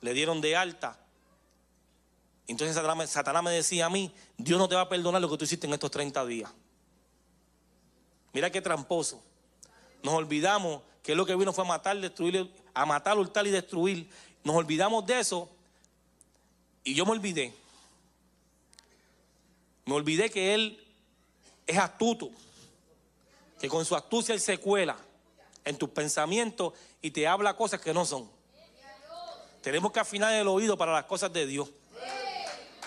le 0.00 0.12
dieron 0.12 0.40
de 0.40 0.56
alta. 0.56 0.98
Entonces 2.46 2.76
Satanás, 3.10 3.42
me 3.42 3.50
decía 3.50 3.86
a 3.86 3.90
mí, 3.90 4.12
Dios 4.36 4.58
no 4.58 4.68
te 4.68 4.74
va 4.74 4.82
a 4.82 4.88
perdonar 4.88 5.20
lo 5.20 5.28
que 5.30 5.36
tú 5.36 5.44
hiciste 5.44 5.66
en 5.66 5.72
estos 5.72 5.90
30 5.90 6.24
días. 6.26 6.50
Mira 8.32 8.50
qué 8.50 8.60
tramposo. 8.60 9.22
Nos 10.02 10.14
olvidamos 10.14 10.82
que 11.02 11.14
lo 11.14 11.26
que 11.26 11.34
vino 11.34 11.52
fue 11.52 11.64
a 11.64 11.68
matar, 11.68 11.98
destruir, 11.98 12.50
a 12.74 12.86
matar, 12.86 13.18
hurtar 13.18 13.46
y 13.46 13.50
destruir. 13.50 14.08
Nos 14.44 14.54
olvidamos 14.54 15.06
de 15.06 15.20
eso 15.20 15.48
y 16.84 16.94
yo 16.94 17.04
me 17.04 17.12
olvidé. 17.12 17.52
Me 19.86 19.94
olvidé 19.94 20.30
que 20.30 20.54
Él 20.54 20.85
es 21.66 21.78
astuto, 21.78 22.30
que 23.58 23.68
con 23.68 23.84
su 23.84 23.96
astucia 23.96 24.34
Él 24.34 24.40
se 24.40 24.58
cuela 24.58 24.96
en 25.64 25.76
tus 25.76 25.90
pensamientos 25.90 26.72
y 27.02 27.10
te 27.10 27.26
habla 27.26 27.56
cosas 27.56 27.80
que 27.80 27.92
no 27.92 28.04
son. 28.04 28.30
Tenemos 29.62 29.90
que 29.90 29.98
afinar 29.98 30.32
el 30.34 30.46
oído 30.46 30.78
para 30.78 30.92
las 30.92 31.04
cosas 31.06 31.32
de 31.32 31.44
Dios. 31.44 31.68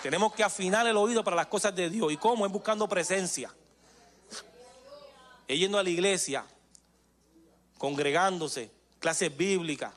Tenemos 0.02 0.32
que 0.32 0.42
afinar 0.42 0.86
el 0.86 0.96
oído 0.96 1.22
para 1.22 1.36
las 1.36 1.46
cosas 1.46 1.74
de 1.74 1.90
Dios. 1.90 2.10
¿Y 2.10 2.16
cómo? 2.16 2.46
Es 2.46 2.52
buscando 2.52 2.88
presencia. 2.88 3.52
Es 5.46 5.58
yendo 5.58 5.78
a 5.78 5.82
la 5.82 5.90
iglesia, 5.90 6.46
congregándose, 7.76 8.70
clases 8.98 9.36
bíblicas, 9.36 9.92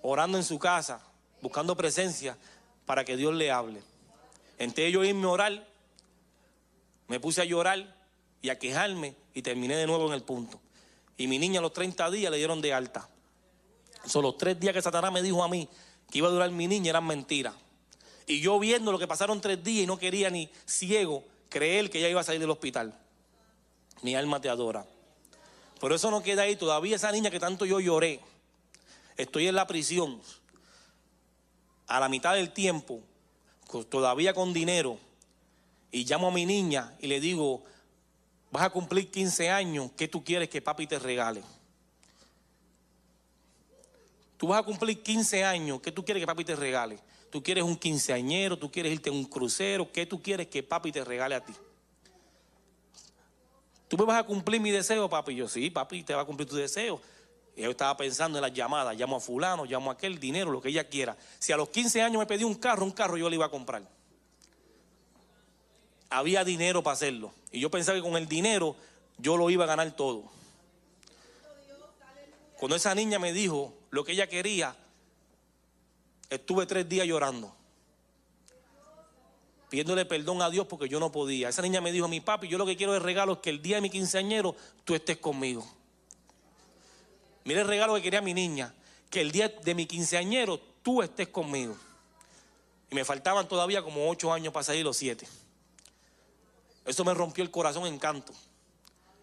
orando 0.00 0.38
en 0.38 0.44
su 0.44 0.58
casa, 0.58 1.02
buscando 1.42 1.76
presencia 1.76 2.38
para 2.86 3.04
que 3.04 3.16
Dios 3.16 3.34
le 3.34 3.50
hable. 3.50 3.82
Entre 4.58 4.90
yo 4.90 5.04
irme 5.04 5.26
a 5.26 5.30
orar, 5.30 5.69
me 7.10 7.18
puse 7.18 7.42
a 7.42 7.44
llorar 7.44 7.92
y 8.40 8.50
a 8.50 8.58
quejarme 8.60 9.16
y 9.34 9.42
terminé 9.42 9.74
de 9.74 9.84
nuevo 9.84 10.06
en 10.06 10.12
el 10.12 10.22
punto. 10.22 10.60
Y 11.16 11.26
mi 11.26 11.40
niña 11.40 11.58
a 11.58 11.62
los 11.62 11.72
30 11.72 12.08
días 12.08 12.30
le 12.30 12.36
dieron 12.38 12.62
de 12.62 12.72
alta. 12.72 13.08
Son 14.06 14.22
los 14.22 14.38
tres 14.38 14.60
días 14.60 14.72
que 14.72 14.80
Satanás 14.80 15.10
me 15.10 15.20
dijo 15.20 15.42
a 15.42 15.48
mí 15.48 15.68
que 16.08 16.18
iba 16.18 16.28
a 16.28 16.30
durar 16.30 16.52
mi 16.52 16.68
niña 16.68 16.90
eran 16.90 17.04
mentiras. 17.04 17.56
Y 18.28 18.40
yo 18.40 18.60
viendo 18.60 18.92
lo 18.92 18.98
que 19.00 19.08
pasaron 19.08 19.40
tres 19.40 19.64
días 19.64 19.82
y 19.82 19.86
no 19.88 19.98
quería 19.98 20.30
ni 20.30 20.48
ciego 20.66 21.24
creer 21.48 21.90
que 21.90 21.98
ella 21.98 22.10
iba 22.10 22.20
a 22.20 22.24
salir 22.24 22.40
del 22.40 22.50
hospital. 22.50 22.96
Mi 24.02 24.14
alma 24.14 24.40
te 24.40 24.48
adora. 24.48 24.86
Pero 25.80 25.96
eso 25.96 26.12
no 26.12 26.22
queda 26.22 26.42
ahí. 26.42 26.54
Todavía 26.54 26.94
esa 26.94 27.10
niña 27.10 27.28
que 27.32 27.40
tanto 27.40 27.66
yo 27.66 27.80
lloré. 27.80 28.20
Estoy 29.16 29.48
en 29.48 29.56
la 29.56 29.66
prisión. 29.66 30.22
A 31.88 31.98
la 31.98 32.08
mitad 32.08 32.36
del 32.36 32.52
tiempo 32.52 33.02
todavía 33.88 34.32
con 34.32 34.52
dinero, 34.52 34.98
y 35.92 36.04
llamo 36.04 36.28
a 36.28 36.30
mi 36.30 36.46
niña 36.46 36.94
y 37.00 37.06
le 37.06 37.20
digo, 37.20 37.62
vas 38.50 38.64
a 38.64 38.70
cumplir 38.70 39.10
15 39.10 39.50
años, 39.50 39.90
¿qué 39.96 40.08
tú 40.08 40.24
quieres 40.24 40.48
que 40.48 40.62
papi 40.62 40.86
te 40.86 40.98
regale? 40.98 41.42
Tú 44.36 44.48
vas 44.48 44.60
a 44.60 44.62
cumplir 44.62 45.02
15 45.02 45.44
años, 45.44 45.80
¿qué 45.80 45.92
tú 45.92 46.04
quieres 46.04 46.22
que 46.22 46.26
papi 46.26 46.44
te 46.44 46.56
regale? 46.56 46.98
Tú 47.30 47.42
quieres 47.42 47.62
un 47.62 47.76
quinceañero, 47.76 48.58
tú 48.58 48.70
quieres 48.70 48.92
irte 48.92 49.10
a 49.10 49.12
un 49.12 49.24
crucero, 49.24 49.90
¿qué 49.92 50.06
tú 50.06 50.20
quieres 50.22 50.48
que 50.48 50.62
papi 50.62 50.90
te 50.90 51.04
regale 51.04 51.34
a 51.34 51.44
ti? 51.44 51.52
¿Tú 53.86 53.96
me 53.98 54.04
vas 54.04 54.18
a 54.18 54.22
cumplir 54.24 54.60
mi 54.60 54.70
deseo, 54.70 55.08
papi? 55.08 55.34
yo, 55.34 55.48
sí, 55.48 55.70
papi, 55.70 56.02
te 56.02 56.14
va 56.14 56.22
a 56.22 56.24
cumplir 56.24 56.48
tu 56.48 56.56
deseo. 56.56 57.00
Y 57.56 57.62
yo 57.62 57.70
estaba 57.70 57.96
pensando 57.96 58.38
en 58.38 58.42
las 58.42 58.52
llamadas, 58.52 58.96
llamo 58.96 59.16
a 59.16 59.20
fulano, 59.20 59.64
llamo 59.64 59.90
a 59.90 59.94
aquel, 59.94 60.18
dinero, 60.18 60.50
lo 60.50 60.60
que 60.60 60.68
ella 60.68 60.84
quiera. 60.84 61.16
Si 61.38 61.52
a 61.52 61.56
los 61.56 61.68
15 61.68 62.00
años 62.00 62.18
me 62.18 62.26
pedí 62.26 62.44
un 62.44 62.54
carro, 62.54 62.84
un 62.84 62.92
carro 62.92 63.16
yo 63.16 63.28
le 63.28 63.36
iba 63.36 63.46
a 63.46 63.50
comprar. 63.50 63.82
Había 66.10 66.44
dinero 66.44 66.82
para 66.82 66.94
hacerlo. 66.94 67.32
Y 67.52 67.60
yo 67.60 67.70
pensaba 67.70 67.96
que 67.96 68.02
con 68.02 68.16
el 68.16 68.28
dinero 68.28 68.76
yo 69.18 69.36
lo 69.36 69.48
iba 69.48 69.64
a 69.64 69.68
ganar 69.68 69.90
todo. 69.92 70.24
Cuando 72.58 72.76
esa 72.76 72.94
niña 72.94 73.18
me 73.18 73.32
dijo 73.32 73.72
lo 73.90 74.04
que 74.04 74.12
ella 74.12 74.26
quería, 74.28 74.76
estuve 76.28 76.66
tres 76.66 76.88
días 76.88 77.06
llorando. 77.06 77.54
Pidiéndole 79.70 80.04
perdón 80.04 80.42
a 80.42 80.50
Dios 80.50 80.66
porque 80.66 80.88
yo 80.88 80.98
no 80.98 81.12
podía. 81.12 81.48
Esa 81.48 81.62
niña 81.62 81.80
me 81.80 81.92
dijo, 81.92 82.08
mi 82.08 82.20
papi, 82.20 82.48
yo 82.48 82.58
lo 82.58 82.66
que 82.66 82.76
quiero 82.76 82.92
de 82.92 82.98
regalo 82.98 83.34
es 83.34 83.38
que 83.38 83.50
el 83.50 83.62
día 83.62 83.76
de 83.76 83.82
mi 83.82 83.88
quinceañero 83.90 84.56
tú 84.84 84.94
estés 84.94 85.18
conmigo. 85.18 85.66
Mira 87.44 87.62
el 87.62 87.68
regalo 87.68 87.94
que 87.94 88.02
quería 88.02 88.20
mi 88.20 88.34
niña, 88.34 88.74
que 89.08 89.20
el 89.20 89.30
día 89.30 89.48
de 89.48 89.74
mi 89.74 89.86
quinceañero 89.86 90.60
tú 90.82 91.02
estés 91.02 91.28
conmigo. 91.28 91.76
Y 92.90 92.94
me 92.94 93.04
faltaban 93.04 93.48
todavía 93.48 93.82
como 93.82 94.10
ocho 94.10 94.32
años 94.32 94.52
para 94.52 94.64
salir 94.64 94.84
los 94.84 94.96
siete. 94.96 95.26
Eso 96.84 97.04
me 97.04 97.14
rompió 97.14 97.44
el 97.44 97.50
corazón 97.50 97.86
en 97.86 97.98
canto. 97.98 98.32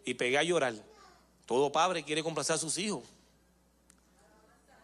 Y 0.05 0.13
pegué 0.13 0.37
a 0.37 0.43
llorar. 0.43 0.73
Todo 1.45 1.71
padre 1.71 2.03
quiere 2.03 2.23
complacer 2.23 2.55
a 2.55 2.59
sus 2.59 2.77
hijos. 2.77 3.03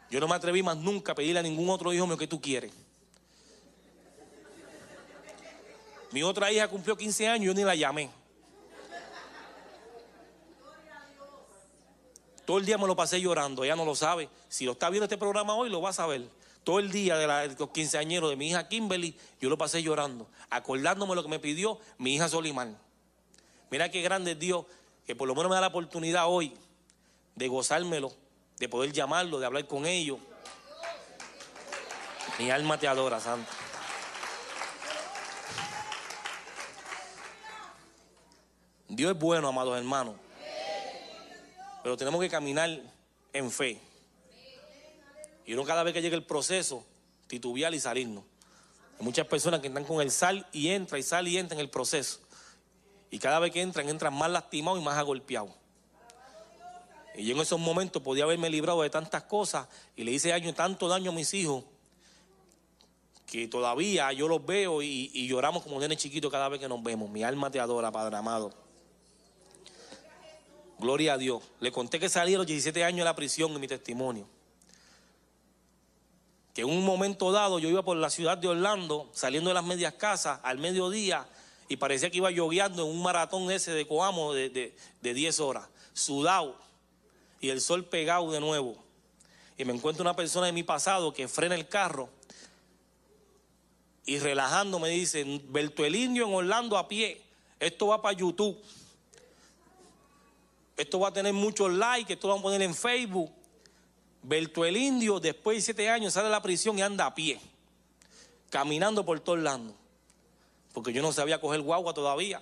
Yo 0.10 0.20
no 0.20 0.28
me 0.28 0.36
atreví 0.36 0.62
más 0.62 0.78
nunca 0.78 1.14
a 1.14 1.16
pedirle 1.16 1.40
a 1.40 1.44
ningún 1.44 1.70
otro 1.70 1.92
hijo 1.94 2.06
mío 2.06 2.18
que 2.18 2.28
tú 2.28 2.40
quieres. 2.40 2.72
Mi 6.12 6.22
otra 6.22 6.52
hija 6.52 6.68
cumplió 6.68 6.96
15 6.96 7.28
años 7.28 7.44
y 7.44 7.48
yo 7.48 7.54
ni 7.56 7.64
la 7.64 7.74
llamé. 7.74 8.10
Todo 12.46 12.58
el 12.58 12.66
día 12.66 12.78
me 12.78 12.86
lo 12.86 12.96
pasé 12.96 13.20
llorando, 13.20 13.64
ella 13.64 13.76
no 13.76 13.86
lo 13.86 13.96
sabe. 13.96 14.30
Si 14.50 14.66
lo 14.66 14.74
está 14.74 14.90
viendo 14.90 15.06
este 15.06 15.18
programa 15.18 15.56
hoy, 15.56 15.70
lo 15.70 15.82
va 15.82 15.90
a 15.90 15.94
saber. 15.94 16.28
Todo 16.64 16.80
el 16.80 16.92
día 16.92 17.18
de, 17.18 17.28
la, 17.28 17.46
los 17.46 17.70
quinceañeros 17.72 18.30
de 18.30 18.36
mi 18.36 18.50
hija 18.50 18.68
Kimberly, 18.68 19.18
yo 19.42 19.50
lo 19.50 19.58
pasé 19.58 19.84
llorando, 19.84 20.28
acordándome 20.50 21.16
lo 21.16 21.24
que 21.24 21.30
me 21.30 21.40
pidió 21.40 21.80
mi 21.98 22.16
hija 22.16 22.30
Solimán. 22.30 22.78
Mira 23.70 23.90
qué 23.90 24.02
grande 24.02 24.32
es 24.32 24.40
Dios, 24.40 24.66
que 25.06 25.16
por 25.16 25.28
lo 25.28 25.36
menos 25.36 25.50
me 25.50 25.56
da 25.56 25.62
la 25.62 25.68
oportunidad 25.68 26.28
hoy 26.28 26.54
de 27.36 27.48
gozármelo, 27.48 28.14
de 28.58 28.70
poder 28.70 28.94
llamarlo, 28.94 29.40
de 29.40 29.46
hablar 29.46 29.68
con 29.68 29.86
ellos. 29.86 30.20
Mi 32.40 32.50
alma 32.50 32.78
te 32.80 32.88
adora, 32.88 33.20
Santo. 33.20 33.52
Dios 38.88 39.12
es 39.12 39.20
bueno, 39.20 39.48
amados 39.48 39.78
hermanos. 39.78 40.16
Pero 41.82 41.98
tenemos 41.98 42.22
que 42.22 42.30
caminar 42.30 42.80
en 43.34 43.52
fe. 43.52 43.82
Y 45.46 45.54
no 45.56 45.64
cada 45.64 45.84
vez 45.84 45.94
que 45.94 46.02
llegue 46.02 46.16
el 46.16 46.26
proceso, 46.26 46.86
titubear 47.28 47.74
y 47.74 47.80
salirnos. 47.80 48.24
Hay 49.00 49.06
muchas 49.06 49.28
personas 49.28 49.60
que 49.60 49.68
están 49.68 49.84
con 49.84 50.02
el 50.02 50.12
sal 50.12 50.48
y 50.52 50.70
entra 50.70 50.98
y 50.98 51.04
sal 51.04 51.28
y 51.28 51.38
entra 51.38 51.56
en 51.56 51.62
el 51.62 51.70
proceso. 51.70 52.20
Y 53.12 53.20
cada 53.20 53.40
vez 53.40 53.52
que 53.52 53.62
entran, 53.62 53.90
entran 53.90 54.14
más 54.14 54.30
lastimados 54.30 54.80
y 54.80 54.84
más 54.84 54.98
agolpeados. 54.98 55.52
Y 57.16 57.26
yo 57.26 57.36
en 57.36 57.42
esos 57.42 57.60
momentos 57.60 58.02
podía 58.02 58.24
haberme 58.24 58.50
librado 58.50 58.82
de 58.82 58.90
tantas 58.90 59.24
cosas 59.24 59.68
y 59.96 60.04
le 60.04 60.12
hice 60.12 60.30
daño, 60.30 60.54
tanto 60.54 60.88
daño 60.88 61.12
a 61.12 61.14
mis 61.14 61.34
hijos 61.34 61.64
que 63.28 63.48
todavía 63.48 64.12
yo 64.14 64.28
los 64.28 64.46
veo 64.46 64.82
y, 64.82 65.12
y 65.14 65.28
lloramos 65.28 65.64
como 65.64 65.80
nenes 65.80 65.98
chiquitos 65.98 66.32
cada 66.32 66.50
vez 66.50 66.60
que 66.60 66.68
nos 66.68 66.82
vemos. 66.82 67.10
Mi 67.10 67.24
alma 67.24 67.52
te 67.52 67.60
adora, 67.60 67.92
Padre 67.92 68.18
amado. 68.18 68.52
Gloria 70.80 71.14
a 71.14 71.18
Dios. 71.18 71.44
Le 71.60 71.72
conté 71.72 72.00
que 72.00 72.10
salí 72.10 72.36
a 72.36 72.38
los 72.38 72.48
17 72.48 72.84
años 72.84 73.00
de 73.00 73.06
la 73.06 73.16
prisión 73.16 73.52
en 73.52 73.62
mi 73.62 73.68
testimonio. 73.68 74.28
Que 76.54 76.62
en 76.62 76.70
un 76.70 76.86
momento 76.86 77.32
dado 77.32 77.60
yo 77.60 77.70
iba 77.70 77.84
por 77.84 77.98
la 77.98 78.10
ciudad 78.10 78.38
de 78.38 78.48
Orlando, 78.48 79.10
saliendo 79.14 79.50
de 79.50 79.56
las 79.56 79.64
medias 79.64 79.94
casas 79.94 80.40
al 80.44 80.60
mediodía, 80.60 81.28
y 81.68 81.78
parecía 81.78 82.12
que 82.12 82.18
iba 82.18 82.30
lloviendo 82.30 82.84
en 82.84 82.90
un 82.90 83.02
maratón 83.02 83.50
ese 83.52 83.72
de 83.72 83.88
Coamo 83.88 84.34
de, 84.34 84.76
de 85.02 85.14
10 85.14 85.40
horas, 85.40 85.68
sudado, 85.94 86.56
y 87.42 87.50
el 87.50 87.62
sol 87.62 87.86
pegado 87.86 88.32
de 88.32 88.40
nuevo. 88.40 88.76
Y 89.58 89.66
me 89.66 89.74
encuentro 89.74 90.02
una 90.02 90.16
persona 90.16 90.48
de 90.48 90.52
mi 90.52 90.64
pasado 90.64 91.14
que 91.14 91.28
frena 91.28 91.56
el 91.56 91.68
carro 91.68 92.10
y 94.06 94.20
relajando 94.20 94.80
me 94.80 94.90
dice, 94.90 95.42
Berto 95.48 95.86
el 95.86 95.96
Indio 95.96 96.28
en 96.28 96.34
Orlando 96.34 96.78
a 96.78 96.88
pie, 96.88 97.22
esto 97.60 97.88
va 97.88 98.02
para 98.02 98.18
YouTube. 98.18 98.58
esto 100.76 101.00
va 101.00 101.10
a 101.10 101.14
tener 101.14 101.34
muchos 101.34 101.72
likes, 101.72 102.14
esto 102.14 102.28
lo 102.28 102.34
vamos 102.34 102.44
a 102.44 102.48
poner 102.48 102.62
en 102.64 102.76
Facebook. 102.76 103.32
Berto 104.24 104.64
el 104.64 104.78
Indio, 104.78 105.20
después 105.20 105.58
de 105.58 105.62
siete 105.62 105.90
años, 105.90 106.14
sale 106.14 106.26
de 106.26 106.32
la 106.32 106.42
prisión 106.42 106.80
y 106.80 106.82
anda 106.82 107.06
a 107.06 107.14
pie, 107.14 107.42
caminando 108.50 109.06
por 109.06 109.20
todo 109.20 109.36
Orlando. 109.36 109.76
Porque 110.74 110.94
yo 110.94 111.02
no 111.02 111.12
sabía 111.12 111.42
coger 111.42 111.62
guagua 111.62 111.94
todavía. 111.94 112.42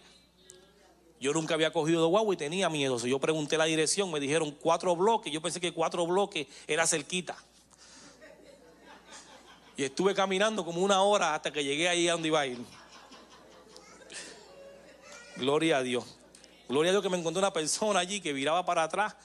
Yo 1.20 1.34
nunca 1.34 1.56
había 1.56 1.74
cogido 1.74 2.08
guagua 2.08 2.34
y 2.34 2.38
tenía 2.38 2.70
miedo. 2.70 2.98
yo 3.00 3.20
pregunté 3.20 3.58
la 3.58 3.66
dirección, 3.66 4.12
me 4.12 4.20
dijeron 4.20 4.52
cuatro 4.52 4.96
bloques. 4.96 5.34
Yo 5.34 5.42
pensé 5.42 5.60
que 5.60 5.74
cuatro 5.74 6.06
bloques 6.06 6.48
era 6.68 6.86
cerquita. 6.88 7.36
Y 9.76 9.84
estuve 9.84 10.14
caminando 10.14 10.64
como 10.64 10.82
una 10.82 11.02
hora 11.02 11.34
hasta 11.34 11.52
que 11.52 11.64
llegué 11.64 11.90
ahí 11.90 12.08
a 12.08 12.14
donde 12.14 12.28
iba 12.28 12.40
a 12.40 12.48
ir. 12.48 12.60
Gloria 15.36 15.78
a 15.78 15.84
Dios. 15.84 16.06
Gloria 16.70 16.92
a 16.92 16.94
Dios 16.94 17.04
que 17.04 17.10
me 17.10 17.18
encontré 17.18 17.40
una 17.40 17.54
persona 17.54 18.00
allí 18.00 18.22
que 18.22 18.34
viraba 18.34 18.64
para 18.64 18.84
atrás 18.84 19.16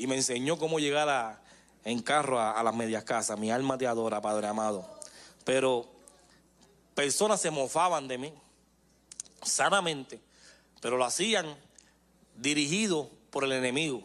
y 0.00 0.06
me 0.06 0.16
enseñó 0.16 0.56
cómo 0.56 0.78
llegar 0.78 1.42
en 1.84 2.00
carro 2.00 2.40
a, 2.40 2.62
las 2.62 2.74
medias 2.74 3.04
casas. 3.04 3.38
Mi 3.38 3.50
alma 3.50 3.76
te 3.76 3.86
adora, 3.86 4.22
Padre 4.22 4.46
amado. 4.46 4.88
Pero 5.44 5.86
personas 6.94 7.38
se 7.38 7.50
mofaban 7.50 8.08
de 8.08 8.16
mí, 8.16 8.32
sanamente, 9.42 10.18
pero 10.80 10.96
lo 10.96 11.04
hacían 11.04 11.54
dirigido 12.34 13.10
por 13.28 13.44
el 13.44 13.52
enemigo, 13.52 14.02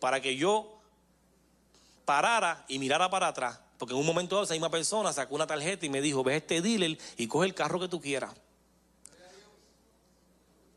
para 0.00 0.20
que 0.20 0.36
yo 0.36 0.78
parara 2.04 2.66
y 2.68 2.78
mirara 2.78 3.08
para 3.08 3.28
atrás. 3.28 3.58
Porque 3.78 3.94
en 3.94 4.00
un 4.00 4.06
momento 4.06 4.34
dado 4.34 4.44
esa 4.44 4.52
misma 4.52 4.70
persona 4.70 5.14
sacó 5.14 5.34
una 5.34 5.46
tarjeta 5.46 5.86
y 5.86 5.88
me 5.88 6.02
dijo, 6.02 6.22
ve 6.22 6.36
este 6.36 6.60
dealer 6.60 6.98
y 7.16 7.26
coge 7.26 7.46
el 7.46 7.54
carro 7.54 7.80
que 7.80 7.88
tú 7.88 8.02
quieras. 8.02 8.34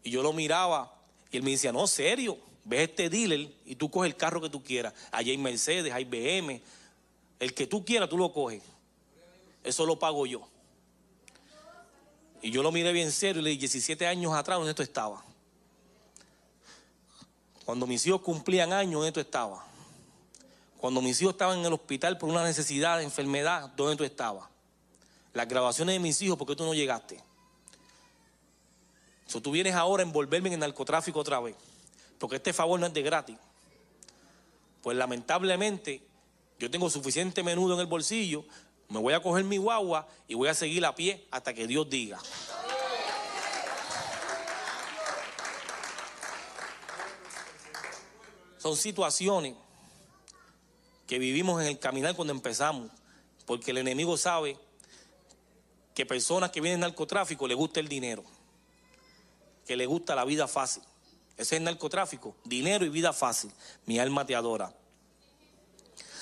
Y 0.02 0.12
yo 0.12 0.24
lo 0.24 0.32
miraba 0.32 0.94
y 1.30 1.36
él 1.36 1.44
me 1.44 1.52
decía, 1.52 1.74
no, 1.74 1.88
serio, 1.88 2.38
ve 2.66 2.84
este 2.84 3.10
dealer 3.10 3.52
y 3.66 3.76
tú 3.76 3.90
coges 3.90 4.12
el 4.12 4.18
carro 4.18 4.42
que 4.42 4.50
tú 4.50 4.64
quieras. 4.64 4.94
Allí 5.12 5.32
hay 5.32 5.38
Mercedes, 5.38 5.92
hay 5.94 6.06
BM, 6.06 6.62
el 7.40 7.54
que 7.54 7.68
tú 7.68 7.84
quieras 7.84 8.10
tú 8.10 8.18
lo 8.18 8.32
coges. 8.32 8.62
Eso 9.64 9.86
lo 9.86 9.98
pago 9.98 10.26
yo. 10.26 10.48
Y 12.42 12.52
yo 12.52 12.62
lo 12.62 12.72
miré 12.72 12.92
bien 12.92 13.12
serio 13.12 13.42
y 13.42 13.44
le 13.46 13.50
dije, 13.52 13.62
17 13.62 14.06
años 14.06 14.34
atrás, 14.34 14.58
¿dónde 14.58 14.74
tú 14.74 14.84
estaba? 14.84 15.24
Cuando 17.64 17.88
mis 17.88 18.06
hijos 18.06 18.22
cumplían 18.22 18.74
años, 18.74 18.96
¿dónde 18.96 19.14
tú 19.14 19.22
estabas? 19.22 19.64
Cuando 20.78 21.02
mis 21.02 21.22
hijos 21.22 21.34
estaban 21.34 21.60
en 21.60 21.66
el 21.66 21.72
hospital 21.72 22.18
por 22.18 22.30
una 22.30 22.44
necesidad 22.44 23.02
enfermedad, 23.02 23.72
¿dónde 23.78 23.96
tú 23.96 24.04
estabas? 24.04 24.50
Las 25.34 25.48
grabaciones 25.48 25.96
de 25.96 26.00
mis 26.00 26.22
hijos, 26.22 26.38
¿por 26.38 26.46
qué 26.46 26.58
tú 26.58 26.66
no 26.66 26.74
llegaste? 26.74 27.24
Si 29.26 29.40
tú 29.40 29.52
vienes 29.52 29.74
ahora 29.74 30.04
a 30.04 30.06
envolverme 30.06 30.50
en 30.50 30.56
el 30.56 30.60
narcotráfico 30.60 31.20
otra 31.20 31.40
vez, 31.40 31.56
porque 32.24 32.38
este 32.38 32.54
favor 32.54 32.80
no 32.80 32.86
es 32.86 32.94
de 32.94 33.02
gratis. 33.02 33.36
Pues 34.82 34.96
lamentablemente 34.96 36.02
yo 36.58 36.72
tengo 36.72 36.90
suficiente 36.90 37.44
menudo 37.44 37.74
en 37.74 37.82
el 37.82 37.86
bolsillo, 37.86 38.46
me 38.88 38.98
voy 38.98 39.14
a 39.14 39.22
coger 39.22 39.44
mi 39.44 39.58
guagua 39.58 40.08
y 40.26 40.34
voy 40.34 40.48
a 40.48 40.54
seguir 40.54 40.86
a 40.86 40.96
pie 40.96 41.28
hasta 41.32 41.54
que 41.54 41.68
Dios 41.68 41.90
diga. 41.90 42.18
Son 48.58 48.78
situaciones 48.78 49.56
que 51.06 51.20
vivimos 51.20 51.62
en 51.62 51.68
el 51.68 51.78
caminar 51.78 52.16
cuando 52.16 52.34
empezamos, 52.34 52.90
porque 53.46 53.72
el 53.72 53.80
enemigo 53.80 54.16
sabe 54.16 54.58
que 55.94 56.06
personas 56.06 56.52
que 56.52 56.62
vienen 56.62 56.86
al 56.86 56.92
narcotráfico 56.92 57.50
les 57.50 57.58
gusta 57.58 57.82
el 57.82 57.90
dinero 57.90 58.24
que 59.68 59.76
le 59.76 59.86
gusta 59.86 60.16
la 60.16 60.24
vida 60.24 60.48
fácil. 60.48 60.84
Ese 61.36 61.56
es 61.56 61.60
el 61.60 61.64
narcotráfico, 61.64 62.36
dinero 62.44 62.86
y 62.86 62.90
vida 62.90 63.14
fácil. 63.14 63.52
Mi 63.86 64.00
alma 64.00 64.26
te 64.26 64.36
adora. 64.36 64.74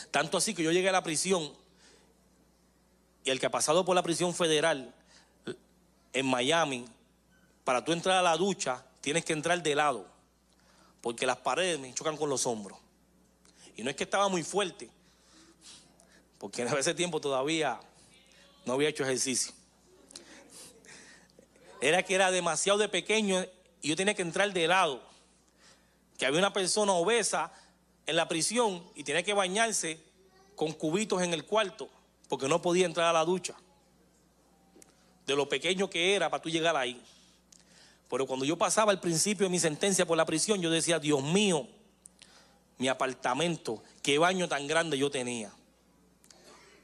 Tanto 0.10 0.38
así 0.38 0.54
que 0.54 0.64
yo 0.64 0.72
llegué 0.72 0.90
a 0.90 0.94
la 0.94 1.04
prisión 1.04 1.54
y 3.24 3.30
el 3.30 3.40
que 3.40 3.46
ha 3.46 3.52
pasado 3.52 3.86
por 3.86 3.96
la 3.96 4.04
prisión 4.04 4.34
federal 4.34 4.94
en 6.14 6.26
Miami, 6.26 6.86
para 7.64 7.86
tú 7.86 7.92
entrar 7.92 8.18
a 8.18 8.22
la 8.22 8.36
ducha, 8.36 8.84
tienes 9.00 9.24
que 9.24 9.34
entrar 9.34 9.62
de 9.62 9.76
lado, 9.76 10.08
porque 11.02 11.26
las 11.26 11.38
paredes 11.38 11.80
me 11.80 11.94
chocan 11.94 12.18
con 12.18 12.30
los 12.30 12.46
hombros. 12.46 12.80
Y 13.78 13.84
no 13.84 13.90
es 13.90 13.96
que 13.96 14.04
estaba 14.04 14.28
muy 14.28 14.44
fuerte, 14.44 14.90
porque 16.40 16.64
en 16.64 16.68
ese 16.70 16.94
tiempo 16.94 17.22
todavía 17.22 17.80
no 18.66 18.74
había 18.74 18.90
hecho 18.90 19.04
ejercicio 19.04 19.54
era 21.82 22.04
que 22.04 22.14
era 22.16 22.32
demasiado 22.32 22.78
de 22.78 22.88
pequeño 22.88 23.44
y 23.82 23.90
yo 23.90 23.96
tenía 23.96 24.14
que 24.14 24.22
entrar 24.22 24.52
de 24.54 24.68
lado. 24.68 25.02
Que 26.18 26.26
había 26.26 26.40
una 26.40 26.54
persona 26.54 26.94
obesa 26.94 27.52
en 28.06 28.16
la 28.16 28.28
prisión 28.28 28.84
y 28.96 29.04
tenía 29.04 29.24
que 29.24 29.34
bañarse 29.34 30.00
con 30.56 30.74
cubitos 30.74 31.22
en 31.22 31.34
el 31.34 31.46
cuarto 31.46 31.90
porque 32.30 32.48
no 32.48 32.62
podía 32.62 32.86
entrar 32.86 33.08
a 33.08 33.14
la 33.14 33.26
ducha. 33.26 33.56
De 35.26 35.36
lo 35.36 35.50
pequeño 35.50 35.90
que 35.90 36.16
era 36.16 36.30
para 36.30 36.42
tú 36.42 36.50
llegar 36.50 36.76
ahí. 36.76 37.02
Pero 38.10 38.28
cuando 38.28 38.46
yo 38.46 38.58
pasaba 38.58 38.92
al 38.92 39.00
principio 39.00 39.46
de 39.46 39.50
mi 39.50 39.60
sentencia 39.60 40.06
por 40.06 40.18
la 40.18 40.26
prisión, 40.26 40.62
yo 40.62 40.70
decía, 40.70 41.00
Dios 41.00 41.24
mío, 41.24 41.68
mi 42.78 42.88
apartamento, 42.88 43.84
qué 44.02 44.18
baño 44.18 44.48
tan 44.48 44.68
grande 44.68 44.98
yo 44.98 45.10
tenía. 45.10 45.52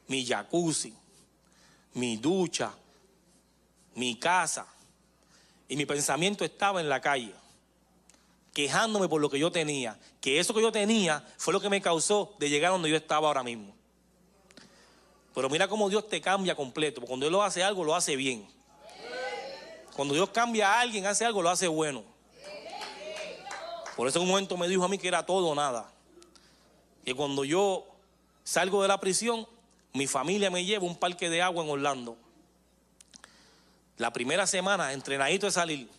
Mi 0.07 0.25
jacuzzi, 0.25 0.93
mi 1.93 2.17
ducha, 2.17 2.73
mi 3.95 4.17
casa. 4.17 4.67
Y 5.68 5.76
mi 5.76 5.86
pensamiento 5.86 6.45
estaba 6.45 6.80
en 6.80 6.89
la 6.89 7.01
calle, 7.01 7.34
quejándome 8.53 9.07
por 9.09 9.22
lo 9.22 9.30
que 9.30 9.39
yo 9.39 9.51
tenía. 9.51 9.99
Que 10.22 10.39
eso 10.39 10.53
que 10.53 10.61
yo 10.61 10.72
tenía 10.72 11.26
fue 11.38 11.53
lo 11.53 11.59
que 11.59 11.70
me 11.70 11.82
causó 11.82 12.36
de 12.39 12.49
llegar 12.49 12.72
donde 12.72 12.89
yo 12.89 12.95
estaba 12.95 13.28
ahora 13.28 13.43
mismo. 13.43 13.76
Pero 15.34 15.49
mira 15.49 15.68
cómo 15.68 15.89
Dios 15.89 16.07
te 16.07 16.20
cambia 16.20 16.55
completo. 16.55 16.95
Porque 16.95 17.09
cuando 17.09 17.26
Dios 17.26 17.32
lo 17.32 17.43
hace 17.43 17.63
algo, 17.63 17.84
lo 17.84 17.95
hace 17.95 18.15
bien. 18.15 18.47
Cuando 19.95 20.13
Dios 20.13 20.30
cambia 20.30 20.74
a 20.74 20.80
alguien, 20.80 21.05
hace 21.05 21.26
algo, 21.26 21.41
lo 21.41 21.49
hace 21.49 21.68
bueno. 21.68 22.03
Por 23.95 24.07
eso 24.07 24.20
en 24.20 24.24
un 24.24 24.30
momento 24.30 24.55
me 24.57 24.68
dijo 24.68 24.84
a 24.84 24.88
mí 24.88 24.97
que 24.97 25.07
era 25.07 25.26
todo 25.26 25.47
o 25.47 25.55
nada. 25.55 25.91
Y 27.03 27.13
cuando 27.13 27.43
yo 27.43 27.86
salgo 28.43 28.82
de 28.82 28.88
la 28.88 28.99
prisión, 28.99 29.47
mi 29.93 30.07
familia 30.07 30.51
me 30.51 30.63
lleva 30.63 30.86
a 30.86 30.89
un 30.89 30.95
parque 30.95 31.30
de 31.30 31.41
agua 31.41 31.63
en 31.63 31.70
Orlando. 31.72 32.18
La 33.97 34.13
primera 34.13 34.45
semana, 34.45 34.93
entrenadito 34.93 35.47
de 35.47 35.51
salir 35.51 35.89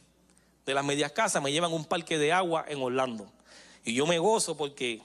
de 0.64 0.74
las 0.74 0.84
medias 0.84 1.10
casas, 1.10 1.42
me 1.42 1.50
llevan 1.50 1.72
a 1.72 1.74
un 1.74 1.84
parque 1.84 2.16
de 2.16 2.32
agua 2.32 2.64
en 2.68 2.80
Orlando. 2.80 3.28
Y 3.84 3.92
yo 3.94 4.06
me 4.06 4.18
gozo 4.20 4.56
porque 4.56 5.02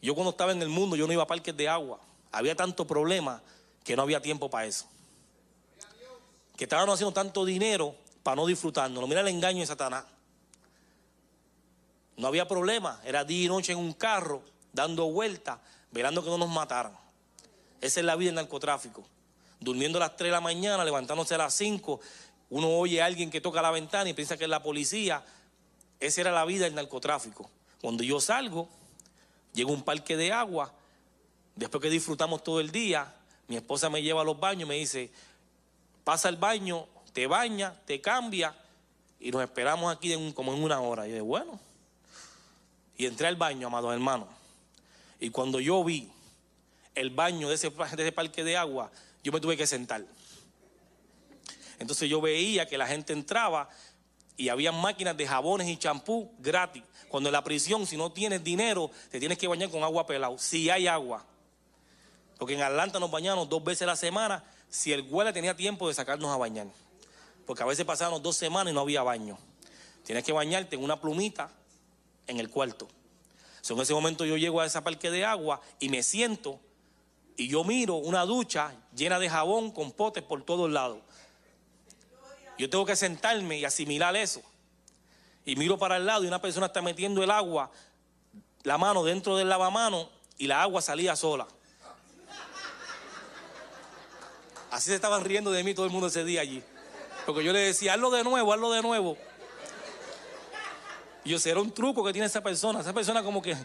yo 0.00 0.14
cuando 0.14 0.30
estaba 0.30 0.52
en 0.52 0.62
el 0.62 0.68
mundo, 0.68 0.94
yo 0.94 1.06
no 1.06 1.12
iba 1.12 1.24
a 1.24 1.26
parques 1.26 1.56
de 1.56 1.68
agua. 1.68 1.98
Había 2.30 2.54
tanto 2.54 2.86
problema 2.86 3.42
que 3.82 3.96
no 3.96 4.02
había 4.02 4.22
tiempo 4.22 4.48
para 4.48 4.66
eso. 4.66 4.86
Que 6.56 6.64
estaban 6.64 6.88
haciendo 6.88 7.12
tanto 7.12 7.44
dinero 7.44 7.96
para 8.22 8.36
no 8.36 8.46
disfrutarnos. 8.46 9.08
Mira 9.08 9.20
el 9.20 9.28
engaño 9.28 9.60
de 9.60 9.66
Satanás. 9.66 10.04
No 12.16 12.28
había 12.28 12.46
problema. 12.46 13.00
Era 13.04 13.24
día 13.24 13.46
y 13.46 13.48
noche 13.48 13.72
en 13.72 13.78
un 13.78 13.94
carro, 13.94 14.42
dando 14.72 15.10
vueltas, 15.10 15.58
velando 15.90 16.22
que 16.22 16.30
no 16.30 16.38
nos 16.38 16.50
mataran. 16.50 16.96
Esa 17.80 18.00
es 18.00 18.06
la 18.06 18.14
vida 18.14 18.28
del 18.28 18.36
narcotráfico 18.36 19.04
durmiendo 19.66 19.98
a 19.98 20.02
las 20.02 20.16
3 20.16 20.28
de 20.28 20.32
la 20.32 20.40
mañana, 20.40 20.84
levantándose 20.84 21.34
a 21.34 21.38
las 21.38 21.54
5, 21.54 22.00
uno 22.50 22.68
oye 22.78 23.02
a 23.02 23.06
alguien 23.06 23.30
que 23.30 23.40
toca 23.40 23.60
la 23.60 23.72
ventana 23.72 24.08
y 24.08 24.14
piensa 24.14 24.36
que 24.36 24.44
es 24.44 24.50
la 24.50 24.62
policía. 24.62 25.24
Esa 25.98 26.20
era 26.20 26.30
la 26.30 26.44
vida 26.44 26.66
del 26.66 26.76
narcotráfico. 26.76 27.50
Cuando 27.80 28.04
yo 28.04 28.20
salgo, 28.20 28.68
llego 29.52 29.72
a 29.72 29.74
un 29.74 29.82
parque 29.82 30.16
de 30.16 30.32
agua, 30.32 30.72
después 31.56 31.82
que 31.82 31.90
disfrutamos 31.90 32.44
todo 32.44 32.60
el 32.60 32.70
día, 32.70 33.12
mi 33.48 33.56
esposa 33.56 33.90
me 33.90 34.02
lleva 34.02 34.20
a 34.20 34.24
los 34.24 34.38
baños, 34.38 34.68
me 34.68 34.76
dice, 34.76 35.10
pasa 36.04 36.28
el 36.28 36.36
baño, 36.36 36.86
te 37.12 37.26
baña, 37.26 37.74
te 37.86 38.00
cambia 38.00 38.54
y 39.18 39.32
nos 39.32 39.42
esperamos 39.42 39.92
aquí 39.92 40.14
como 40.32 40.54
en 40.54 40.62
una 40.62 40.80
hora. 40.80 41.08
Y 41.08 41.16
yo 41.16 41.24
bueno, 41.24 41.58
y 42.96 43.06
entré 43.06 43.26
al 43.26 43.36
baño, 43.36 43.66
amados 43.66 43.92
hermanos. 43.92 44.28
Y 45.18 45.30
cuando 45.30 45.58
yo 45.58 45.82
vi 45.82 46.08
el 46.94 47.10
baño 47.10 47.48
de 47.48 47.56
ese, 47.56 47.70
de 47.96 48.02
ese 48.02 48.12
parque 48.12 48.44
de 48.44 48.56
agua, 48.56 48.92
yo 49.26 49.32
me 49.32 49.40
tuve 49.40 49.56
que 49.56 49.66
sentar. 49.66 50.06
Entonces 51.80 52.08
yo 52.08 52.20
veía 52.20 52.68
que 52.68 52.78
la 52.78 52.86
gente 52.86 53.12
entraba 53.12 53.68
y 54.36 54.50
había 54.50 54.70
máquinas 54.70 55.16
de 55.16 55.26
jabones 55.26 55.66
y 55.66 55.76
champú 55.76 56.32
gratis. 56.38 56.84
Cuando 57.08 57.30
en 57.30 57.32
la 57.32 57.42
prisión, 57.42 57.88
si 57.88 57.96
no 57.96 58.12
tienes 58.12 58.44
dinero, 58.44 58.88
te 59.10 59.18
tienes 59.18 59.36
que 59.36 59.48
bañar 59.48 59.68
con 59.68 59.82
agua 59.82 60.06
pelado. 60.06 60.38
Si 60.38 60.70
hay 60.70 60.86
agua. 60.86 61.26
Porque 62.38 62.54
en 62.54 62.62
Atlanta 62.62 63.00
nos 63.00 63.10
bañamos 63.10 63.48
dos 63.48 63.64
veces 63.64 63.82
a 63.82 63.86
la 63.86 63.96
semana 63.96 64.44
si 64.68 64.92
el 64.92 65.02
guardia 65.02 65.32
tenía 65.32 65.56
tiempo 65.56 65.88
de 65.88 65.94
sacarnos 65.94 66.30
a 66.30 66.36
bañar. 66.36 66.68
Porque 67.46 67.64
a 67.64 67.66
veces 67.66 67.84
pasábamos 67.84 68.22
dos 68.22 68.36
semanas 68.36 68.70
y 68.70 68.74
no 68.74 68.82
había 68.82 69.02
baño. 69.02 69.38
Tienes 70.04 70.22
que 70.22 70.32
bañarte 70.32 70.76
en 70.76 70.84
una 70.84 71.00
plumita 71.00 71.50
en 72.28 72.38
el 72.38 72.48
cuarto. 72.48 72.86
en 73.68 73.80
ese 73.80 73.92
momento 73.92 74.24
yo 74.24 74.36
llego 74.36 74.60
a 74.60 74.66
esa 74.66 74.84
parque 74.84 75.10
de 75.10 75.24
agua 75.24 75.60
y 75.80 75.88
me 75.88 76.04
siento 76.04 76.60
y 77.36 77.48
yo 77.48 77.64
miro 77.64 77.96
una 77.96 78.24
ducha 78.24 78.72
llena 78.94 79.18
de 79.18 79.28
jabón 79.28 79.70
con 79.70 79.92
potes 79.92 80.22
por 80.22 80.42
todos 80.42 80.70
lados. 80.70 80.98
Yo 82.58 82.70
tengo 82.70 82.86
que 82.86 82.96
sentarme 82.96 83.58
y 83.58 83.64
asimilar 83.64 84.16
eso. 84.16 84.42
y 85.44 85.54
miro 85.54 85.78
para 85.78 85.96
el 85.96 86.06
lado 86.06 86.24
y 86.24 86.26
una 86.26 86.40
persona 86.40 86.66
está 86.66 86.82
metiendo 86.82 87.22
el 87.22 87.30
agua, 87.30 87.70
la 88.64 88.78
mano 88.78 89.04
dentro 89.04 89.36
del 89.36 89.48
lavamano 89.48 90.08
y 90.38 90.46
la 90.46 90.62
agua 90.62 90.82
salía 90.82 91.14
sola. 91.14 91.46
Así 94.70 94.90
se 94.90 94.96
estaban 94.96 95.24
riendo 95.24 95.52
de 95.52 95.62
mí 95.62 95.72
todo 95.72 95.86
el 95.86 95.92
mundo 95.92 96.08
ese 96.08 96.24
día 96.24 96.40
allí. 96.40 96.62
Porque 97.24 97.44
yo 97.44 97.52
le 97.52 97.60
decía, 97.60 97.94
hazlo 97.94 98.10
de 98.10 98.24
nuevo, 98.24 98.52
hazlo 98.52 98.72
de 98.72 98.82
nuevo. 98.82 99.16
Y 101.24 101.30
yo, 101.30 101.38
era 101.44 101.60
un 101.60 101.72
truco 101.72 102.04
que 102.04 102.12
tiene 102.12 102.26
esa 102.26 102.42
persona. 102.42 102.80
Esa 102.80 102.92
persona 102.92 103.22
como 103.22 103.40
que... 103.40 103.56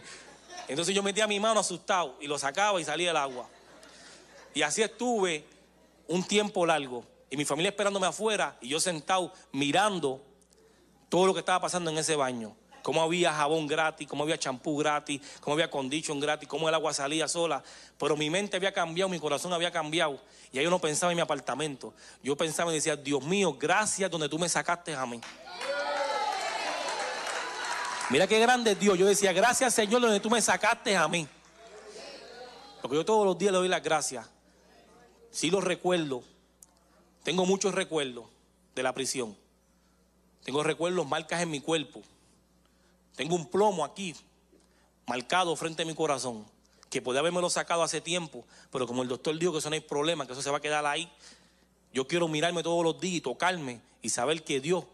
Entonces 0.68 0.94
yo 0.94 1.02
metía 1.02 1.26
mi 1.26 1.40
mano 1.40 1.60
asustado 1.60 2.16
y 2.20 2.26
lo 2.26 2.38
sacaba 2.38 2.80
y 2.80 2.84
salía 2.84 3.10
el 3.10 3.16
agua. 3.16 3.48
Y 4.54 4.62
así 4.62 4.82
estuve 4.82 5.44
un 6.08 6.24
tiempo 6.24 6.66
largo. 6.66 7.04
Y 7.30 7.36
mi 7.36 7.44
familia 7.44 7.70
esperándome 7.70 8.06
afuera 8.06 8.56
y 8.60 8.68
yo 8.68 8.78
sentado 8.78 9.32
mirando 9.52 10.20
todo 11.08 11.26
lo 11.26 11.34
que 11.34 11.40
estaba 11.40 11.60
pasando 11.60 11.90
en 11.90 11.98
ese 11.98 12.16
baño. 12.16 12.54
Cómo 12.82 13.00
había 13.00 13.32
jabón 13.32 13.66
gratis, 13.66 14.08
cómo 14.08 14.24
había 14.24 14.38
champú 14.38 14.76
gratis, 14.76 15.20
cómo 15.40 15.54
había 15.54 15.70
condition 15.70 16.18
gratis, 16.18 16.48
cómo 16.48 16.68
el 16.68 16.74
agua 16.74 16.92
salía 16.92 17.28
sola. 17.28 17.62
Pero 17.96 18.16
mi 18.16 18.28
mente 18.28 18.56
había 18.56 18.72
cambiado, 18.72 19.08
mi 19.08 19.20
corazón 19.20 19.52
había 19.52 19.70
cambiado. 19.70 20.20
Y 20.52 20.58
ahí 20.58 20.64
yo 20.64 20.70
no 20.70 20.80
pensaba 20.80 21.12
en 21.12 21.16
mi 21.16 21.22
apartamento. 21.22 21.94
Yo 22.22 22.36
pensaba 22.36 22.72
y 22.72 22.74
decía, 22.74 22.96
Dios 22.96 23.22
mío, 23.22 23.56
gracias 23.58 24.10
donde 24.10 24.28
tú 24.28 24.38
me 24.38 24.48
sacaste 24.48 24.94
a 24.94 25.06
mí. 25.06 25.20
Mira 28.10 28.26
qué 28.26 28.38
grande 28.40 28.72
es 28.72 28.78
Dios. 28.78 28.98
Yo 28.98 29.06
decía, 29.06 29.32
gracias 29.32 29.72
Señor 29.72 30.02
donde 30.02 30.20
tú 30.20 30.28
me 30.28 30.42
sacaste 30.42 30.96
a 30.96 31.08
mí. 31.08 31.26
Porque 32.82 32.96
yo 32.96 33.04
todos 33.04 33.24
los 33.24 33.38
días 33.38 33.52
le 33.52 33.58
doy 33.58 33.68
las 33.68 33.82
gracias. 33.82 34.26
Sí 35.32 35.50
lo 35.50 35.60
recuerdo. 35.60 36.22
Tengo 37.24 37.46
muchos 37.46 37.74
recuerdos 37.74 38.26
de 38.74 38.82
la 38.82 38.92
prisión. 38.92 39.36
Tengo 40.44 40.62
recuerdos, 40.62 41.06
marcas 41.06 41.40
en 41.42 41.50
mi 41.50 41.60
cuerpo. 41.60 42.02
Tengo 43.16 43.34
un 43.34 43.48
plomo 43.48 43.84
aquí, 43.84 44.14
marcado 45.06 45.56
frente 45.56 45.82
a 45.82 45.86
mi 45.86 45.94
corazón, 45.94 46.44
que 46.90 47.00
podía 47.00 47.20
haberme 47.20 47.48
sacado 47.50 47.82
hace 47.82 48.00
tiempo, 48.00 48.44
pero 48.70 48.86
como 48.86 49.02
el 49.02 49.08
doctor 49.08 49.38
dijo 49.38 49.52
que 49.52 49.58
eso 49.58 49.70
no 49.70 49.74
hay 49.74 49.80
problema, 49.80 50.26
que 50.26 50.32
eso 50.32 50.42
se 50.42 50.50
va 50.50 50.58
a 50.58 50.60
quedar 50.60 50.84
ahí, 50.86 51.10
yo 51.92 52.06
quiero 52.06 52.28
mirarme 52.28 52.62
todos 52.62 52.84
los 52.84 53.00
días 53.00 53.16
y 53.16 53.20
tocarme 53.20 53.80
y 54.00 54.08
saber 54.08 54.42
que 54.44 54.60
Dios, 54.60 54.84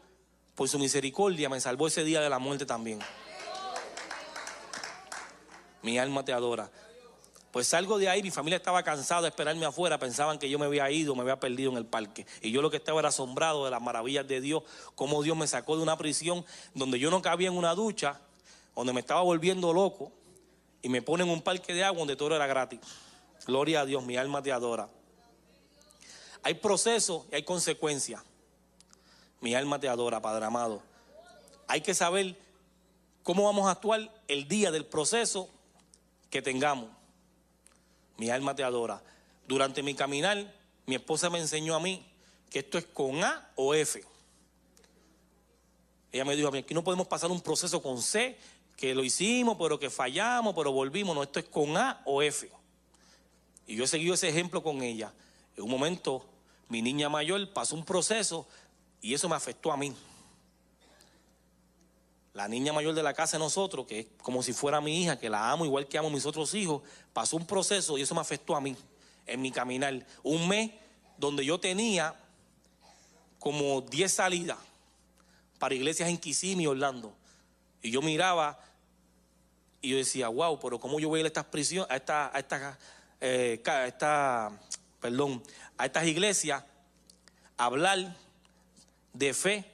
por 0.55 0.69
su 0.69 0.79
misericordia, 0.79 1.49
me 1.49 1.61
salvó 1.61 1.87
ese 1.87 2.05
día 2.05 2.21
de 2.21 2.29
la 2.29 2.39
muerte 2.39 2.67
también. 2.67 2.99
Mi 5.83 5.99
alma 5.99 6.25
te 6.25 6.33
adora. 6.33 6.71
Pues 7.53 7.69
salgo 7.69 7.99
de 7.99 8.09
ahí, 8.09 8.23
mi 8.23 8.31
familia 8.31 8.57
estaba 8.57 8.83
cansada 8.83 9.23
de 9.23 9.29
esperarme 9.29 9.65
afuera, 9.65 9.99
pensaban 9.99 10.39
que 10.39 10.51
yo 10.51 10.59
me 10.59 10.67
había 10.67 10.91
ido, 10.91 11.15
me 11.15 11.23
había 11.23 11.41
perdido 11.41 11.71
en 11.71 11.79
el 11.79 11.87
parque. 11.87 12.27
Y 12.43 12.51
yo 12.51 12.61
lo 12.61 12.71
que 12.71 12.77
estaba 12.77 13.01
era 13.01 13.09
asombrado 13.09 13.65
de 13.65 13.71
las 13.71 13.81
maravillas 13.81 14.29
de 14.29 14.41
Dios, 14.41 14.63
cómo 14.95 15.23
Dios 15.23 15.37
me 15.37 15.47
sacó 15.47 15.77
de 15.77 15.83
una 15.83 15.97
prisión 15.97 16.45
donde 16.75 16.99
yo 16.99 17.11
no 17.11 17.23
cabía 17.23 17.49
en 17.49 17.57
una 17.57 17.75
ducha, 17.75 18.21
donde 18.77 18.93
me 18.93 19.01
estaba 19.01 19.23
volviendo 19.23 19.73
loco, 19.73 20.13
y 20.83 20.91
me 20.91 21.01
pone 21.01 21.25
en 21.25 21.31
un 21.31 21.41
parque 21.41 21.73
de 21.73 21.85
agua 21.85 22.01
donde 22.01 22.17
todo 22.17 22.37
era 22.37 22.47
gratis. 22.47 22.81
Gloria 23.47 23.81
a 23.81 23.87
Dios, 23.87 24.05
mi 24.05 24.17
alma 24.17 24.43
te 24.43 24.53
adora. 24.53 24.89
Hay 26.43 26.55
procesos 26.55 27.25
y 27.33 27.37
hay 27.37 27.43
consecuencias. 27.45 28.23
Mi 29.41 29.55
alma 29.55 29.81
te 29.81 29.89
adora, 29.89 30.21
Padre 30.21 30.45
amado. 30.45 30.83
Hay 31.67 31.81
que 31.81 31.95
saber 31.95 32.37
cómo 33.23 33.45
vamos 33.45 33.69
a 33.69 33.73
actuar 33.73 34.11
el 34.29 34.49
día 34.49 34.71
del 34.71 34.85
proceso 34.85 35.49
que 36.31 36.43
tengamos. 36.43 36.98
Mi 38.19 38.31
alma 38.31 38.55
te 38.55 38.63
adora. 38.63 39.03
Durante 39.47 39.83
mi 39.83 39.95
caminar, 39.95 40.53
mi 40.87 40.97
esposa 40.97 41.31
me 41.31 41.39
enseñó 41.39 41.75
a 41.75 41.81
mí 41.81 42.05
que 42.51 42.59
esto 42.59 42.77
es 42.77 42.85
con 42.85 43.25
A 43.25 43.51
o 43.55 43.75
F. 43.75 44.03
Ella 46.13 46.25
me 46.25 46.37
dijo, 46.37 46.49
aquí 46.49 46.75
no 46.75 46.85
podemos 46.85 47.07
pasar 47.07 47.31
un 47.31 47.41
proceso 47.41 47.83
con 47.83 48.03
C, 48.03 48.39
que 48.77 48.95
lo 48.95 49.05
hicimos, 49.05 49.57
pero 49.59 49.79
que 49.79 49.91
fallamos, 49.91 50.55
pero 50.55 50.73
volvimos. 50.73 51.15
No, 51.15 51.23
esto 51.23 51.39
es 51.39 51.47
con 51.47 51.77
A 51.77 52.03
o 52.05 52.23
F. 52.23 52.51
Y 53.67 53.77
yo 53.77 53.85
he 53.85 53.89
seguido 53.89 54.15
ese 54.15 54.29
ejemplo 54.29 54.63
con 54.63 54.83
ella. 54.83 55.13
En 55.57 55.65
un 55.65 55.71
momento, 55.71 56.25
mi 56.69 56.83
niña 56.83 57.09
mayor 57.09 57.53
pasó 57.53 57.75
un 57.75 57.85
proceso 57.85 58.47
y 59.01 59.15
eso 59.15 59.29
me 59.29 59.37
afectó 59.37 59.71
a 59.73 59.77
mí. 59.77 59.95
La 62.39 62.47
niña 62.47 62.73
mayor 62.73 62.95
de 62.95 63.03
la 63.03 63.15
casa 63.15 63.37
de 63.37 63.43
nosotros, 63.43 63.85
que 63.85 63.99
es 63.99 64.07
como 64.23 64.45
si 64.45 64.53
fuera 64.53 64.81
mi 64.81 65.03
hija, 65.03 65.19
que 65.19 65.29
la 65.29 65.51
amo 65.51 65.65
igual 65.65 65.89
que 65.89 65.99
amo 65.99 66.07
a 66.07 66.13
mis 66.13 66.25
otros 66.25 66.55
hijos, 66.55 66.83
pasó 67.13 67.37
un 67.37 67.45
proceso 67.45 67.99
y 67.99 68.03
eso 68.03 68.15
me 68.15 68.21
afectó 68.21 68.55
a 68.55 68.61
mí 68.61 68.77
en 69.27 69.43
mi 69.43 69.51
caminar. 69.51 70.07
Un 70.23 70.47
mes 70.47 70.71
donde 71.17 71.45
yo 71.45 71.59
tenía 71.59 72.15
como 73.41 73.81
10 73.81 74.13
salidas 74.13 74.57
para 75.59 75.75
iglesias 75.75 76.09
en 76.09 76.17
Kissimmee 76.17 76.69
Orlando. 76.69 77.13
Y 77.83 77.91
yo 77.91 78.03
miraba 78.03 78.57
y 79.83 79.91
yo 79.91 79.97
decía, 79.97 80.29
wow, 80.29 80.61
pero 80.61 80.79
¿cómo 80.79 81.01
yo 81.01 81.09
voy 81.09 81.19
a 81.19 81.21
ir 81.23 81.27
a 81.27 81.31
estas 81.31 81.47
prisiones, 81.47 81.91
a 81.91 81.97
esta, 81.97 82.31
a 82.33 82.39
esta, 82.39 82.79
eh, 83.21 83.61
a 83.67 83.87
esta, 83.89 84.61
perdón, 85.01 85.43
a 85.77 85.87
estas 85.87 86.07
iglesias 86.07 86.63
a 87.57 87.65
hablar 87.65 88.15
de 89.13 89.35
fe 89.35 89.65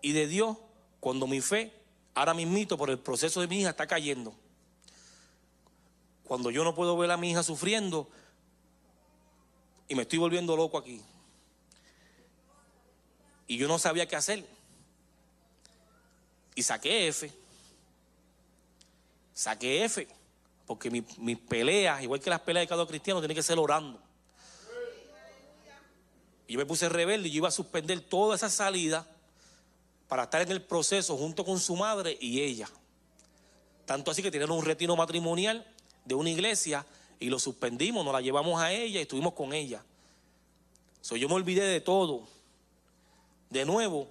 y 0.00 0.12
de 0.12 0.26
Dios 0.26 0.56
cuando 1.00 1.26
mi 1.26 1.40
fe, 1.40 1.72
ahora 2.14 2.34
mismito, 2.34 2.76
por 2.76 2.90
el 2.90 2.98
proceso 2.98 3.40
de 3.40 3.48
mi 3.48 3.60
hija, 3.60 3.70
está 3.70 3.86
cayendo. 3.86 4.34
Cuando 6.24 6.50
yo 6.50 6.62
no 6.62 6.74
puedo 6.74 6.96
ver 6.96 7.10
a 7.10 7.16
mi 7.16 7.30
hija 7.30 7.42
sufriendo 7.42 8.08
y 9.88 9.94
me 9.94 10.02
estoy 10.02 10.18
volviendo 10.18 10.56
loco 10.56 10.78
aquí. 10.78 11.02
Y 13.48 13.56
yo 13.56 13.66
no 13.66 13.78
sabía 13.78 14.06
qué 14.06 14.14
hacer. 14.14 14.46
Y 16.54 16.62
saqué 16.62 17.08
F. 17.08 17.32
Saqué 19.34 19.84
F. 19.84 20.06
Porque 20.66 20.90
mis 20.90 21.38
peleas, 21.38 22.02
igual 22.02 22.20
que 22.20 22.30
las 22.30 22.40
peleas 22.42 22.64
de 22.64 22.68
cada 22.68 22.86
cristiano, 22.86 23.20
tienen 23.20 23.34
que 23.34 23.42
ser 23.42 23.58
orando. 23.58 24.00
Y 26.46 26.52
yo 26.52 26.58
me 26.58 26.66
puse 26.66 26.88
rebelde 26.88 27.28
y 27.28 27.32
yo 27.32 27.38
iba 27.38 27.48
a 27.48 27.52
suspender 27.52 28.00
toda 28.00 28.36
esa 28.36 28.50
salida 28.50 29.06
para 30.10 30.24
estar 30.24 30.42
en 30.42 30.50
el 30.50 30.60
proceso 30.60 31.16
junto 31.16 31.44
con 31.44 31.60
su 31.60 31.76
madre 31.76 32.18
y 32.20 32.40
ella. 32.40 32.68
Tanto 33.86 34.10
así 34.10 34.22
que 34.22 34.30
tenían 34.32 34.50
un 34.50 34.64
retiro 34.64 34.96
matrimonial 34.96 35.64
de 36.04 36.16
una 36.16 36.30
iglesia 36.30 36.84
y 37.20 37.30
lo 37.30 37.38
suspendimos, 37.38 38.04
nos 38.04 38.12
la 38.12 38.20
llevamos 38.20 38.60
a 38.60 38.72
ella 38.72 38.98
y 38.98 39.02
estuvimos 39.02 39.34
con 39.34 39.52
ella. 39.52 39.84
So, 41.00 41.14
yo 41.14 41.28
me 41.28 41.34
olvidé 41.34 41.62
de 41.62 41.80
todo, 41.80 42.26
de 43.50 43.64
nuevo, 43.64 44.08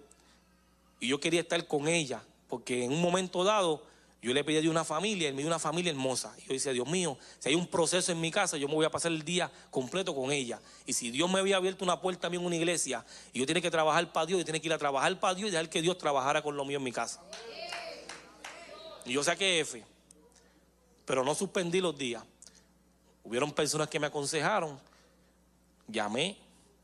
y 1.01 1.09
yo 1.09 1.19
quería 1.19 1.41
estar 1.41 1.67
con 1.67 1.89
ella, 1.89 2.23
porque 2.47 2.85
en 2.85 2.93
un 2.93 3.01
momento 3.01 3.43
dado 3.43 3.83
yo 4.21 4.33
le 4.33 4.43
pedí 4.43 4.67
a 4.67 4.69
una 4.69 4.83
familia, 4.83 5.29
él 5.29 5.33
me 5.33 5.41
dio 5.41 5.47
una 5.47 5.59
familia 5.59 5.91
hermosa. 5.91 6.33
Y 6.39 6.41
yo 6.47 6.53
decía, 6.53 6.73
Dios 6.73 6.87
mío, 6.89 7.17
si 7.39 7.49
hay 7.49 7.55
un 7.55 7.67
proceso 7.67 8.11
en 8.11 8.19
mi 8.19 8.31
casa, 8.31 8.57
yo 8.57 8.67
me 8.67 8.73
voy 8.73 8.85
a 8.85 8.89
pasar 8.89 9.13
el 9.13 9.23
día 9.23 9.49
completo 9.71 10.13
con 10.13 10.31
ella. 10.31 10.59
Y 10.85 10.91
si 10.91 11.09
Dios 11.09 11.31
me 11.31 11.39
había 11.39 11.55
abierto 11.55 11.85
una 11.85 12.01
puerta 12.01 12.23
también 12.23 12.41
en 12.41 12.47
una 12.47 12.55
iglesia, 12.57 13.05
y 13.31 13.39
yo 13.39 13.45
tenía 13.45 13.61
que 13.61 13.71
trabajar 13.71 14.11
para 14.11 14.25
Dios, 14.25 14.39
yo 14.39 14.45
tenía 14.45 14.59
que 14.59 14.67
ir 14.67 14.73
a 14.73 14.77
trabajar 14.77 15.17
para 15.21 15.35
Dios 15.35 15.47
y 15.47 15.51
dejar 15.51 15.69
que 15.69 15.81
Dios 15.81 15.97
trabajara 15.97 16.41
con 16.41 16.57
lo 16.57 16.65
mío 16.65 16.77
en 16.77 16.83
mi 16.83 16.91
casa. 16.91 17.21
Y 19.05 19.13
yo 19.13 19.23
saqué 19.23 19.61
F, 19.61 19.85
pero 21.05 21.23
no 21.23 21.33
suspendí 21.33 21.79
los 21.79 21.97
días. 21.97 22.21
Hubieron 23.23 23.53
personas 23.53 23.87
que 23.87 23.99
me 23.99 24.07
aconsejaron, 24.07 24.77
llamé 25.87 26.37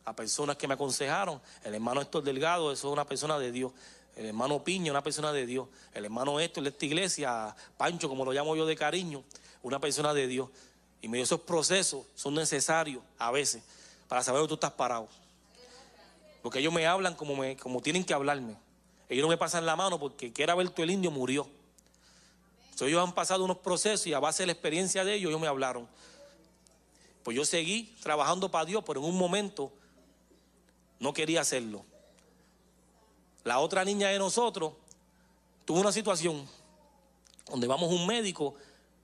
a 0.06 0.16
personas 0.16 0.56
que 0.56 0.68
me 0.70 0.76
aconsejaron. 0.76 1.42
El 1.66 1.76
hermano 1.76 2.02
Héctor 2.02 2.24
Delgado, 2.24 2.72
eso 2.72 2.88
es 2.88 2.94
una 2.94 3.06
persona 3.06 3.38
de 3.38 3.52
Dios 3.52 3.74
el 4.16 4.26
hermano 4.26 4.64
Piña, 4.64 4.92
una 4.92 5.04
persona 5.04 5.34
de 5.34 5.46
Dios, 5.46 5.68
el 5.94 6.06
hermano 6.06 6.40
Héctor 6.40 6.64
de 6.64 6.70
esta 6.70 6.86
iglesia, 6.86 7.56
Pancho, 7.78 8.08
como 8.08 8.24
lo 8.24 8.32
llamo 8.32 8.56
yo 8.56 8.66
de 8.66 8.76
cariño, 8.76 9.24
una 9.62 9.80
persona 9.80 10.14
de 10.14 10.28
Dios. 10.28 10.50
Y 11.02 11.08
medio 11.08 11.24
esos 11.24 11.42
procesos 11.42 12.06
son 12.16 12.36
necesarios 12.36 13.04
a 13.18 13.32
veces 13.32 13.62
para 14.08 14.24
saber 14.24 14.40
dónde 14.40 14.50
tú 14.50 14.54
estás 14.56 14.72
parado. 14.72 15.10
Porque 16.42 16.60
ellos 16.60 16.74
me 16.74 16.88
hablan 16.88 17.16
como, 17.16 17.36
me, 17.36 17.58
como 17.58 17.82
tienen 17.82 18.04
que 18.04 18.14
hablarme. 18.14 18.56
Ellos 19.10 19.24
no 19.24 19.30
me 19.30 19.38
pasan 19.38 19.66
la 19.66 19.76
mano 19.76 20.00
porque 20.00 20.32
quiera 20.32 20.56
ver 20.56 20.70
tú 20.70 20.82
el 20.82 20.92
indio 20.92 21.12
murió. 21.12 21.48
ellos 22.80 23.04
han 23.04 23.14
pasado 23.14 23.44
unos 23.44 23.58
procesos 23.58 24.08
y 24.08 24.14
a 24.14 24.20
base 24.20 24.44
de 24.44 24.48
la 24.48 24.54
experiencia 24.54 25.04
de 25.04 25.16
ellos, 25.16 25.30
ellos 25.30 25.42
me 25.42 25.48
hablaron. 25.48 25.88
Pues 27.24 27.36
yo 27.36 27.44
seguí 27.44 27.96
trabajando 28.02 28.50
para 28.50 28.66
Dios, 28.66 28.84
pero 28.86 29.00
en 29.00 29.08
un 29.08 29.18
momento 29.18 29.74
no 31.00 31.14
quería 31.14 31.42
hacerlo. 31.42 31.84
La 33.46 33.60
otra 33.60 33.86
niña 33.86 34.10
de 34.10 34.18
nosotros 34.18 34.74
tuvo 35.66 35.80
una 35.80 35.92
situación 35.92 36.48
donde 37.48 37.68
vamos 37.68 37.94
un 37.94 38.08
médico 38.08 38.56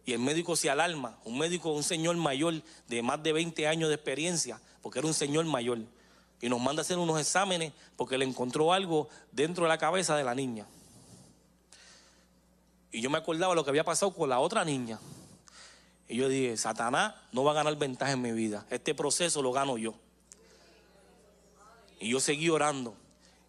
y 0.04 0.14
el 0.14 0.20
médico 0.20 0.56
se 0.56 0.68
alarma, 0.68 1.20
un 1.26 1.38
médico, 1.38 1.70
un 1.70 1.84
señor 1.84 2.16
mayor 2.18 2.56
de 2.88 3.04
más 3.04 3.22
de 3.22 3.34
20 3.34 3.68
años 3.68 3.90
de 3.90 3.96
experiencia, 3.96 4.60
porque 4.82 4.98
era 4.98 5.08
un 5.08 5.14
señor 5.14 5.46
mayor, 5.46 5.78
y 6.42 6.50
nos 6.50 6.60
manda 6.60 6.82
a 6.82 6.84
hacer 6.84 6.98
unos 6.98 7.20
exámenes 7.20 7.72
porque 7.96 8.18
le 8.18 8.26
encontró 8.26 8.74
algo 8.74 9.10
dentro 9.32 9.66
de 9.66 9.70
la 9.70 9.78
cabeza 9.78 10.18
de 10.18 10.24
la 10.24 10.34
niña. 10.34 10.66
Y 12.92 13.00
yo 13.00 13.12
me 13.12 13.20
acordaba 13.20 13.54
lo 13.54 13.64
que 13.64 13.70
había 13.70 13.84
pasado 13.84 14.12
con 14.12 14.28
la 14.28 14.40
otra 14.40 14.66
niña. 14.66 15.00
Y 16.10 16.16
yo 16.16 16.28
dije, 16.28 16.58
Satanás 16.58 17.14
no 17.32 17.44
va 17.44 17.52
a 17.52 17.56
ganar 17.56 17.76
ventaja 17.76 18.14
en 18.14 18.24
mi 18.24 18.32
vida, 18.32 18.66
este 18.72 18.96
proceso 18.96 19.44
lo 19.44 19.52
gano 19.52 19.78
yo. 19.78 19.94
Y 22.00 22.10
yo 22.10 22.20
seguí 22.20 22.50
orando. 22.50 22.96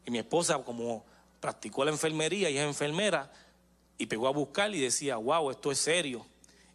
Y 0.06 0.10
mi 0.10 0.18
esposa, 0.18 0.58
como 0.58 1.04
practicó 1.40 1.84
la 1.84 1.90
enfermería 1.90 2.50
y 2.50 2.58
es 2.58 2.64
enfermera 2.64 3.30
y 3.98 4.06
pegó 4.06 4.28
a 4.28 4.32
buscar 4.32 4.74
y 4.74 4.80
decía, 4.80 5.16
wow, 5.16 5.50
esto 5.50 5.70
es 5.70 5.78
serio. 5.78 6.26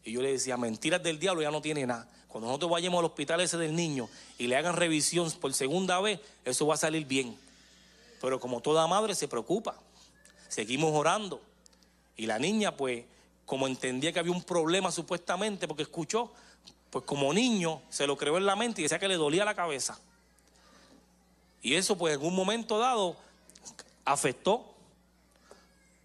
Y 0.03 0.13
yo 0.13 0.21
le 0.21 0.31
decía, 0.31 0.57
mentiras 0.57 1.03
del 1.03 1.19
diablo 1.19 1.41
ya 1.41 1.51
no 1.51 1.61
tiene 1.61 1.85
nada. 1.85 2.07
Cuando 2.27 2.47
nosotros 2.47 2.71
vayamos 2.71 2.99
al 2.99 3.05
hospital 3.05 3.41
ese 3.41 3.57
del 3.57 3.75
niño 3.75 4.09
y 4.37 4.47
le 4.47 4.55
hagan 4.55 4.75
revisión 4.75 5.31
por 5.31 5.53
segunda 5.53 5.99
vez, 5.99 6.19
eso 6.45 6.67
va 6.67 6.75
a 6.75 6.77
salir 6.77 7.05
bien. 7.05 7.37
Pero 8.21 8.39
como 8.39 8.61
toda 8.61 8.87
madre 8.87 9.15
se 9.15 9.27
preocupa, 9.27 9.75
seguimos 10.47 10.93
orando. 10.93 11.41
Y 12.15 12.25
la 12.25 12.39
niña, 12.39 12.75
pues, 12.75 13.05
como 13.45 13.67
entendía 13.67 14.11
que 14.11 14.19
había 14.19 14.31
un 14.31 14.43
problema 14.43 14.91
supuestamente, 14.91 15.67
porque 15.67 15.83
escuchó, 15.83 16.31
pues 16.89 17.05
como 17.05 17.33
niño 17.33 17.81
se 17.89 18.07
lo 18.07 18.17
creó 18.17 18.37
en 18.37 18.45
la 18.45 18.55
mente 18.55 18.81
y 18.81 18.83
decía 18.83 18.99
que 18.99 19.07
le 19.07 19.15
dolía 19.15 19.45
la 19.45 19.55
cabeza. 19.55 19.99
Y 21.67 21.75
eso, 21.75 21.97
pues, 21.97 22.15
en 22.15 22.25
un 22.25 22.33
momento 22.33 22.79
dado 22.79 23.17
afectó 24.05 24.73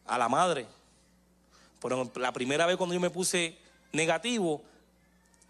a 0.04 0.18
la 0.18 0.28
madre. 0.28 0.66
Pero 1.80 2.10
la 2.16 2.32
primera 2.32 2.66
vez 2.66 2.76
cuando 2.76 2.94
yo 2.94 3.00
me 3.00 3.10
puse 3.10 3.56
negativo, 3.92 4.60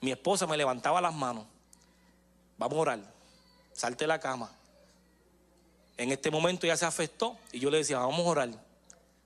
mi 0.02 0.10
esposa 0.12 0.46
me 0.46 0.58
levantaba 0.58 1.00
las 1.00 1.14
manos. 1.14 1.46
Vamos 2.58 2.76
a 2.76 2.80
orar. 2.82 3.00
Salte 3.72 4.04
de 4.04 4.08
la 4.08 4.20
cama. 4.20 4.50
En 5.96 6.12
este 6.12 6.30
momento 6.30 6.66
ya 6.66 6.76
se 6.76 6.84
afectó 6.84 7.38
y 7.50 7.60
yo 7.60 7.70
le 7.70 7.78
decía, 7.78 7.98
vamos 7.98 8.20
a 8.20 8.28
orar. 8.28 8.50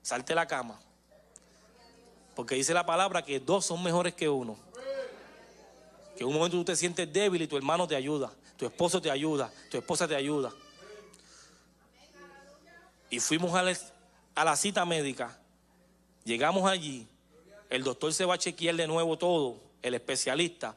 Salte 0.03 0.35
de 0.35 0.37
la 0.37 0.47
cama. 0.47 0.79
Porque 2.37 2.55
dice 2.55 2.73
la 2.73 2.87
palabra 2.87 3.25
que 3.25 3.41
dos 3.41 3.67
son 3.67 3.83
mejores 3.83 4.15
que 4.15 4.29
uno. 4.29 4.57
Que 6.17 6.23
en 6.23 6.29
un 6.29 6.35
momento 6.35 6.59
tú 6.59 6.65
te 6.65 6.77
sientes 6.77 7.13
débil 7.13 7.43
y 7.43 7.49
tu 7.49 7.57
hermano 7.57 7.89
te 7.89 7.97
ayuda, 7.97 8.31
tu 8.57 8.67
esposo 8.67 9.03
te 9.03 9.11
ayuda, 9.11 9.51
tu 9.69 9.79
esposa 9.79 10.07
te 10.07 10.15
ayuda. 10.15 10.53
Y 13.11 13.21
fuimos 13.21 13.55
a 13.55 14.45
la, 14.45 14.57
cita 14.57 14.85
médica. 14.85 15.39
Llegamos 16.25 16.69
allí. 16.69 17.07
El 17.71 17.85
doctor 17.85 18.13
se 18.13 18.25
va 18.25 18.35
a 18.35 18.39
chequear 18.39 18.77
de 18.77 18.87
nuevo 18.87 19.17
todo, 19.17 19.61
el 19.83 19.95
especialista. 19.95 20.77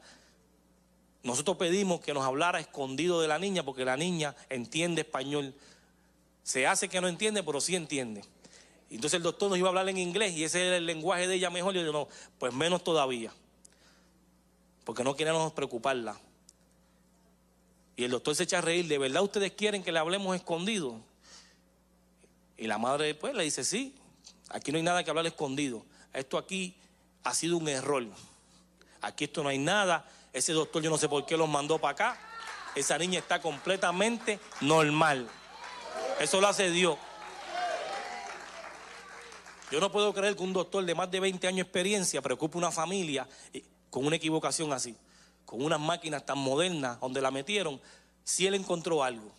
Nosotros 1.22 1.56
pedimos 1.56 2.00
que 2.00 2.14
nos 2.14 2.24
hablara 2.24 2.60
escondido 2.60 3.20
de 3.20 3.28
la 3.28 3.38
niña 3.38 3.64
porque 3.64 3.84
la 3.84 3.96
niña 3.96 4.34
entiende 4.48 5.02
español. 5.02 5.54
Se 6.42 6.66
hace 6.66 6.88
que 6.88 7.00
no 7.00 7.08
entiende, 7.08 7.42
pero 7.42 7.60
sí 7.60 7.76
entiende. 7.76 8.22
Entonces 8.90 9.18
el 9.18 9.22
doctor 9.22 9.50
nos 9.50 9.58
iba 9.58 9.68
a 9.68 9.70
hablar 9.70 9.88
en 9.88 9.98
inglés 9.98 10.32
y 10.32 10.44
ese 10.44 10.66
era 10.66 10.76
el 10.76 10.86
lenguaje 10.86 11.28
de 11.28 11.34
ella 11.34 11.50
mejor. 11.50 11.76
Y 11.76 11.84
yo 11.84 11.92
no, 11.92 12.08
pues 12.38 12.52
menos 12.52 12.82
todavía. 12.82 13.32
Porque 14.84 15.04
no 15.04 15.14
queríamos 15.14 15.52
preocuparla. 15.52 16.18
Y 17.96 18.04
el 18.04 18.10
doctor 18.10 18.34
se 18.34 18.44
echa 18.44 18.58
a 18.58 18.62
reír. 18.62 18.88
¿De 18.88 18.98
verdad 18.98 19.22
ustedes 19.22 19.52
quieren 19.52 19.82
que 19.82 19.92
le 19.92 19.98
hablemos 19.98 20.34
escondido? 20.34 21.00
Y 22.60 22.66
la 22.66 22.76
madre 22.76 23.06
después 23.06 23.34
le 23.34 23.42
dice, 23.42 23.64
sí, 23.64 23.94
aquí 24.50 24.70
no 24.70 24.76
hay 24.76 24.84
nada 24.84 25.02
que 25.02 25.08
hablar 25.08 25.26
escondido. 25.26 25.82
Esto 26.12 26.36
aquí 26.36 26.76
ha 27.24 27.32
sido 27.32 27.56
un 27.56 27.66
error. 27.68 28.06
Aquí 29.00 29.24
esto 29.24 29.42
no 29.42 29.48
hay 29.48 29.56
nada. 29.56 30.06
Ese 30.30 30.52
doctor 30.52 30.82
yo 30.82 30.90
no 30.90 30.98
sé 30.98 31.08
por 31.08 31.24
qué 31.24 31.38
los 31.38 31.48
mandó 31.48 31.78
para 31.78 31.92
acá. 31.92 32.20
Esa 32.74 32.98
niña 32.98 33.18
está 33.18 33.40
completamente 33.40 34.38
normal. 34.60 35.26
Eso 36.20 36.38
lo 36.38 36.48
hace 36.48 36.70
Dios. 36.70 36.98
Yo 39.72 39.80
no 39.80 39.90
puedo 39.90 40.12
creer 40.12 40.36
que 40.36 40.42
un 40.42 40.52
doctor 40.52 40.84
de 40.84 40.94
más 40.94 41.10
de 41.10 41.18
20 41.18 41.46
años 41.46 41.56
de 41.56 41.62
experiencia 41.62 42.20
preocupe 42.20 42.58
una 42.58 42.70
familia 42.70 43.26
con 43.88 44.04
una 44.04 44.16
equivocación 44.16 44.70
así, 44.74 44.94
con 45.46 45.62
unas 45.62 45.80
máquinas 45.80 46.26
tan 46.26 46.36
modernas 46.36 47.00
donde 47.00 47.22
la 47.22 47.30
metieron, 47.30 47.80
si 48.22 48.46
él 48.46 48.52
encontró 48.52 49.02
algo. 49.02 49.32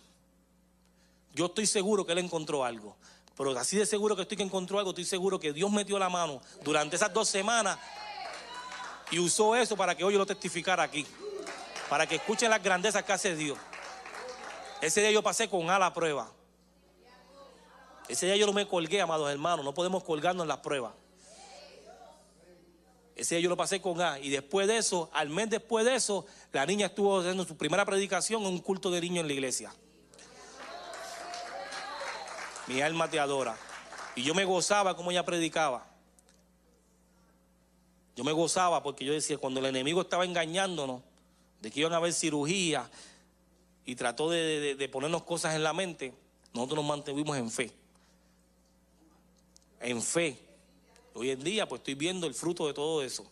Yo 1.34 1.46
estoy 1.46 1.66
seguro 1.66 2.04
que 2.04 2.12
él 2.12 2.18
encontró 2.18 2.64
algo. 2.64 2.96
Pero 3.36 3.58
así 3.58 3.76
de 3.76 3.86
seguro 3.86 4.14
que 4.14 4.22
estoy 4.22 4.36
que 4.36 4.42
encontró 4.42 4.78
algo, 4.78 4.90
estoy 4.90 5.04
seguro 5.04 5.40
que 5.40 5.52
Dios 5.52 5.70
metió 5.70 5.98
la 5.98 6.08
mano 6.08 6.40
durante 6.62 6.96
esas 6.96 7.12
dos 7.12 7.28
semanas 7.28 7.78
y 9.10 9.18
usó 9.18 9.54
eso 9.56 9.76
para 9.76 9.94
que 9.94 10.04
hoy 10.04 10.14
yo 10.14 10.18
lo 10.18 10.26
testificara 10.26 10.82
aquí. 10.82 11.06
Para 11.88 12.06
que 12.06 12.16
escuchen 12.16 12.50
las 12.50 12.62
grandezas 12.62 13.02
que 13.02 13.12
hace 13.12 13.36
Dios. 13.36 13.58
Ese 14.80 15.00
día 15.00 15.10
yo 15.10 15.22
pasé 15.22 15.48
con 15.48 15.70
A 15.70 15.78
la 15.78 15.92
prueba. 15.92 16.30
Ese 18.08 18.26
día 18.26 18.36
yo 18.36 18.46
no 18.46 18.52
me 18.52 18.66
colgué, 18.66 19.00
amados 19.00 19.30
hermanos. 19.30 19.64
No 19.64 19.74
podemos 19.74 20.02
colgarnos 20.02 20.44
en 20.44 20.48
las 20.48 20.58
pruebas. 20.58 20.92
Ese 23.14 23.36
día 23.36 23.44
yo 23.44 23.50
lo 23.50 23.56
pasé 23.56 23.80
con 23.80 24.00
A. 24.00 24.18
Y 24.18 24.30
después 24.30 24.66
de 24.66 24.78
eso, 24.78 25.10
al 25.12 25.28
mes 25.28 25.50
después 25.50 25.84
de 25.84 25.94
eso, 25.94 26.26
la 26.50 26.64
niña 26.66 26.86
estuvo 26.86 27.20
haciendo 27.20 27.44
su 27.44 27.56
primera 27.56 27.84
predicación 27.84 28.42
en 28.42 28.48
un 28.48 28.58
culto 28.58 28.90
de 28.90 29.00
niños 29.00 29.20
en 29.20 29.26
la 29.28 29.32
iglesia. 29.34 29.72
Mi 32.66 32.80
alma 32.80 33.08
te 33.10 33.18
adora. 33.18 33.56
Y 34.14 34.22
yo 34.22 34.34
me 34.34 34.44
gozaba 34.44 34.96
como 34.96 35.10
ella 35.10 35.24
predicaba. 35.24 35.86
Yo 38.14 38.24
me 38.24 38.32
gozaba 38.32 38.82
porque 38.82 39.04
yo 39.04 39.12
decía, 39.12 39.38
cuando 39.38 39.60
el 39.60 39.66
enemigo 39.66 40.02
estaba 40.02 40.24
engañándonos, 40.24 41.02
de 41.60 41.70
que 41.70 41.80
iban 41.80 41.92
a 41.92 41.96
haber 41.96 42.12
cirugía 42.12 42.90
y 43.86 43.94
trató 43.94 44.28
de, 44.28 44.88
ponernos 44.92 45.22
cosas 45.22 45.54
en 45.54 45.62
la 45.62 45.72
mente, 45.72 46.12
nosotros 46.52 46.78
nos 46.78 46.86
mantuvimos 46.86 47.36
en 47.36 47.50
fe. 47.50 47.72
En 49.80 50.02
fe. 50.02 50.38
Hoy 51.14 51.30
en 51.30 51.42
día, 51.42 51.68
pues 51.68 51.80
estoy 51.80 51.94
viendo 51.94 52.26
el 52.26 52.34
fruto 52.34 52.66
de 52.66 52.74
todo 52.74 53.02
eso. 53.02 53.24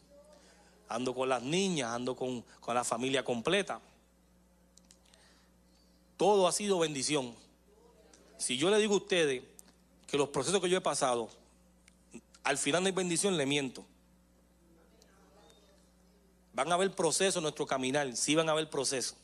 Ando 0.88 1.14
con 1.14 1.28
las 1.28 1.42
niñas, 1.42 1.90
ando 1.90 2.16
con, 2.16 2.42
con 2.60 2.74
la 2.74 2.84
familia 2.84 3.24
completa. 3.24 3.80
Todo 6.16 6.48
ha 6.48 6.52
sido 6.52 6.78
bendición. 6.78 7.34
Si 8.40 8.56
yo 8.56 8.70
le 8.70 8.78
digo 8.78 8.94
a 8.94 8.96
ustedes 8.96 9.42
que 10.06 10.16
los 10.16 10.30
procesos 10.30 10.62
que 10.62 10.70
yo 10.70 10.78
he 10.78 10.80
pasado, 10.80 11.28
al 12.42 12.56
final 12.56 12.82
de 12.82 12.90
bendición, 12.90 13.36
le 13.36 13.44
miento. 13.44 13.84
Van 16.54 16.72
a 16.72 16.74
haber 16.74 16.90
procesos 16.92 17.36
en 17.36 17.42
nuestro 17.42 17.66
caminar, 17.66 18.16
sí 18.16 18.34
van 18.34 18.48
a 18.48 18.52
haber 18.52 18.70
procesos. 18.70 19.14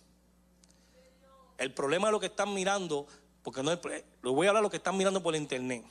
El 1.57 1.73
problema 1.73 2.09
es 2.09 2.13
lo 2.13 2.21
que 2.21 2.27
están 2.27 2.53
mirando, 2.53 3.07
porque 3.43 3.63
no 3.63 3.81
lo 4.21 4.33
voy 4.35 4.47
a 4.47 4.51
hablar 4.51 4.61
de 4.61 4.67
lo 4.67 4.71
que 4.71 4.77
están 4.77 4.99
mirando 4.99 5.23
por 5.23 5.35
internet. 5.35 5.83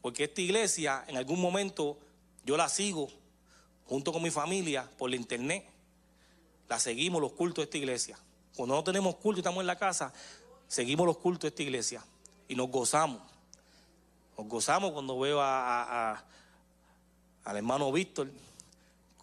Porque 0.00 0.24
esta 0.24 0.40
iglesia, 0.42 1.04
en 1.08 1.16
algún 1.16 1.40
momento, 1.40 1.98
yo 2.44 2.56
la 2.56 2.68
sigo 2.68 3.08
junto 3.88 4.12
con 4.12 4.22
mi 4.22 4.30
familia 4.30 4.88
por 4.96 5.10
la 5.10 5.16
internet. 5.16 5.66
La 6.68 6.78
seguimos 6.78 7.20
los 7.20 7.32
cultos 7.32 7.62
de 7.62 7.64
esta 7.64 7.78
iglesia. 7.78 8.16
Cuando 8.54 8.76
no 8.76 8.84
tenemos 8.84 9.16
culto 9.16 9.38
y 9.38 9.40
estamos 9.40 9.60
en 9.60 9.66
la 9.66 9.76
casa, 9.76 10.14
seguimos 10.72 11.04
los 11.04 11.18
cultos 11.18 11.42
de 11.42 11.48
esta 11.48 11.62
iglesia 11.62 12.02
y 12.48 12.54
nos 12.54 12.70
gozamos. 12.70 13.20
Nos 14.38 14.48
gozamos 14.48 14.92
cuando 14.92 15.18
veo 15.18 15.38
a, 15.38 16.24
al 17.44 17.56
hermano 17.58 17.92
Víctor 17.92 18.30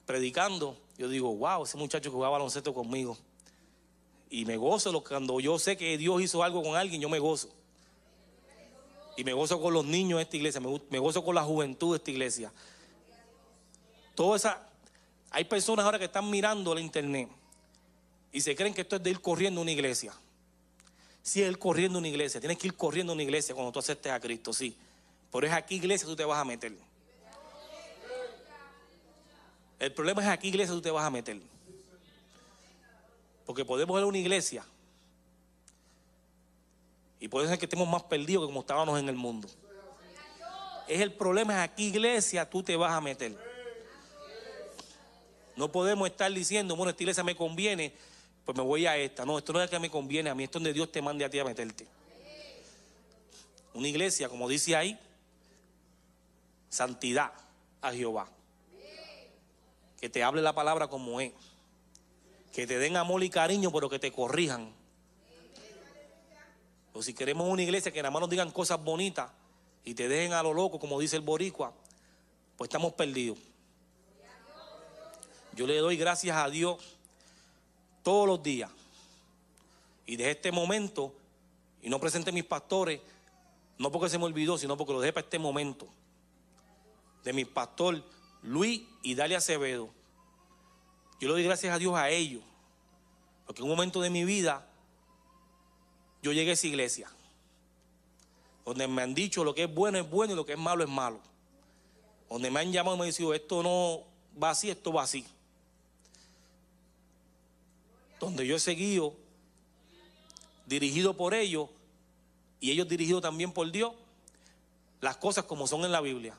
predicando. 0.06 0.78
Yo 0.96 1.10
digo, 1.10 1.36
wow, 1.36 1.64
ese 1.64 1.76
muchacho 1.76 2.12
jugaba 2.12 2.34
baloncesto 2.34 2.72
conmigo. 2.72 3.18
Y 4.30 4.46
me 4.46 4.58
gozo 4.58 5.04
cuando 5.04 5.40
yo 5.40 5.58
sé 5.58 5.76
que 5.76 5.98
Dios 5.98 6.22
hizo 6.22 6.44
algo 6.44 6.62
con 6.62 6.76
alguien, 6.76 7.02
yo 7.02 7.10
me 7.10 7.18
gozo. 7.18 7.50
Y 9.18 9.24
me 9.24 9.34
gozo 9.34 9.60
con 9.60 9.74
los 9.74 9.86
niños 9.86 10.18
de 10.18 10.24
esta 10.24 10.38
iglesia, 10.38 10.62
me, 10.62 11.00
gozo 11.00 11.26
con 11.26 11.34
la 11.34 11.42
juventud 11.42 11.94
de 11.94 11.98
esta 11.98 12.12
iglesia. 12.12 12.54
Todo 14.14 14.36
esa, 14.36 14.70
hay 15.32 15.46
personas 15.46 15.84
ahora 15.84 15.98
que 15.98 16.06
están 16.06 16.30
mirando 16.30 16.76
la 16.76 16.82
internet 16.82 17.28
y 18.32 18.40
se 18.40 18.56
creen 18.56 18.72
que 18.72 18.82
esto 18.82 18.98
es 18.98 19.04
de 19.04 19.10
ir 19.10 19.20
corriendo 19.20 19.62
a 19.62 19.64
una 19.64 19.72
iglesia. 19.72 20.14
Si 21.22 21.42
es 21.42 21.50
ir 21.50 21.60
corriendo 21.60 21.98
a 21.98 22.00
una 22.00 22.08
iglesia, 22.08 22.40
tienes 22.40 22.58
que 22.58 22.68
ir 22.68 22.76
corriendo 22.76 23.12
a 23.12 23.16
una 23.16 23.24
iglesia 23.24 23.54
cuando 23.54 23.72
tú 23.72 23.80
aceptes 23.80 24.12
a 24.12 24.20
Cristo, 24.20 24.54
sí. 24.54 24.76
Pero 25.32 25.46
es 25.46 25.54
aquí 25.54 25.76
iglesia 25.76 26.08
tú 26.08 26.16
te 26.16 26.26
vas 26.26 26.40
a 26.40 26.46
meter. 26.46 26.74
El 29.80 29.94
problema 29.94 30.22
es 30.22 30.28
aquí 30.28 30.48
iglesia 30.48 30.74
tú 30.74 30.82
te 30.82 30.92
vas 30.92 31.06
a 31.06 31.10
meter. 31.10 31.40
Porque 33.46 33.64
podemos 33.64 33.96
ver 33.96 34.06
una 34.06 34.18
iglesia 34.18 34.66
y 37.20 37.28
puede 37.28 37.48
ser 37.48 37.60
que 37.60 37.66
estemos 37.66 37.88
más 37.88 38.04
perdidos 38.04 38.44
que 38.44 38.48
como 38.48 38.62
estábamos 38.62 39.00
en 39.00 39.10
el 39.10 39.16
mundo. 39.16 39.50
Es 40.88 41.02
el 41.02 41.14
problema 41.14 41.54
es 41.54 41.70
aquí 41.70 41.88
iglesia 41.88 42.50
tú 42.50 42.64
te 42.64 42.76
vas 42.76 42.92
a 42.92 43.02
meter. 43.02 43.38
No 45.56 45.72
podemos 45.72 46.10
estar 46.10 46.32
diciendo, 46.32 46.76
bueno, 46.76 46.92
esta 46.92 47.04
iglesia 47.04 47.24
me 47.24 47.36
conviene, 47.36 47.94
pues 48.50 48.58
me 48.58 48.64
voy 48.64 48.88
a 48.88 48.98
esta. 48.98 49.26
No, 49.26 49.38
esto 49.38 49.54
no 49.54 49.62
es 49.62 49.70
que 49.70 49.78
me 49.78 49.92
conviene 49.92 50.28
a 50.32 50.34
mí, 50.34 50.44
esto 50.44 50.58
es 50.58 50.64
donde 50.64 50.74
Dios 50.74 50.92
te 50.92 51.04
mande 51.04 51.24
a 51.24 51.30
ti 51.30 51.38
a 51.38 51.46
meterte. 51.46 51.86
Una 53.76 53.88
iglesia, 53.88 54.28
como 54.28 54.50
dice 54.50 54.76
ahí, 54.76 55.00
santidad 56.68 57.32
a 57.80 57.92
Jehová. 57.94 58.28
Que 60.02 60.10
te 60.10 60.24
hable 60.24 60.42
la 60.42 60.54
palabra 60.54 60.88
como 60.88 61.22
es. 61.22 61.32
Que 62.52 62.66
te 62.66 62.80
den 62.80 62.98
amor 62.98 63.24
y 63.24 63.30
cariño, 63.30 63.72
pero 63.72 63.88
que 63.88 64.00
te 64.00 64.12
corrijan. 64.12 64.74
O 66.94 67.04
si 67.04 67.14
queremos 67.14 67.48
una 67.48 67.62
iglesia 67.62 67.92
que 67.92 68.02
nada 68.02 68.10
más 68.10 68.22
nos 68.22 68.32
digan 68.32 68.50
cosas 68.50 68.84
bonitas 68.84 69.30
y 69.86 69.94
te 69.94 70.08
dejen 70.08 70.34
a 70.34 70.42
lo 70.42 70.56
loco, 70.56 70.80
como 70.80 71.00
dice 71.00 71.18
el 71.18 71.22
boricua, 71.22 71.72
pues 72.58 72.68
estamos 72.68 72.94
perdidos. 72.94 73.38
Yo 75.54 75.68
le 75.68 75.78
doy 75.78 75.98
gracias 75.98 76.36
a 76.36 76.50
Dios 76.50 76.99
todos 78.04 78.28
los 78.28 78.42
días. 78.42 78.70
Y 80.06 80.16
desde 80.16 80.32
este 80.32 80.52
momento, 80.52 81.14
y 81.82 81.90
no 81.90 82.00
presente 82.00 82.32
mis 82.32 82.44
pastores, 82.44 83.02
no 83.78 83.92
porque 83.92 84.10
se 84.10 84.18
me 84.18 84.26
olvidó, 84.26 84.58
sino 84.58 84.76
porque 84.76 84.94
lo 84.94 85.02
dejé 85.02 85.14
para 85.14 85.26
este 85.26 85.40
momento, 85.40 85.88
de 87.24 87.34
mi 87.34 87.46
pastor 87.46 88.04
Luis 88.42 88.82
y 89.04 89.16
Dalia 89.16 89.38
Acevedo. 89.38 89.90
Yo 91.20 91.28
le 91.28 91.34
doy 91.34 91.44
gracias 91.44 91.74
a 91.74 91.78
Dios 91.78 91.96
a 91.96 92.10
ellos, 92.10 92.42
porque 93.46 93.62
en 93.62 93.66
un 93.66 93.76
momento 93.76 94.02
de 94.02 94.10
mi 94.10 94.24
vida 94.24 94.66
yo 96.22 96.32
llegué 96.32 96.52
a 96.52 96.54
esa 96.54 96.68
iglesia, 96.68 97.10
donde 98.66 98.88
me 98.88 99.02
han 99.02 99.14
dicho 99.14 99.44
lo 99.44 99.54
que 99.54 99.64
es 99.64 99.74
bueno 99.74 99.98
es 99.98 100.10
bueno 100.10 100.34
y 100.34 100.36
lo 100.36 100.46
que 100.46 100.54
es 100.54 100.60
malo 100.60 100.84
es 100.84 100.90
malo, 100.90 101.20
donde 102.30 102.52
me 102.52 102.60
han 102.60 102.72
llamado 102.72 102.96
y 102.96 103.00
me 103.00 103.06
han 103.06 103.12
dicho 103.12 103.34
esto 103.34 103.64
no 103.64 104.04
va 104.42 104.52
así, 104.52 104.70
esto 104.70 104.94
va 104.94 105.04
así, 105.04 105.26
donde 108.20 108.46
yo 108.46 108.56
he 108.56 108.60
seguido 108.60 109.16
dirigido 110.66 111.18
por 111.18 111.34
ellos 111.34 111.70
y 112.60 112.72
ellos 112.72 112.88
dirigidos 112.88 113.22
también 113.22 113.52
por 113.52 113.72
Dios, 113.72 113.94
las 115.02 115.18
cosas 115.18 115.46
como 115.46 115.66
son 115.66 115.84
en 115.84 115.92
la 115.92 116.02
Biblia. 116.02 116.38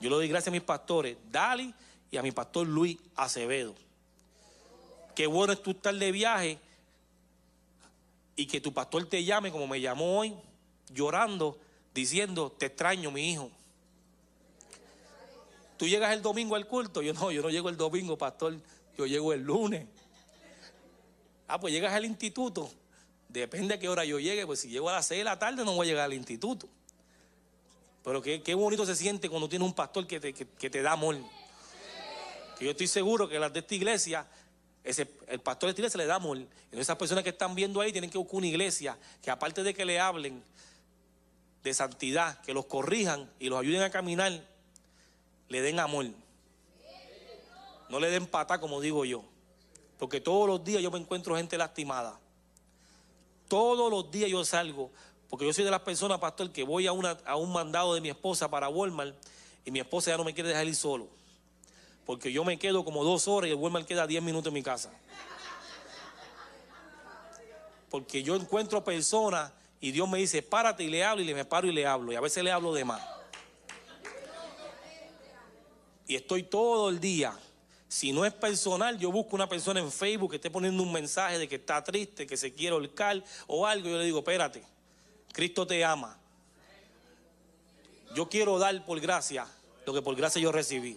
Yo 0.00 0.08
le 0.08 0.16
doy 0.16 0.28
gracias 0.28 0.48
a 0.48 0.52
mis 0.52 0.62
pastores, 0.62 1.18
Dali 1.30 1.74
y 2.10 2.16
a 2.16 2.22
mi 2.22 2.32
pastor 2.32 2.66
Luis 2.66 2.96
Acevedo. 3.16 3.74
Qué 5.14 5.26
bueno 5.26 5.52
es 5.52 5.62
tú 5.62 5.72
estar 5.72 5.94
de 5.94 6.12
viaje 6.12 6.58
y 8.36 8.46
que 8.46 8.60
tu 8.60 8.72
pastor 8.72 9.04
te 9.06 9.22
llame 9.22 9.52
como 9.52 9.66
me 9.66 9.80
llamó 9.80 10.20
hoy, 10.20 10.34
llorando, 10.88 11.58
diciendo, 11.92 12.50
te 12.56 12.66
extraño 12.66 13.10
mi 13.10 13.32
hijo. 13.32 13.50
Tú 15.76 15.86
llegas 15.86 16.12
el 16.14 16.22
domingo 16.22 16.56
al 16.56 16.66
culto, 16.66 17.02
yo 17.02 17.12
no, 17.12 17.30
yo 17.30 17.42
no 17.42 17.50
llego 17.50 17.68
el 17.68 17.76
domingo, 17.76 18.16
pastor, 18.16 18.56
yo 18.96 19.06
llego 19.06 19.32
el 19.32 19.42
lunes. 19.42 19.86
Ah, 21.50 21.58
pues 21.58 21.72
llegas 21.72 21.92
al 21.92 22.04
instituto, 22.04 22.70
Depende 23.32 23.74
a 23.74 23.78
qué 23.78 23.88
hora 23.88 24.04
yo 24.04 24.18
llegue, 24.18 24.44
pues 24.44 24.60
si 24.60 24.68
llego 24.68 24.88
a 24.88 24.92
las 24.94 25.06
6 25.06 25.18
de 25.20 25.24
la 25.24 25.38
tarde 25.38 25.64
no 25.64 25.74
voy 25.74 25.86
a 25.86 25.90
llegar 25.90 26.04
al 26.06 26.14
instituto. 26.14 26.68
Pero 28.02 28.20
qué, 28.20 28.54
bonito 28.54 28.84
se 28.84 28.96
siente 28.96 29.28
cuando 29.28 29.48
tienes 29.48 29.66
un 29.66 29.74
pastor 29.74 30.06
que 30.06 30.18
te, 30.18 30.32
que, 30.32 30.70
te 30.70 30.82
da 30.82 30.92
amor. 30.92 31.16
Que 32.58 32.64
yo 32.64 32.72
estoy 32.72 32.88
seguro 32.88 33.28
que 33.28 33.38
las 33.38 33.52
de 33.52 33.60
esta 33.60 33.74
iglesia, 33.74 34.26
ese, 34.82 35.08
el 35.28 35.38
pastor 35.40 35.68
de 35.68 35.70
esta 35.70 35.80
iglesia 35.82 35.98
le 35.98 36.06
da 36.06 36.16
amor. 36.16 36.38
Y 36.38 36.46
esas 36.72 36.96
personas 36.96 37.22
que 37.22 37.30
están 37.30 37.54
viendo 37.54 37.80
ahí 37.80 37.92
tienen 37.92 38.10
que 38.10 38.18
buscar 38.18 38.36
una 38.36 38.48
iglesia 38.48 38.98
que 39.22 39.30
aparte 39.30 39.62
de 39.62 39.74
que 39.74 39.84
le 39.84 40.00
hablen 40.00 40.42
de 41.62 41.74
santidad, 41.74 42.40
que 42.40 42.52
los 42.52 42.66
corrijan 42.66 43.30
y 43.38 43.48
los 43.48 43.60
ayuden 43.60 43.82
a 43.82 43.90
caminar, 43.90 44.42
le 45.48 45.62
den 45.62 45.78
amor. 45.78 46.06
No 47.88 48.00
le 48.00 48.10
den 48.10 48.26
pata 48.26 48.58
como 48.58 48.80
digo 48.80 49.04
yo. 49.04 49.22
Porque 50.00 50.18
todos 50.18 50.48
los 50.48 50.64
días 50.64 50.82
yo 50.82 50.90
me 50.90 50.98
encuentro 50.98 51.36
gente 51.36 51.58
lastimada. 51.58 52.18
Todos 53.48 53.90
los 53.90 54.10
días 54.10 54.30
yo 54.30 54.42
salgo, 54.46 54.90
porque 55.28 55.44
yo 55.44 55.52
soy 55.52 55.62
de 55.62 55.70
las 55.70 55.82
personas, 55.82 56.18
pastor, 56.18 56.50
que 56.50 56.64
voy 56.64 56.86
a, 56.86 56.92
un 56.92 57.52
mandado 57.52 57.92
de 57.92 58.00
mi 58.00 58.08
esposa 58.08 58.48
para 58.50 58.70
Walmart 58.70 59.14
y 59.62 59.70
mi 59.70 59.78
esposa 59.78 60.10
ya 60.10 60.16
no 60.16 60.24
me 60.24 60.32
quiere 60.32 60.48
dejar 60.48 60.66
ir 60.66 60.74
solo. 60.74 61.06
Porque 62.06 62.32
yo 62.32 62.44
me 62.44 62.58
quedo 62.58 62.82
como 62.82 63.04
dos 63.04 63.28
horas 63.28 63.48
y 63.48 63.50
el 63.50 63.58
Walmart 63.58 63.86
queda 63.86 64.06
diez 64.06 64.22
minutos 64.22 64.48
en 64.48 64.54
mi 64.54 64.62
casa. 64.62 64.90
Porque 67.90 68.22
yo 68.22 68.36
encuentro 68.36 68.82
personas 68.82 69.52
y 69.82 69.90
Dios 69.90 70.08
me 70.08 70.18
dice, 70.18 70.40
párate 70.40 70.84
y 70.84 70.88
le 70.88 71.04
hablo 71.04 71.22
y 71.22 71.26
le 71.26 71.34
me 71.34 71.44
paro 71.44 71.68
y 71.68 71.72
le 71.72 71.86
hablo. 71.86 72.10
Y 72.10 72.16
a 72.16 72.22
veces 72.22 72.42
le 72.42 72.52
hablo 72.52 72.72
de 72.72 72.86
más. 72.86 73.02
Y 76.06 76.14
estoy 76.14 76.44
todo 76.44 76.88
el 76.88 77.00
día 77.00 77.38
si 77.90 78.12
no 78.12 78.24
es 78.24 78.32
personal, 78.32 78.96
yo 79.00 79.10
busco 79.10 79.34
una 79.34 79.48
persona 79.48 79.80
en 79.80 79.90
Facebook 79.90 80.30
que 80.30 80.36
esté 80.36 80.48
poniendo 80.48 80.80
un 80.80 80.92
mensaje 80.92 81.38
de 81.38 81.48
que 81.48 81.56
está 81.56 81.82
triste, 81.82 82.24
que 82.24 82.36
se 82.36 82.52
quiere 82.52 82.76
holcar 82.76 83.20
o 83.48 83.66
algo. 83.66 83.88
Yo 83.88 83.98
le 83.98 84.04
digo, 84.04 84.20
espérate, 84.20 84.62
Cristo 85.32 85.66
te 85.66 85.84
ama. 85.84 86.16
Yo 88.14 88.28
quiero 88.28 88.60
dar 88.60 88.84
por 88.84 89.00
gracia 89.00 89.44
lo 89.84 89.92
que 89.92 90.02
por 90.02 90.14
gracia 90.14 90.40
yo 90.40 90.52
recibí. 90.52 90.96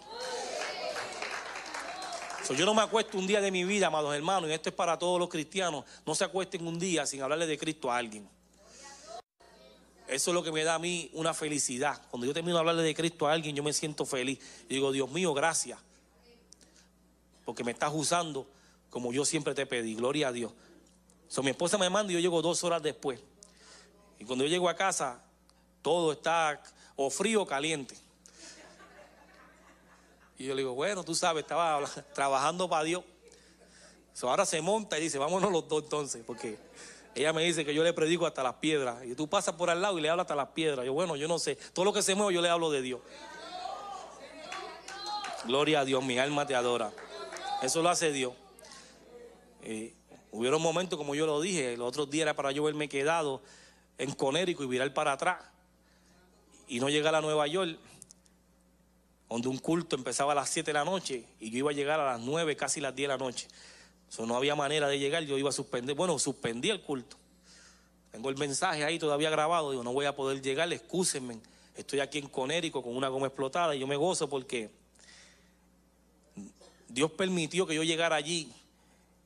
yo 2.56 2.64
no 2.64 2.74
me 2.74 2.82
acuesto 2.82 3.18
un 3.18 3.26
día 3.26 3.40
de 3.40 3.50
mi 3.50 3.64
vida, 3.64 3.88
amados 3.88 4.14
hermanos, 4.14 4.48
y 4.48 4.52
esto 4.52 4.68
es 4.68 4.74
para 4.76 4.96
todos 4.96 5.18
los 5.18 5.28
cristianos. 5.28 5.84
No 6.06 6.14
se 6.14 6.22
acuesten 6.22 6.64
un 6.64 6.78
día 6.78 7.06
sin 7.06 7.22
hablarle 7.22 7.48
de 7.48 7.58
Cristo 7.58 7.90
a 7.90 7.96
alguien. 7.96 8.28
Eso 10.06 10.30
es 10.30 10.34
lo 10.34 10.44
que 10.44 10.52
me 10.52 10.62
da 10.62 10.76
a 10.76 10.78
mí 10.78 11.10
una 11.14 11.34
felicidad. 11.34 12.00
Cuando 12.08 12.24
yo 12.24 12.32
termino 12.32 12.54
de 12.54 12.60
hablarle 12.60 12.82
de 12.84 12.94
Cristo 12.94 13.26
a 13.26 13.32
alguien, 13.32 13.56
yo 13.56 13.64
me 13.64 13.72
siento 13.72 14.06
feliz. 14.06 14.38
Digo, 14.68 14.92
Dios 14.92 15.10
mío, 15.10 15.34
gracias 15.34 15.80
porque 17.44 17.64
me 17.64 17.72
estás 17.72 17.92
usando 17.94 18.46
como 18.94 19.12
yo 19.12 19.24
siempre 19.24 19.54
te 19.54 19.66
pedí. 19.66 19.96
Gloria 19.96 20.28
a 20.28 20.32
Dios. 20.32 20.52
So, 21.26 21.42
mi 21.42 21.50
esposa 21.50 21.76
me 21.76 21.90
manda 21.90 22.12
y 22.12 22.14
yo 22.14 22.20
llego 22.20 22.40
dos 22.42 22.62
horas 22.62 22.80
después. 22.80 23.18
Y 24.20 24.24
cuando 24.24 24.44
yo 24.44 24.50
llego 24.50 24.68
a 24.68 24.76
casa, 24.76 25.20
todo 25.82 26.12
está 26.12 26.62
o 26.94 27.10
frío 27.10 27.42
o 27.42 27.46
caliente. 27.46 27.96
Y 30.38 30.46
yo 30.46 30.54
le 30.54 30.62
digo, 30.62 30.74
bueno, 30.74 31.02
tú 31.02 31.12
sabes, 31.12 31.42
estaba 31.42 31.84
trabajando 32.14 32.68
para 32.68 32.84
Dios. 32.84 33.02
So, 34.12 34.30
ahora 34.30 34.46
se 34.46 34.60
monta 34.60 34.96
y 34.96 35.02
dice, 35.02 35.18
vámonos 35.18 35.50
los 35.50 35.66
dos 35.66 35.82
entonces, 35.82 36.22
porque 36.24 36.56
ella 37.16 37.32
me 37.32 37.42
dice 37.42 37.64
que 37.64 37.74
yo 37.74 37.82
le 37.82 37.92
predico 37.92 38.26
hasta 38.26 38.44
las 38.44 38.54
piedras. 38.54 39.04
Y 39.04 39.16
tú 39.16 39.28
pasas 39.28 39.56
por 39.56 39.70
al 39.70 39.82
lado 39.82 39.98
y 39.98 40.02
le 40.02 40.08
hablas 40.08 40.24
hasta 40.24 40.36
las 40.36 40.50
piedras. 40.50 40.86
Yo, 40.86 40.92
bueno, 40.92 41.16
yo 41.16 41.26
no 41.26 41.40
sé. 41.40 41.56
Todo 41.56 41.84
lo 41.84 41.92
que 41.92 42.02
se 42.02 42.14
mueve 42.14 42.32
yo 42.32 42.42
le 42.42 42.48
hablo 42.48 42.70
de 42.70 42.80
Dios. 42.80 43.00
Gloria 45.46 45.80
a 45.80 45.84
Dios, 45.84 46.04
mi 46.04 46.16
alma 46.16 46.46
te 46.46 46.54
adora. 46.54 46.92
Eso 47.62 47.82
lo 47.82 47.88
hace 47.88 48.12
Dios. 48.12 48.32
Eh, 49.62 49.94
hubieron 50.30 50.60
momentos, 50.60 50.98
como 50.98 51.14
yo 51.14 51.26
lo 51.26 51.40
dije, 51.40 51.76
los 51.76 51.88
otros 51.88 52.10
días 52.10 52.22
era 52.22 52.34
para 52.34 52.52
yo 52.52 52.62
haberme 52.62 52.88
quedado 52.88 53.40
en 53.98 54.12
Conérico 54.12 54.62
y 54.64 54.66
virar 54.66 54.92
para 54.92 55.12
atrás 55.12 55.38
y 56.68 56.80
no 56.80 56.88
llegar 56.88 57.14
a 57.14 57.20
Nueva 57.20 57.46
York, 57.46 57.78
donde 59.28 59.48
un 59.48 59.58
culto 59.58 59.96
empezaba 59.96 60.32
a 60.32 60.34
las 60.34 60.50
7 60.50 60.70
de 60.70 60.72
la 60.74 60.84
noche 60.84 61.24
y 61.40 61.50
yo 61.50 61.58
iba 61.58 61.70
a 61.70 61.74
llegar 61.74 62.00
a 62.00 62.04
las 62.04 62.20
9, 62.20 62.56
casi 62.56 62.80
las 62.80 62.94
10 62.94 63.08
de 63.08 63.14
la 63.14 63.18
noche. 63.18 63.48
Eso 64.08 64.26
no 64.26 64.36
había 64.36 64.54
manera 64.54 64.88
de 64.88 64.98
llegar, 64.98 65.22
yo 65.24 65.38
iba 65.38 65.48
a 65.48 65.52
suspender, 65.52 65.96
bueno, 65.96 66.18
suspendí 66.18 66.70
el 66.70 66.82
culto. 66.82 67.16
Tengo 68.12 68.28
el 68.28 68.36
mensaje 68.36 68.84
ahí 68.84 68.98
todavía 68.98 69.30
grabado, 69.30 69.70
digo, 69.70 69.82
no 69.82 69.92
voy 69.92 70.06
a 70.06 70.14
poder 70.14 70.40
llegar, 70.40 70.72
excúsenme. 70.72 71.40
Estoy 71.74 72.00
aquí 72.00 72.18
en 72.18 72.28
Conérico 72.28 72.82
con 72.82 72.96
una 72.96 73.08
goma 73.08 73.26
explotada 73.26 73.74
y 73.74 73.80
yo 73.80 73.86
me 73.86 73.96
gozo 73.96 74.28
porque 74.28 74.70
Dios 76.94 77.10
permitió 77.10 77.66
que 77.66 77.74
yo 77.74 77.82
llegara 77.82 78.14
allí 78.14 78.52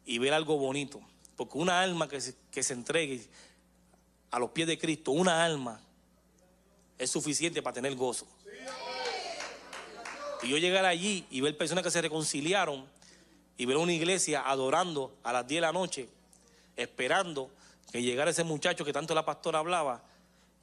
y 0.07 0.19
ver 0.19 0.33
algo 0.33 0.57
bonito. 0.57 1.03
Porque 1.37 1.59
una 1.59 1.83
alma 1.83 2.09
que 2.09 2.19
se, 2.19 2.35
que 2.51 2.63
se 2.63 2.73
entregue 2.73 3.23
a 4.31 4.39
los 4.39 4.53
pies 4.53 4.67
de 4.67 4.79
Cristo, 4.79 5.11
una 5.11 5.45
alma, 5.45 5.79
es 6.97 7.11
suficiente 7.11 7.61
para 7.61 7.75
tener 7.75 7.95
gozo. 7.95 8.27
Y 10.43 10.49
yo 10.49 10.57
llegar 10.57 10.87
allí 10.87 11.27
y 11.31 11.43
ver 11.43 11.59
personas 11.59 11.85
que 11.85 11.91
se 11.91 12.01
reconciliaron 12.01 12.87
y 13.59 13.67
ver 13.67 13.77
una 13.77 13.93
iglesia 13.93 14.49
adorando 14.49 15.15
a 15.23 15.35
las 15.35 15.47
10 15.47 15.59
de 15.59 15.61
la 15.61 15.73
noche, 15.73 16.09
esperando 16.75 17.51
que 17.93 18.01
llegara 18.01 18.31
ese 18.31 18.45
muchacho 18.45 18.83
que 18.83 18.95
tanto 18.95 19.15
la 19.15 19.27
pastora 19.27 19.59
hablaba. 19.59 20.03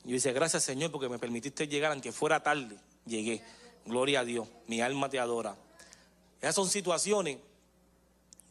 Yo 0.06 0.14
dice, 0.14 0.34
gracias 0.34 0.64
Señor 0.64 0.90
porque 0.90 1.08
me 1.08 1.20
permitiste 1.20 1.68
llegar, 1.68 1.92
aunque 1.92 2.12
fuera 2.12 2.42
tarde, 2.42 2.78
llegué. 3.06 3.44
Gloria 3.86 4.22
a 4.22 4.26
Dios, 4.26 4.48
mi 4.66 4.82
alma 4.82 5.08
te 5.08 5.20
adora. 5.20 5.56
Esas 6.46 6.54
son 6.58 6.70
situaciones 6.70 7.40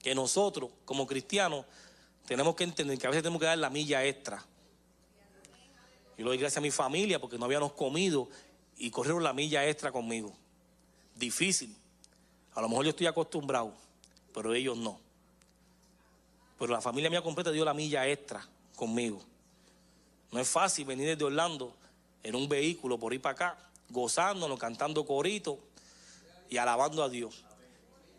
que 0.02 0.16
nosotros, 0.16 0.68
como 0.84 1.06
cristianos, 1.06 1.64
tenemos 2.26 2.56
que 2.56 2.64
entender 2.64 2.98
que 2.98 3.06
a 3.06 3.10
veces 3.10 3.22
tenemos 3.22 3.38
que 3.38 3.46
dar 3.46 3.56
la 3.56 3.70
milla 3.70 4.04
extra. 4.04 4.44
Yo 6.18 6.24
le 6.24 6.30
doy 6.30 6.38
gracias 6.38 6.58
a 6.58 6.60
mi 6.60 6.72
familia 6.72 7.20
porque 7.20 7.38
no 7.38 7.44
habíamos 7.44 7.72
comido 7.74 8.28
y 8.78 8.90
corrieron 8.90 9.22
la 9.22 9.32
milla 9.32 9.64
extra 9.68 9.92
conmigo. 9.92 10.32
Difícil. 11.14 11.72
A 12.54 12.60
lo 12.60 12.68
mejor 12.68 12.84
yo 12.84 12.90
estoy 12.90 13.06
acostumbrado, 13.06 13.72
pero 14.32 14.52
ellos 14.52 14.76
no. 14.76 14.98
Pero 16.58 16.72
la 16.72 16.80
familia 16.80 17.10
mía 17.10 17.22
completa 17.22 17.52
dio 17.52 17.64
la 17.64 17.74
milla 17.74 18.08
extra 18.08 18.44
conmigo. 18.74 19.22
No 20.32 20.40
es 20.40 20.48
fácil 20.48 20.84
venir 20.84 21.06
desde 21.06 21.22
Orlando 21.22 21.72
en 22.24 22.34
un 22.34 22.48
vehículo 22.48 22.98
por 22.98 23.14
ir 23.14 23.22
para 23.22 23.34
acá, 23.34 23.58
gozándonos, 23.88 24.58
cantando 24.58 25.06
corito 25.06 25.60
y 26.50 26.56
alabando 26.56 27.00
a 27.00 27.08
Dios. 27.08 27.44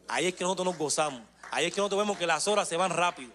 Ahí 0.08 0.28
es 0.28 0.36
que 0.36 0.44
nosotros 0.44 0.66
nos 0.66 0.78
gozamos. 0.78 1.22
Ahí 1.52 1.66
es 1.66 1.74
que 1.74 1.80
nosotros 1.80 2.00
vemos 2.00 2.18
que 2.18 2.28
las 2.28 2.48
horas 2.48 2.68
se 2.68 2.78
van 2.78 2.92
rápido. 2.92 3.32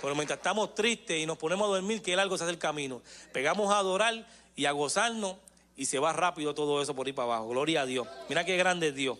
Pero 0.00 0.14
mientras 0.14 0.38
estamos 0.38 0.74
tristes 0.74 1.20
y 1.20 1.26
nos 1.26 1.38
ponemos 1.38 1.66
a 1.66 1.74
dormir, 1.74 2.02
que 2.02 2.14
algo 2.14 2.36
se 2.38 2.44
hace 2.44 2.52
el 2.52 2.58
camino. 2.58 3.02
Pegamos 3.32 3.72
a 3.72 3.78
adorar 3.78 4.26
y 4.54 4.66
a 4.66 4.72
gozarnos 4.72 5.36
y 5.76 5.86
se 5.86 5.98
va 5.98 6.12
rápido 6.12 6.54
todo 6.54 6.82
eso 6.82 6.94
por 6.94 7.06
ahí 7.06 7.12
para 7.12 7.26
abajo. 7.26 7.48
Gloria 7.48 7.82
a 7.82 7.86
Dios. 7.86 8.06
Mira 8.28 8.44
qué 8.44 8.56
grande 8.56 8.88
es 8.88 8.94
Dios. 8.94 9.18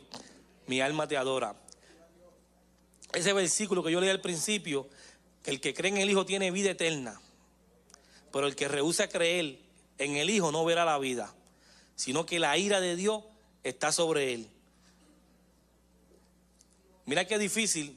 Mi 0.67 0.81
alma 0.81 1.07
te 1.07 1.17
adora. 1.17 1.57
Ese 3.13 3.33
versículo 3.33 3.83
que 3.83 3.91
yo 3.91 4.01
leí 4.01 4.11
al 4.11 4.21
principio, 4.21 4.89
que 5.43 5.51
el 5.51 5.61
que 5.61 5.75
cree 5.75 5.91
en 5.91 5.99
el 5.99 6.11
Hijo 6.11 6.27
tiene 6.27 6.51
vida 6.51 6.71
eterna. 6.71 7.21
Pero 8.33 8.47
el 8.47 8.55
que 8.55 8.69
rehúsa 8.69 9.09
creer 9.09 9.59
en 9.99 10.17
el 10.17 10.31
Hijo 10.31 10.53
no 10.53 10.65
verá 10.65 10.85
la 10.85 10.99
vida, 10.99 11.35
sino 11.97 12.27
que 12.27 12.39
la 12.39 12.57
ira 12.59 12.81
de 12.81 12.97
Dios 12.97 13.25
está 13.65 13.93
sobre 13.93 14.35
él. 14.35 14.51
Mira 17.09 17.27
qué 17.27 17.39
difícil 17.39 17.97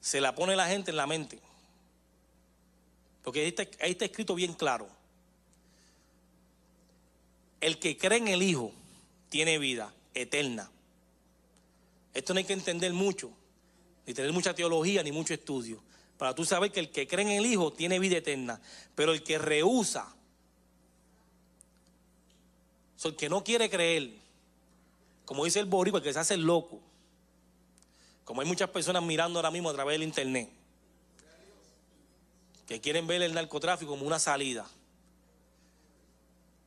se 0.00 0.22
la 0.22 0.34
pone 0.34 0.56
la 0.56 0.68
gente 0.68 0.90
en 0.90 0.96
la 0.96 1.06
mente. 1.06 1.38
Porque 3.22 3.40
ahí 3.40 3.90
está, 3.90 4.06
escrito 4.06 4.34
bien 4.34 4.54
claro. 4.54 4.88
el 7.60 7.78
que 7.78 7.98
cree 7.98 8.16
en 8.16 8.28
el 8.28 8.42
Hijo 8.42 8.72
tiene 9.28 9.58
vida 9.58 9.92
eterna. 10.14 10.70
Esto 12.14 12.32
no 12.32 12.38
hay 12.38 12.44
que 12.44 12.54
entender 12.54 12.94
mucho, 12.94 13.30
ni 14.06 14.14
tener 14.14 14.32
mucha 14.32 14.54
teología, 14.54 15.02
ni 15.02 15.12
mucho 15.12 15.34
estudio. 15.34 15.82
Para 16.16 16.34
tú 16.34 16.46
saber 16.46 16.72
que 16.72 16.80
el 16.80 16.90
que 16.90 17.06
cree 17.06 17.26
en 17.26 17.32
el 17.32 17.44
Hijo 17.44 17.70
tiene 17.70 17.98
vida 17.98 18.16
eterna. 18.16 18.62
Pero 18.94 19.12
el 19.12 19.22
que 19.22 19.36
rehúsa, 19.36 20.10
o 23.04 23.08
el 23.08 23.14
que 23.14 23.28
no 23.28 23.44
quiere 23.44 23.68
creer, 23.68 24.12
como 25.26 25.44
dice 25.44 25.60
el 25.60 25.66
boricua, 25.66 25.98
el 25.98 26.04
que 26.04 26.14
se 26.14 26.18
hace 26.18 26.38
loco, 26.38 26.85
como 28.26 28.40
hay 28.40 28.46
muchas 28.48 28.68
personas 28.70 29.04
mirando 29.04 29.38
ahora 29.38 29.52
mismo 29.52 29.70
a 29.70 29.72
través 29.72 29.94
del 29.94 30.02
internet, 30.02 30.50
que 32.66 32.80
quieren 32.80 33.06
ver 33.06 33.22
el 33.22 33.32
narcotráfico 33.32 33.92
como 33.92 34.04
una 34.04 34.18
salida, 34.18 34.66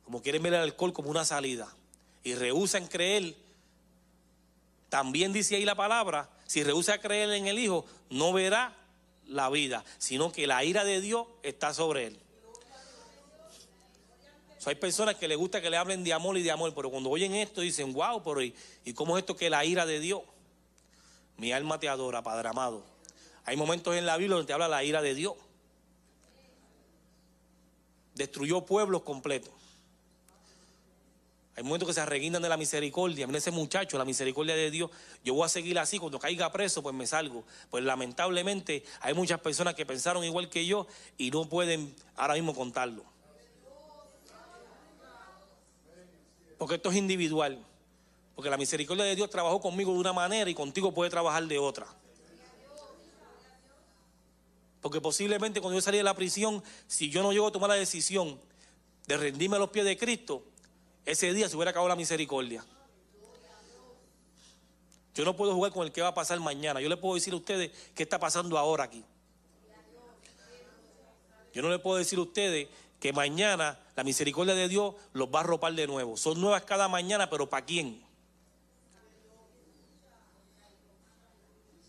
como 0.02 0.22
quieren 0.22 0.42
ver 0.42 0.54
el 0.54 0.60
alcohol 0.60 0.94
como 0.94 1.10
una 1.10 1.26
salida, 1.26 1.68
y 2.24 2.34
rehusan 2.34 2.86
creer, 2.86 3.36
también 4.88 5.34
dice 5.34 5.54
ahí 5.54 5.66
la 5.66 5.74
palabra, 5.74 6.30
si 6.46 6.64
rehúsa 6.64 6.98
creer 6.98 7.30
en 7.32 7.46
el 7.46 7.58
Hijo, 7.58 7.84
no 8.08 8.32
verá 8.32 8.74
la 9.26 9.50
vida, 9.50 9.84
sino 9.98 10.32
que 10.32 10.46
la 10.46 10.64
ira 10.64 10.82
de 10.82 11.02
Dios 11.02 11.26
está 11.42 11.74
sobre 11.74 12.06
él. 12.06 12.18
hay 14.64 14.74
personas 14.76 15.16
que 15.16 15.28
les 15.28 15.36
gusta 15.36 15.60
que 15.60 15.68
le 15.68 15.76
hablen 15.76 16.04
de 16.04 16.14
amor 16.14 16.38
y 16.38 16.42
de 16.42 16.52
amor, 16.52 16.72
pero 16.74 16.90
cuando 16.90 17.10
oyen 17.10 17.34
esto 17.34 17.60
dicen, 17.60 17.92
wow, 17.92 18.22
pero 18.24 18.42
¿y, 18.42 18.54
¿y 18.82 18.94
cómo 18.94 19.18
es 19.18 19.22
esto 19.22 19.36
que 19.36 19.50
la 19.50 19.62
ira 19.62 19.84
de 19.84 20.00
Dios? 20.00 20.22
Mi 21.40 21.52
alma 21.52 21.80
te 21.80 21.88
adora, 21.88 22.22
Padre 22.22 22.50
amado. 22.50 22.84
Hay 23.46 23.56
momentos 23.56 23.96
en 23.96 24.04
la 24.04 24.18
Biblia 24.18 24.36
donde 24.36 24.46
te 24.46 24.52
habla 24.52 24.68
la 24.68 24.84
ira 24.84 25.00
de 25.00 25.14
Dios. 25.14 25.32
Destruyó 28.14 28.66
pueblos 28.66 29.00
completos. 29.00 29.50
Hay 31.56 31.62
momentos 31.62 31.88
que 31.88 31.94
se 31.94 32.02
arreguindan 32.02 32.42
de 32.42 32.50
la 32.50 32.58
misericordia. 32.58 33.26
Mira 33.26 33.38
ese 33.38 33.52
muchacho, 33.52 33.96
la 33.96 34.04
misericordia 34.04 34.54
de 34.54 34.70
Dios. 34.70 34.90
Yo 35.24 35.32
voy 35.32 35.46
a 35.46 35.48
seguir 35.48 35.78
así. 35.78 35.98
Cuando 35.98 36.18
caiga 36.18 36.52
preso, 36.52 36.82
pues 36.82 36.94
me 36.94 37.06
salgo. 37.06 37.42
Pues 37.70 37.84
lamentablemente 37.84 38.84
hay 39.00 39.14
muchas 39.14 39.40
personas 39.40 39.74
que 39.74 39.86
pensaron 39.86 40.22
igual 40.22 40.50
que 40.50 40.66
yo 40.66 40.86
y 41.16 41.30
no 41.30 41.48
pueden 41.48 41.96
ahora 42.16 42.34
mismo 42.34 42.54
contarlo. 42.54 43.02
Porque 46.58 46.74
esto 46.74 46.90
es 46.90 46.96
individual. 46.96 47.64
Porque 48.40 48.48
la 48.48 48.56
misericordia 48.56 49.04
de 49.04 49.14
Dios 49.14 49.28
trabajó 49.28 49.60
conmigo 49.60 49.92
de 49.92 49.98
una 49.98 50.14
manera 50.14 50.48
y 50.48 50.54
contigo 50.54 50.94
puede 50.94 51.10
trabajar 51.10 51.46
de 51.46 51.58
otra. 51.58 51.86
Porque 54.80 54.98
posiblemente 54.98 55.60
cuando 55.60 55.76
yo 55.76 55.82
salí 55.82 55.98
de 55.98 56.04
la 56.04 56.14
prisión, 56.14 56.64
si 56.86 57.10
yo 57.10 57.22
no 57.22 57.32
llego 57.32 57.48
a 57.48 57.52
tomar 57.52 57.68
la 57.68 57.76
decisión 57.76 58.40
de 59.06 59.18
rendirme 59.18 59.56
a 59.56 59.58
los 59.58 59.68
pies 59.68 59.84
de 59.84 59.98
Cristo, 59.98 60.42
ese 61.04 61.34
día 61.34 61.50
se 61.50 61.56
hubiera 61.56 61.72
acabado 61.72 61.90
la 61.90 61.96
misericordia. 61.96 62.64
Yo 65.14 65.26
no 65.26 65.36
puedo 65.36 65.52
jugar 65.52 65.72
con 65.72 65.84
el 65.84 65.92
que 65.92 66.00
va 66.00 66.08
a 66.08 66.14
pasar 66.14 66.40
mañana. 66.40 66.80
Yo 66.80 66.88
le 66.88 66.96
puedo 66.96 67.16
decir 67.16 67.34
a 67.34 67.36
ustedes 67.36 67.72
qué 67.94 68.04
está 68.04 68.18
pasando 68.18 68.56
ahora 68.56 68.84
aquí. 68.84 69.04
Yo 71.52 71.60
no 71.60 71.68
le 71.68 71.78
puedo 71.78 71.98
decir 71.98 72.18
a 72.18 72.22
ustedes 72.22 72.68
que 73.00 73.12
mañana 73.12 73.78
la 73.96 74.02
misericordia 74.02 74.54
de 74.54 74.66
Dios 74.66 74.94
los 75.12 75.28
va 75.28 75.40
a 75.40 75.42
ropar 75.42 75.74
de 75.74 75.86
nuevo. 75.86 76.16
Son 76.16 76.40
nuevas 76.40 76.62
cada 76.62 76.88
mañana, 76.88 77.28
pero 77.28 77.50
¿para 77.50 77.66
quién? 77.66 78.08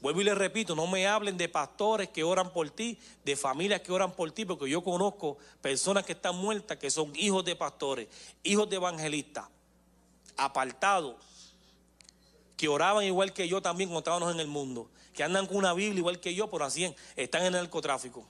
Vuelvo 0.02 0.22
y 0.22 0.24
les 0.24 0.38
repito, 0.38 0.76
no 0.76 0.88
me 0.88 1.08
hablen 1.08 1.38
de 1.38 1.47
pastores 1.47 2.10
que 2.10 2.24
oran 2.24 2.52
por 2.52 2.68
ti, 2.72 2.97
de 3.24 3.36
familias 3.36 3.82
que 3.82 3.91
oran 3.91 4.12
por 4.14 4.32
ti, 4.32 4.45
porque 4.45 4.68
yo 4.68 4.84
conozco 4.84 5.38
personas 5.62 6.04
que 6.04 6.14
están 6.14 6.36
muertas, 6.36 6.78
que 6.78 6.89
son 6.89 7.14
hijos 7.16 7.45
de 7.45 7.56
pastores, 7.56 8.08
hijos 8.43 8.68
de 8.68 8.78
evangelistas, 8.78 9.45
apartados, 10.38 11.16
que 12.58 12.68
oraban 12.68 13.04
igual 13.04 13.32
que 13.32 13.47
yo 13.47 13.62
también 13.62 13.89
cuando 13.89 13.99
estábamos 13.99 14.34
en 14.34 14.39
el 14.39 14.47
mundo, 14.47 14.89
que 15.14 15.24
andan 15.24 15.45
con 15.45 15.58
una 15.58 15.74
Biblia 15.74 15.99
igual 15.99 16.20
que 16.20 16.34
yo, 16.34 16.49
pero 16.49 16.66
así 16.66 16.95
están 17.16 17.41
en 17.41 17.47
el 17.47 17.62
narcotráfico 17.62 18.26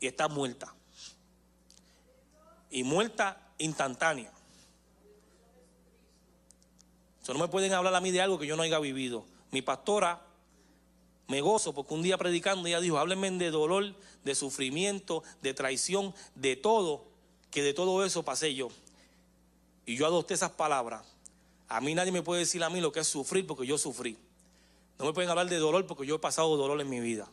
y 0.00 0.06
están 0.06 0.32
muertas. 0.32 0.70
Y 2.70 2.84
muerta 2.84 3.38
instantánea. 3.58 4.32
Eso 7.22 7.34
no 7.34 7.40
me 7.40 7.48
pueden 7.48 7.74
hablar 7.74 7.94
a 7.94 8.00
mí 8.00 8.10
de 8.10 8.22
algo 8.22 8.38
que 8.38 8.46
yo 8.46 8.56
no 8.56 8.62
haya 8.62 8.78
vivido. 8.78 9.26
Mi 9.50 9.62
pastora, 9.62 10.20
me 11.28 11.40
gozo 11.40 11.72
porque 11.72 11.94
un 11.94 12.02
día 12.02 12.18
predicando 12.18 12.66
ella 12.66 12.80
dijo, 12.80 12.98
háblenme 12.98 13.30
de 13.30 13.50
dolor, 13.50 13.94
de 14.24 14.34
sufrimiento, 14.34 15.22
de 15.42 15.54
traición, 15.54 16.14
de 16.34 16.56
todo, 16.56 17.04
que 17.50 17.62
de 17.62 17.72
todo 17.72 18.04
eso 18.04 18.24
pasé 18.24 18.54
yo. 18.54 18.68
Y 19.86 19.96
yo 19.96 20.06
adopté 20.06 20.34
esas 20.34 20.50
palabras. 20.50 21.06
A 21.68 21.80
mí 21.80 21.94
nadie 21.94 22.10
me 22.10 22.22
puede 22.22 22.40
decir 22.40 22.62
a 22.64 22.70
mí 22.70 22.80
lo 22.80 22.90
que 22.90 23.00
es 23.00 23.06
sufrir 23.06 23.46
porque 23.46 23.66
yo 23.66 23.78
sufrí. 23.78 24.18
No 24.98 25.04
me 25.04 25.12
pueden 25.12 25.30
hablar 25.30 25.48
de 25.48 25.56
dolor 25.56 25.86
porque 25.86 26.04
yo 26.04 26.16
he 26.16 26.18
pasado 26.18 26.56
dolor 26.56 26.80
en 26.80 26.90
mi 26.90 27.00
vida. 27.00 27.28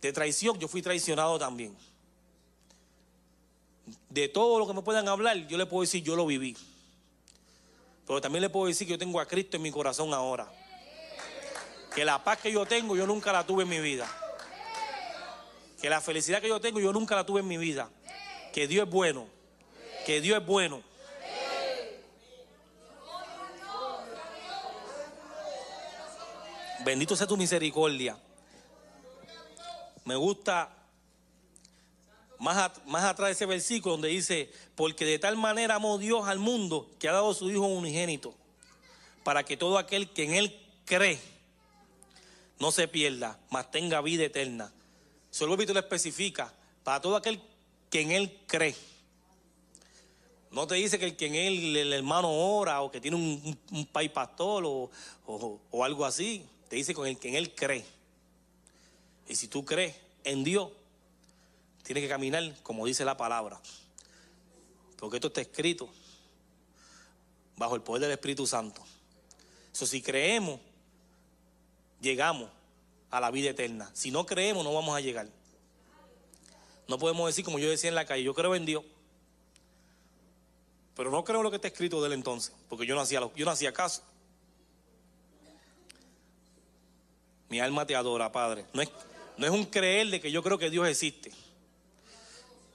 De 0.00 0.12
traición, 0.12 0.58
yo 0.58 0.68
fui 0.68 0.82
traicionado 0.82 1.38
también. 1.38 1.76
De 4.08 4.28
todo 4.28 4.58
lo 4.58 4.66
que 4.66 4.72
me 4.72 4.82
puedan 4.82 5.08
hablar, 5.08 5.48
yo 5.48 5.58
le 5.58 5.66
puedo 5.66 5.82
decir, 5.82 6.02
yo 6.02 6.16
lo 6.16 6.26
viví. 6.26 6.56
Pero 8.06 8.20
también 8.20 8.42
le 8.42 8.50
puedo 8.50 8.66
decir 8.66 8.86
que 8.86 8.92
yo 8.92 8.98
tengo 8.98 9.20
a 9.20 9.26
Cristo 9.26 9.56
en 9.56 9.62
mi 9.62 9.70
corazón 9.70 10.14
ahora. 10.14 10.50
Que 11.94 12.04
la 12.04 12.22
paz 12.22 12.38
que 12.38 12.52
yo 12.52 12.64
tengo, 12.66 12.94
yo 12.96 13.06
nunca 13.06 13.32
la 13.32 13.44
tuve 13.44 13.64
en 13.64 13.68
mi 13.68 13.80
vida. 13.80 14.06
Que 15.80 15.90
la 15.90 16.00
felicidad 16.00 16.40
que 16.40 16.48
yo 16.48 16.60
tengo, 16.60 16.78
yo 16.78 16.92
nunca 16.92 17.16
la 17.16 17.26
tuve 17.26 17.40
en 17.40 17.48
mi 17.48 17.56
vida. 17.56 17.90
Que 18.52 18.68
Dios 18.68 18.86
es 18.86 18.92
bueno. 18.92 19.26
Que 20.04 20.20
Dios 20.20 20.40
es 20.40 20.46
bueno. 20.46 20.82
Bendito 26.84 27.16
sea 27.16 27.26
tu 27.26 27.36
misericordia. 27.36 28.16
Me 30.04 30.14
gusta 30.14 30.75
más, 32.38 32.70
más 32.86 33.04
atrás 33.04 33.28
de 33.28 33.32
ese 33.32 33.46
versículo 33.46 33.92
donde 33.92 34.08
dice, 34.08 34.50
porque 34.74 35.04
de 35.04 35.18
tal 35.18 35.36
manera 35.36 35.76
amó 35.76 35.98
Dios 35.98 36.26
al 36.28 36.38
mundo 36.38 36.90
que 36.98 37.08
ha 37.08 37.12
dado 37.12 37.34
su 37.34 37.50
Hijo 37.50 37.66
unigénito, 37.66 38.34
para 39.24 39.44
que 39.44 39.56
todo 39.56 39.78
aquel 39.78 40.10
que 40.10 40.24
en 40.24 40.34
Él 40.34 40.60
cree 40.84 41.18
no 42.58 42.72
se 42.72 42.88
pierda, 42.88 43.38
mas 43.50 43.70
tenga 43.70 44.00
vida 44.00 44.24
eterna. 44.24 44.72
Solo 45.30 45.54
el 45.54 45.72
lo 45.72 45.80
especifica, 45.80 46.52
para 46.84 47.00
todo 47.00 47.16
aquel 47.16 47.40
que 47.90 48.00
en 48.00 48.12
Él 48.12 48.38
cree. 48.46 48.74
No 50.50 50.66
te 50.66 50.76
dice 50.76 50.98
que 50.98 51.04
el 51.04 51.16
que 51.16 51.26
en 51.26 51.34
él, 51.34 51.76
el 51.76 51.92
hermano 51.92 52.30
ora 52.30 52.80
o 52.80 52.90
que 52.90 53.00
tiene 53.00 53.16
un, 53.16 53.58
un, 53.72 53.86
país 53.86 54.10
pastor 54.10 54.64
o, 54.64 54.90
o 55.26 55.84
algo 55.84 56.06
así. 56.06 56.46
Te 56.68 56.76
dice 56.76 56.94
con 56.94 57.06
el 57.06 57.18
que 57.18 57.28
en 57.28 57.34
él 57.36 57.54
cree. 57.54 57.84
Y 59.28 59.34
si 59.34 59.48
tú 59.48 59.64
crees 59.64 59.94
en 60.24 60.44
Dios, 60.44 60.70
tiene 61.86 62.00
que 62.00 62.08
caminar 62.08 62.52
como 62.64 62.84
dice 62.84 63.04
la 63.04 63.16
palabra. 63.16 63.60
Porque 64.98 65.18
esto 65.18 65.28
está 65.28 65.40
escrito 65.40 65.88
bajo 67.56 67.76
el 67.76 67.82
poder 67.82 68.02
del 68.02 68.10
Espíritu 68.10 68.44
Santo. 68.44 68.82
Eso 69.72 69.86
si 69.86 70.02
creemos, 70.02 70.58
llegamos 72.00 72.50
a 73.08 73.20
la 73.20 73.30
vida 73.30 73.50
eterna. 73.50 73.88
Si 73.94 74.10
no 74.10 74.26
creemos, 74.26 74.64
no 74.64 74.74
vamos 74.74 74.96
a 74.96 75.00
llegar. 75.00 75.28
No 76.88 76.98
podemos 76.98 77.28
decir 77.28 77.44
como 77.44 77.60
yo 77.60 77.70
decía 77.70 77.88
en 77.88 77.94
la 77.94 78.04
calle, 78.04 78.24
yo 78.24 78.34
creo 78.34 78.56
en 78.56 78.66
Dios. 78.66 78.82
Pero 80.96 81.12
no 81.12 81.22
creo 81.22 81.44
lo 81.44 81.50
que 81.50 81.56
está 81.56 81.68
escrito 81.68 82.00
de 82.00 82.08
él 82.08 82.14
entonces, 82.14 82.52
porque 82.68 82.84
yo 82.84 82.96
no 82.96 83.00
hacía, 83.00 83.20
yo 83.36 83.44
no 83.44 83.50
hacía 83.52 83.72
caso. 83.72 84.02
Mi 87.48 87.60
alma 87.60 87.86
te 87.86 87.94
adora, 87.94 88.32
Padre. 88.32 88.66
No 88.72 88.82
es, 88.82 88.90
no 89.36 89.46
es 89.46 89.52
un 89.52 89.66
creer 89.66 90.08
de 90.08 90.20
que 90.20 90.32
yo 90.32 90.42
creo 90.42 90.58
que 90.58 90.68
Dios 90.68 90.88
existe 90.88 91.45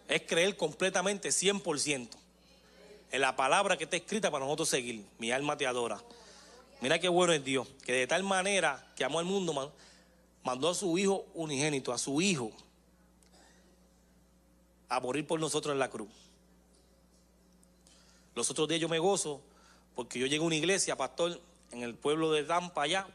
es 0.07 0.23
creer 0.23 0.57
completamente 0.57 1.29
100% 1.29 2.09
en 3.11 3.21
la 3.21 3.35
palabra 3.35 3.77
que 3.77 3.83
está 3.85 3.97
escrita 3.97 4.31
para 4.31 4.45
nosotros 4.45 4.69
seguir. 4.69 5.05
Mi 5.19 5.31
alma 5.31 5.57
te 5.57 5.67
adora. 5.67 6.01
Mira 6.81 6.99
qué 6.99 7.09
bueno 7.09 7.33
es 7.33 7.43
Dios, 7.43 7.67
que 7.83 7.93
de 7.93 8.07
tal 8.07 8.23
manera 8.23 8.91
que 8.95 9.03
amó 9.03 9.19
al 9.19 9.25
mundo, 9.25 9.73
mandó 10.43 10.69
a 10.69 10.73
su 10.73 10.97
Hijo 10.97 11.25
unigénito, 11.33 11.93
a 11.93 11.97
su 11.97 12.21
Hijo, 12.21 12.51
a 14.89 14.99
morir 14.99 15.27
por 15.27 15.39
nosotros 15.39 15.73
en 15.73 15.79
la 15.79 15.89
cruz. 15.89 16.09
Los 18.33 18.49
otros 18.49 18.67
días 18.67 18.81
yo 18.81 18.89
me 18.89 18.99
gozo 18.99 19.41
porque 19.95 20.17
yo 20.17 20.25
llegué 20.25 20.43
a 20.43 20.47
una 20.47 20.55
iglesia, 20.55 20.95
pastor, 20.95 21.39
en 21.71 21.83
el 21.83 21.95
pueblo 21.95 22.31
de 22.31 22.43
Tampa 22.43 22.83
allá, 22.83 23.07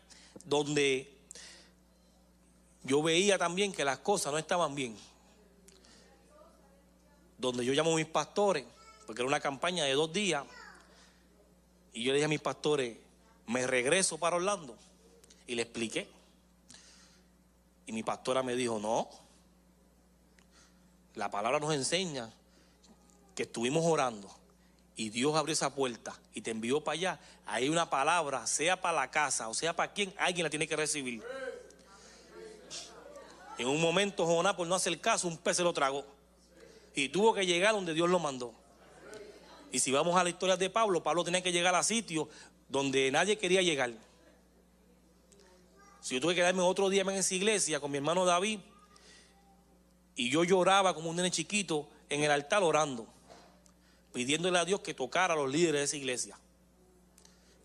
donde 0.44 1.10
yo 2.84 3.02
veía 3.02 3.38
también 3.38 3.72
que 3.72 3.84
las 3.84 3.98
cosas 3.98 4.32
no 4.32 4.38
estaban 4.38 4.74
bien 4.74 4.96
donde 7.38 7.64
yo 7.64 7.72
llamo 7.72 7.92
a 7.92 7.96
mis 7.96 8.06
pastores, 8.06 8.64
porque 9.06 9.22
era 9.22 9.28
una 9.28 9.40
campaña 9.40 9.84
de 9.84 9.92
dos 9.92 10.12
días, 10.12 10.44
y 11.92 12.02
yo 12.02 12.12
le 12.12 12.18
dije 12.18 12.26
a 12.26 12.28
mis 12.28 12.40
pastores, 12.40 12.96
me 13.46 13.66
regreso 13.66 14.18
para 14.18 14.36
Orlando, 14.36 14.76
y 15.46 15.54
le 15.54 15.62
expliqué. 15.62 16.08
Y 17.86 17.92
mi 17.92 18.02
pastora 18.02 18.42
me 18.42 18.56
dijo, 18.56 18.78
no, 18.80 19.08
la 21.14 21.30
palabra 21.30 21.58
nos 21.58 21.72
enseña 21.72 22.30
que 23.34 23.44
estuvimos 23.44 23.84
orando 23.84 24.28
y 24.96 25.10
Dios 25.10 25.36
abrió 25.36 25.52
esa 25.52 25.74
puerta 25.74 26.14
y 26.34 26.40
te 26.40 26.50
envió 26.50 26.82
para 26.82 26.94
allá, 26.94 27.20
hay 27.44 27.68
una 27.68 27.88
palabra, 27.88 28.46
sea 28.46 28.80
para 28.80 28.96
la 28.96 29.10
casa 29.10 29.48
o 29.48 29.54
sea 29.54 29.76
para 29.76 29.92
quien, 29.92 30.12
alguien 30.18 30.44
la 30.44 30.50
tiene 30.50 30.66
que 30.66 30.74
recibir. 30.74 31.22
En 33.58 33.68
un 33.68 33.80
momento 33.80 34.26
Jonás, 34.26 34.54
por 34.54 34.66
no 34.66 34.74
hacer 34.74 35.00
caso, 35.00 35.28
un 35.28 35.38
pez 35.38 35.56
se 35.56 35.62
lo 35.62 35.72
tragó. 35.72 36.04
Y 36.96 37.10
tuvo 37.10 37.34
que 37.34 37.46
llegar 37.46 37.74
donde 37.74 37.94
Dios 37.94 38.08
lo 38.08 38.18
mandó. 38.18 38.54
Y 39.70 39.78
si 39.78 39.92
vamos 39.92 40.16
a 40.16 40.24
la 40.24 40.30
historia 40.30 40.56
de 40.56 40.70
Pablo, 40.70 41.02
Pablo 41.02 41.22
tenía 41.22 41.42
que 41.42 41.52
llegar 41.52 41.74
a 41.74 41.82
sitios 41.82 42.26
donde 42.68 43.10
nadie 43.10 43.36
quería 43.36 43.60
llegar. 43.60 43.92
Si 46.00 46.14
yo 46.14 46.20
tuve 46.20 46.34
que 46.34 46.40
quedarme 46.40 46.62
otro 46.62 46.88
día 46.88 47.02
en 47.02 47.10
esa 47.10 47.34
iglesia 47.34 47.80
con 47.80 47.90
mi 47.90 47.98
hermano 47.98 48.24
David, 48.24 48.60
y 50.14 50.30
yo 50.30 50.42
lloraba 50.42 50.94
como 50.94 51.10
un 51.10 51.16
nene 51.16 51.30
chiquito 51.30 51.86
en 52.08 52.24
el 52.24 52.30
altar 52.30 52.62
orando, 52.62 53.06
pidiéndole 54.14 54.58
a 54.58 54.64
Dios 54.64 54.80
que 54.80 54.94
tocara 54.94 55.34
a 55.34 55.36
los 55.36 55.50
líderes 55.50 55.80
de 55.80 55.84
esa 55.84 55.96
iglesia. 55.98 56.38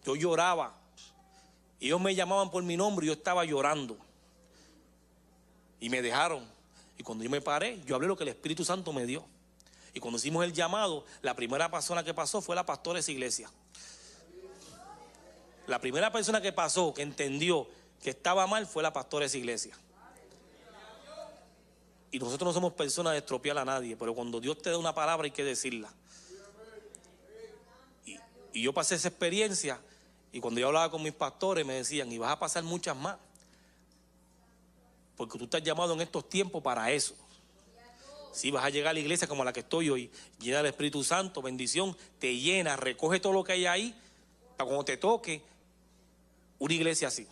Yo 0.06 0.18
lloraba. 0.18 0.76
Ellos 1.80 2.02
me 2.02 2.14
llamaban 2.14 2.52
por 2.52 2.64
mi 2.64 2.76
nombre 2.76 3.06
y 3.06 3.08
yo 3.08 3.14
estaba 3.14 3.46
llorando. 3.46 3.98
Y 5.80 5.90
me 5.90 6.02
dejaron. 6.02 6.46
Y 7.02 7.04
cuando 7.04 7.24
yo 7.24 7.32
me 7.32 7.42
paré, 7.42 7.82
yo 7.84 7.96
hablé 7.96 8.08
lo 8.08 8.16
que 8.16 8.22
el 8.22 8.30
Espíritu 8.30 8.64
Santo 8.64 8.94
me 8.94 9.08
dio. 9.08 9.26
Y 9.92 10.00
cuando 10.00 10.20
hicimos 10.20 10.46
el 10.46 10.54
llamado, 10.54 11.04
la 11.24 11.36
primera 11.36 11.72
persona 11.72 12.04
que 12.04 12.14
pasó 12.14 12.44
fue 12.44 12.56
la 12.56 12.64
pastora 12.64 12.98
de 12.98 13.00
esa 13.00 13.12
iglesia. 13.12 13.50
La 15.66 15.80
primera 15.80 16.12
persona 16.12 16.40
que 16.42 16.54
pasó, 16.54 16.94
que 16.94 17.02
entendió 17.02 17.68
que 18.04 18.12
estaba 18.12 18.46
mal, 18.46 18.68
fue 18.68 18.84
la 18.84 18.94
pastora 18.94 19.24
de 19.24 19.28
esa 19.30 19.40
iglesia. 19.40 19.76
Y 22.12 22.20
nosotros 22.20 22.46
no 22.46 22.54
somos 22.54 22.74
personas 22.74 23.14
de 23.14 23.18
estropear 23.18 23.58
a 23.58 23.66
nadie, 23.66 23.98
pero 23.98 24.14
cuando 24.14 24.40
Dios 24.40 24.62
te 24.62 24.70
da 24.70 24.78
una 24.78 24.94
palabra 24.94 25.26
hay 25.26 25.32
que 25.32 25.44
decirla. 25.44 25.92
Y, 28.06 28.20
y 28.54 28.62
yo 28.62 28.74
pasé 28.74 28.94
esa 28.94 29.08
experiencia 29.08 29.82
y 30.32 30.40
cuando 30.40 30.60
yo 30.60 30.68
hablaba 30.68 30.92
con 30.92 31.02
mis 31.02 31.14
pastores 31.14 31.66
me 31.66 31.74
decían, 31.74 32.12
y 32.12 32.20
vas 32.20 32.32
a 32.32 32.38
pasar 32.38 32.64
muchas 32.64 32.96
más. 32.96 33.18
Porque 35.22 35.38
tú 35.38 35.44
estás 35.44 35.62
llamado 35.62 35.94
en 35.94 36.02
estos 36.02 36.28
tiempos 36.28 36.64
para 36.64 36.92
eso. 36.92 37.14
Si 38.34 38.50
vas 38.50 38.66
a 38.66 38.72
llegar 38.72 38.90
a 38.90 38.94
la 38.94 39.02
iglesia 39.02 39.28
como 39.28 39.44
la 39.44 39.54
que 39.54 39.60
estoy 39.60 39.88
hoy, 39.92 40.10
llena 40.40 40.58
del 40.58 40.66
Espíritu 40.72 41.04
Santo, 41.04 41.44
bendición, 41.44 41.96
te 42.18 42.36
llena, 42.38 42.76
recoge 42.76 43.20
todo 43.20 43.32
lo 43.32 43.44
que 43.44 43.52
hay 43.52 43.68
ahí, 43.68 43.96
para 44.58 44.66
cuando 44.66 44.86
te 44.86 44.98
toque 44.98 45.44
una 46.58 46.74
iglesia 46.74 47.10
así. 47.10 47.28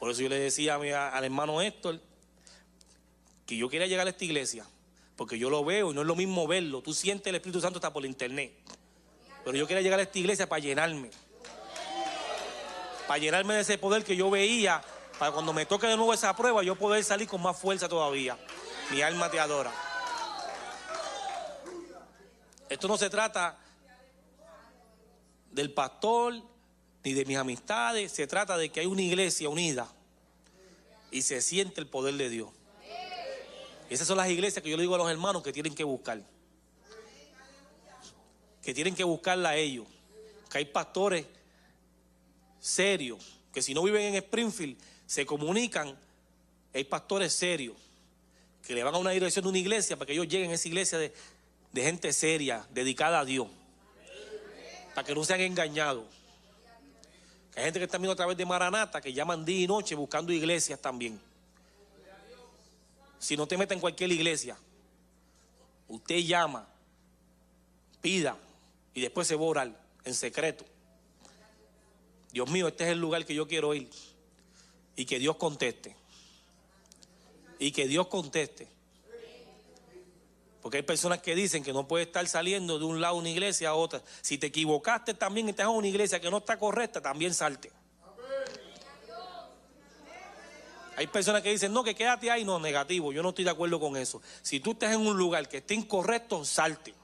Por 0.00 0.10
eso 0.10 0.22
yo 0.22 0.30
le 0.30 0.38
decía 0.38 0.76
a 0.76 1.08
al 1.10 1.24
hermano 1.24 1.60
Héctor 1.60 2.00
que 3.44 3.58
yo 3.58 3.68
quería 3.68 3.86
llegar 3.86 4.06
a 4.06 4.10
esta 4.10 4.24
iglesia, 4.24 4.64
porque 5.14 5.38
yo 5.38 5.50
lo 5.50 5.62
veo 5.66 5.90
y 5.90 5.94
no 5.94 6.00
es 6.00 6.06
lo 6.06 6.16
mismo 6.16 6.46
verlo. 6.46 6.80
Tú 6.80 6.94
sientes 6.94 7.26
el 7.26 7.34
Espíritu 7.34 7.60
Santo 7.60 7.80
está 7.80 7.92
por 7.92 8.06
internet. 8.06 8.54
Pero 9.44 9.58
yo 9.58 9.66
quería 9.66 9.82
llegar 9.82 9.98
a 9.98 10.04
esta 10.04 10.18
iglesia 10.18 10.48
para 10.48 10.60
llenarme. 10.60 11.10
Para 13.06 13.18
llenarme 13.18 13.52
de 13.56 13.60
ese 13.60 13.76
poder 13.76 14.04
que 14.04 14.16
yo 14.16 14.30
veía, 14.30 14.82
para 15.22 15.30
cuando 15.30 15.52
me 15.52 15.66
toque 15.66 15.86
de 15.86 15.96
nuevo 15.96 16.12
esa 16.12 16.34
prueba, 16.34 16.64
yo 16.64 16.74
poder 16.74 17.04
salir 17.04 17.28
con 17.28 17.40
más 17.40 17.56
fuerza 17.56 17.88
todavía. 17.88 18.36
Mi 18.90 19.02
alma 19.02 19.30
te 19.30 19.38
adora. 19.38 19.72
Esto 22.68 22.88
no 22.88 22.98
se 22.98 23.08
trata 23.08 23.56
del 25.52 25.72
pastor 25.72 26.42
ni 27.04 27.12
de 27.12 27.24
mis 27.24 27.36
amistades, 27.36 28.10
se 28.10 28.26
trata 28.26 28.56
de 28.56 28.70
que 28.70 28.80
hay 28.80 28.86
una 28.86 29.02
iglesia 29.02 29.48
unida 29.48 29.86
y 31.12 31.22
se 31.22 31.40
siente 31.40 31.80
el 31.80 31.86
poder 31.86 32.14
de 32.14 32.28
Dios. 32.28 32.50
esas 33.88 34.08
son 34.08 34.16
las 34.16 34.28
iglesias 34.28 34.60
que 34.60 34.70
yo 34.70 34.76
le 34.76 34.82
digo 34.82 34.96
a 34.96 34.98
los 34.98 35.08
hermanos 35.08 35.44
que 35.44 35.52
tienen 35.52 35.76
que 35.76 35.84
buscar. 35.84 36.20
Que 38.60 38.74
tienen 38.74 38.96
que 38.96 39.04
buscarla 39.04 39.50
a 39.50 39.54
ellos. 39.54 39.86
Que 40.50 40.58
hay 40.58 40.64
pastores 40.64 41.26
serios, 42.58 43.38
que 43.52 43.62
si 43.62 43.72
no 43.72 43.84
viven 43.84 44.02
en 44.02 44.14
Springfield, 44.16 44.76
se 45.12 45.26
comunican. 45.26 45.94
Hay 46.72 46.84
pastores 46.84 47.34
serios 47.34 47.76
que 48.66 48.74
le 48.74 48.82
van 48.82 48.94
a 48.94 48.98
una 48.98 49.10
dirección 49.10 49.42
de 49.42 49.50
una 49.50 49.58
iglesia 49.58 49.94
para 49.94 50.06
que 50.06 50.14
ellos 50.14 50.26
lleguen 50.26 50.50
a 50.52 50.54
esa 50.54 50.68
iglesia 50.68 50.96
de, 50.96 51.12
gente 51.74 52.14
seria, 52.14 52.66
dedicada 52.70 53.20
a 53.20 53.24
Dios. 53.26 53.46
Para 54.94 55.06
que 55.06 55.14
no 55.14 55.22
sean 55.22 55.40
engañados. 55.42 56.06
hay 57.54 57.64
gente 57.64 57.78
que 57.78 57.84
está 57.84 57.98
viendo 57.98 58.12
a 58.12 58.16
través 58.16 58.38
de 58.38 58.46
Maranata 58.46 59.02
que 59.02 59.12
llaman 59.12 59.44
día 59.44 59.60
y 59.60 59.66
noche 59.66 59.94
buscando 59.94 60.32
iglesias 60.32 60.80
también. 60.80 61.20
Si 63.18 63.36
no 63.36 63.46
te 63.46 63.58
meten 63.58 63.76
en 63.76 63.80
cualquier 63.82 64.10
iglesia, 64.12 64.56
usted 65.88 66.20
llama, 66.20 66.66
pida 68.00 68.38
y 68.94 69.02
después 69.02 69.28
se 69.28 69.34
va 69.34 69.42
a 69.42 69.48
orar 69.48 69.80
en 70.04 70.14
secreto. 70.14 70.64
Dios 72.32 72.48
mío, 72.48 72.68
este 72.68 72.84
es 72.84 72.90
el 72.92 72.98
lugar 72.98 73.26
que 73.26 73.34
yo 73.34 73.46
quiero 73.46 73.74
ir. 73.74 73.90
Y 74.96 75.04
que 75.04 75.18
Dios 75.18 75.36
conteste 75.36 75.96
y 77.62 77.70
que 77.70 77.86
Dios 77.86 78.08
conteste. 78.08 78.66
Porque 80.60 80.78
hay 80.78 80.82
personas 80.82 81.22
que 81.22 81.34
dicen 81.34 81.62
que 81.62 81.72
no 81.72 81.86
puede 81.86 82.04
estar 82.04 82.26
saliendo 82.26 82.78
de 82.78 82.84
un 82.84 83.00
lado 83.00 83.14
una 83.14 83.30
iglesia 83.30 83.70
a 83.70 83.74
otra. 83.74 84.02
Si 84.20 84.36
te 84.36 84.48
equivocaste 84.48 85.14
también 85.14 85.46
y 85.46 85.50
estás 85.50 85.66
en 85.66 85.72
una 85.72 85.86
iglesia 85.86 86.20
que 86.20 86.30
no 86.30 86.38
está 86.38 86.58
correcta, 86.58 87.00
también 87.00 87.32
salte. 87.34 87.70
Hay 90.96 91.06
personas 91.06 91.42
que 91.42 91.50
dicen, 91.50 91.72
no, 91.72 91.84
que 91.84 91.94
quédate 91.94 92.30
ahí, 92.30 92.44
no, 92.44 92.58
negativo, 92.58 93.12
yo 93.12 93.22
no 93.22 93.30
estoy 93.30 93.44
de 93.44 93.50
acuerdo 93.50 93.78
con 93.78 93.96
eso. 93.96 94.20
Si 94.42 94.58
tú 94.58 94.72
estás 94.72 94.92
en 94.92 95.00
un 95.00 95.16
lugar 95.16 95.48
que 95.48 95.58
esté 95.58 95.74
incorrecto, 95.74 96.44
salte. 96.44 96.94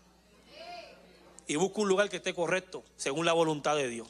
Y 1.46 1.56
busca 1.56 1.80
un 1.80 1.88
lugar 1.88 2.10
que 2.10 2.16
esté 2.16 2.34
correcto, 2.34 2.82
según 2.96 3.24
la 3.24 3.32
voluntad 3.32 3.76
de 3.76 3.88
Dios. 3.88 4.08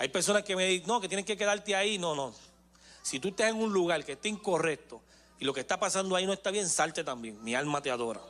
Hay 0.00 0.08
personas 0.08 0.44
que 0.44 0.56
me 0.56 0.66
dicen, 0.66 0.88
no, 0.88 0.98
que 0.98 1.08
tienes 1.08 1.26
que 1.26 1.36
quedarte 1.36 1.76
ahí, 1.76 1.98
no, 1.98 2.14
no. 2.14 2.32
Si 3.02 3.20
tú 3.20 3.28
estás 3.28 3.50
en 3.50 3.56
un 3.56 3.70
lugar 3.70 4.02
que 4.02 4.12
esté 4.12 4.30
incorrecto 4.30 5.02
y 5.38 5.44
lo 5.44 5.52
que 5.52 5.60
está 5.60 5.78
pasando 5.78 6.16
ahí 6.16 6.24
no 6.24 6.32
está 6.32 6.50
bien, 6.50 6.66
salte 6.70 7.04
también. 7.04 7.44
Mi 7.44 7.54
alma 7.54 7.82
te 7.82 7.90
adora. 7.90 8.22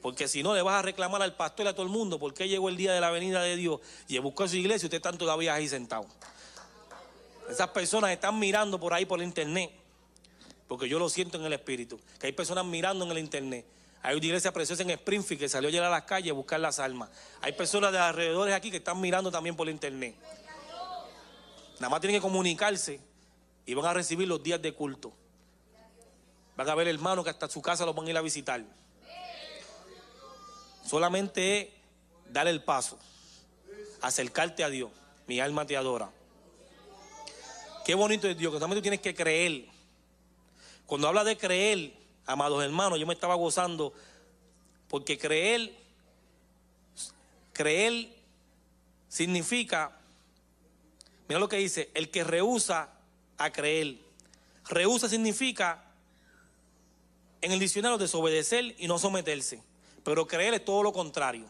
Porque 0.00 0.26
si 0.26 0.42
no, 0.42 0.54
le 0.54 0.62
vas 0.62 0.76
a 0.76 0.82
reclamar 0.82 1.20
al 1.20 1.36
pastor 1.36 1.66
y 1.66 1.68
a 1.68 1.74
todo 1.74 1.82
el 1.82 1.92
mundo 1.92 2.18
por 2.18 2.32
qué 2.32 2.48
llegó 2.48 2.70
el 2.70 2.78
día 2.78 2.94
de 2.94 3.00
la 3.02 3.10
venida 3.10 3.42
de 3.42 3.56
Dios 3.56 3.80
y 4.08 4.16
buscó 4.20 4.48
su 4.48 4.56
iglesia 4.56 4.86
y 4.86 4.86
usted 4.86 4.96
está 4.96 5.12
todavía 5.12 5.52
ahí 5.52 5.68
sentado. 5.68 6.06
Esas 7.50 7.68
personas 7.68 8.10
están 8.10 8.38
mirando 8.38 8.80
por 8.80 8.94
ahí 8.94 9.04
por 9.04 9.20
el 9.20 9.26
internet. 9.26 9.70
Porque 10.66 10.88
yo 10.88 10.98
lo 10.98 11.10
siento 11.10 11.36
en 11.36 11.44
el 11.44 11.52
espíritu. 11.52 12.00
Que 12.18 12.28
hay 12.28 12.32
personas 12.32 12.64
mirando 12.64 13.04
en 13.04 13.10
el 13.10 13.18
internet. 13.18 13.66
Hay 14.04 14.16
una 14.16 14.26
iglesia 14.26 14.52
preciosa 14.52 14.82
en 14.82 14.90
Springfield 14.90 15.40
que 15.40 15.48
salió 15.48 15.82
a 15.82 15.86
a 15.86 15.90
las 15.90 16.02
calles 16.02 16.30
a 16.30 16.34
buscar 16.34 16.60
las 16.60 16.78
almas. 16.78 17.08
Hay 17.40 17.52
personas 17.52 17.90
de 17.90 17.98
alrededores 17.98 18.54
aquí 18.54 18.70
que 18.70 18.76
están 18.76 19.00
mirando 19.00 19.30
también 19.30 19.56
por 19.56 19.66
internet. 19.66 20.14
Nada 21.76 21.88
más 21.88 22.02
tienen 22.02 22.20
que 22.20 22.22
comunicarse 22.22 23.00
y 23.64 23.72
van 23.72 23.86
a 23.86 23.94
recibir 23.94 24.28
los 24.28 24.42
días 24.42 24.60
de 24.60 24.74
culto. 24.74 25.10
Van 26.54 26.68
a 26.68 26.74
ver 26.74 26.86
hermanos 26.88 27.24
que 27.24 27.30
hasta 27.30 27.48
su 27.48 27.62
casa 27.62 27.86
los 27.86 27.94
van 27.94 28.06
a 28.06 28.10
ir 28.10 28.16
a 28.18 28.20
visitar. 28.20 28.62
Solamente 30.86 31.60
es 31.62 31.68
dar 32.30 32.46
el 32.46 32.62
paso, 32.62 32.98
acercarte 34.02 34.64
a 34.64 34.68
Dios. 34.68 34.90
Mi 35.26 35.40
alma 35.40 35.64
te 35.64 35.78
adora. 35.78 36.10
Qué 37.86 37.94
bonito 37.94 38.28
es 38.28 38.36
Dios, 38.36 38.52
que 38.52 38.60
también 38.60 38.80
tú 38.80 38.82
tienes 38.82 39.00
que 39.00 39.14
creer. 39.14 39.64
Cuando 40.84 41.08
habla 41.08 41.24
de 41.24 41.38
creer, 41.38 42.03
amados 42.26 42.62
hermanos, 42.62 42.98
yo 42.98 43.06
me 43.06 43.14
estaba 43.14 43.34
gozando 43.34 43.92
porque 44.88 45.18
creer, 45.18 45.74
creer 47.52 48.14
significa 49.08 49.98
Mira 51.28 51.40
lo 51.40 51.48
que 51.48 51.56
dice, 51.56 51.90
el 51.94 52.10
que 52.10 52.22
rehúsa 52.22 52.90
a 53.38 53.50
creer. 53.50 53.96
Rehúsa 54.68 55.08
significa, 55.08 55.82
en 57.40 57.52
el 57.52 57.58
diccionario, 57.58 57.98
desobedecer 57.98 58.74
y 58.78 58.86
no 58.86 58.98
someterse. 58.98 59.62
Pero 60.02 60.26
creer 60.26 60.54
es 60.54 60.64
todo 60.64 60.82
lo 60.82 60.92
contrario. 60.92 61.48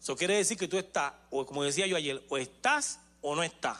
Eso 0.00 0.16
quiere 0.16 0.36
decir 0.36 0.56
que 0.56 0.68
tú 0.68 0.76
estás, 0.76 1.14
o 1.30 1.44
como 1.46 1.64
decía 1.64 1.86
yo 1.86 1.96
ayer, 1.96 2.22
o 2.28 2.36
estás 2.36 3.00
o 3.22 3.34
no 3.34 3.42
estás. 3.42 3.78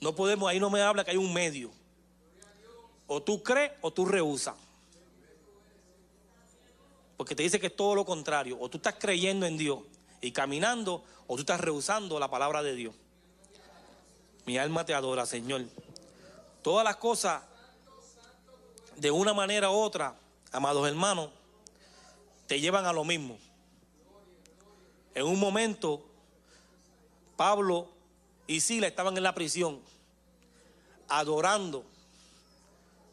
No 0.00 0.14
podemos, 0.14 0.48
ahí 0.48 0.60
no 0.60 0.70
me 0.70 0.82
habla 0.82 1.04
que 1.04 1.12
hay 1.12 1.16
un 1.16 1.32
medio. 1.32 1.70
O 3.08 3.22
tú 3.22 3.42
crees 3.42 3.72
o 3.80 3.90
tú 3.90 4.06
rehusas. 4.06 4.54
Porque 7.16 7.34
te 7.34 7.42
dice 7.42 7.58
que 7.58 7.66
es 7.66 7.76
todo 7.76 7.96
lo 7.96 8.04
contrario. 8.04 8.56
O 8.60 8.68
tú 8.68 8.76
estás 8.76 8.94
creyendo 8.98 9.44
en 9.44 9.58
Dios 9.58 9.80
y 10.20 10.30
caminando 10.30 11.02
o 11.26 11.34
tú 11.34 11.40
estás 11.40 11.60
rehusando 11.60 12.20
la 12.20 12.30
palabra 12.30 12.62
de 12.62 12.74
Dios. 12.74 12.94
Mi 14.46 14.56
alma 14.56 14.84
te 14.84 14.94
adora, 14.94 15.26
Señor. 15.26 15.64
Todas 16.62 16.84
las 16.84 16.96
cosas, 16.96 17.42
de 18.96 19.10
una 19.10 19.34
manera 19.34 19.70
u 19.70 19.74
otra, 19.74 20.14
amados 20.52 20.86
hermanos, 20.88 21.30
te 22.46 22.60
llevan 22.60 22.86
a 22.86 22.92
lo 22.92 23.04
mismo. 23.04 23.38
En 25.14 25.26
un 25.26 25.38
momento, 25.38 26.02
Pablo 27.36 27.88
y 28.46 28.60
Sila 28.60 28.86
estaban 28.86 29.16
en 29.16 29.22
la 29.22 29.34
prisión, 29.34 29.80
adorando, 31.08 31.84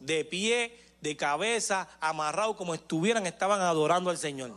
de 0.00 0.24
pie, 0.24 0.78
de 1.00 1.16
cabeza, 1.16 1.88
amarrados 2.00 2.56
como 2.56 2.74
estuvieran, 2.74 3.26
estaban 3.26 3.60
adorando 3.60 4.10
al 4.10 4.18
Señor. 4.18 4.52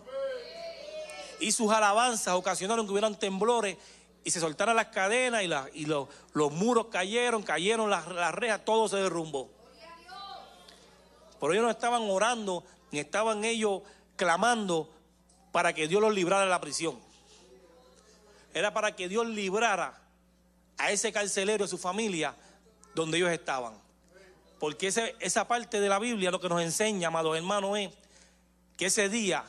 Y 1.40 1.52
sus 1.52 1.72
alabanzas 1.72 2.36
ocasionaron 2.36 2.86
que 2.86 2.92
hubieran 2.92 3.18
temblores 3.18 3.78
y 4.24 4.32
se 4.32 4.40
soltaran 4.40 4.76
las 4.76 4.88
cadenas 4.88 5.44
y, 5.74 5.86
los, 5.86 6.08
muros 6.52 6.88
cayeron, 6.88 7.44
cayeron 7.44 7.90
las, 7.90 8.08
las 8.08 8.34
rejas, 8.34 8.64
todo 8.66 8.88
se 8.88 8.98
derrumbó. 8.98 9.50
Pero 11.40 11.54
ellos 11.54 11.64
no 11.64 11.72
estaban 11.72 12.02
orando, 12.10 12.64
ni 12.92 13.00
estaban 13.00 13.46
ellos 13.46 13.82
clamando 14.18 14.90
para 15.52 15.74
que 15.74 15.88
Dios 15.88 16.02
los 16.02 16.14
librara 16.14 16.44
de 16.44 16.50
la 16.50 16.60
prisión. 16.60 17.00
Era 18.54 18.74
para 18.74 18.96
que 18.96 19.08
Dios 19.08 19.26
librara 19.28 19.98
a 20.78 20.92
ese 20.92 21.12
carcelero 21.12 21.66
y 21.66 21.68
su 21.68 21.78
familia 21.78 22.36
donde 22.96 23.18
ellos 23.18 23.32
estaban. 23.32 23.74
Porque 24.60 24.88
esa 24.88 25.48
parte 25.48 25.80
de 25.80 25.88
la 25.88 26.00
Biblia 26.00 26.32
lo 26.32 26.40
que 26.40 26.50
nos 26.50 26.62
enseña, 26.62 27.08
amados 27.08 27.38
hermanos, 27.38 27.78
es 27.78 27.90
que 28.78 28.88
ese 28.88 29.08
día 29.08 29.46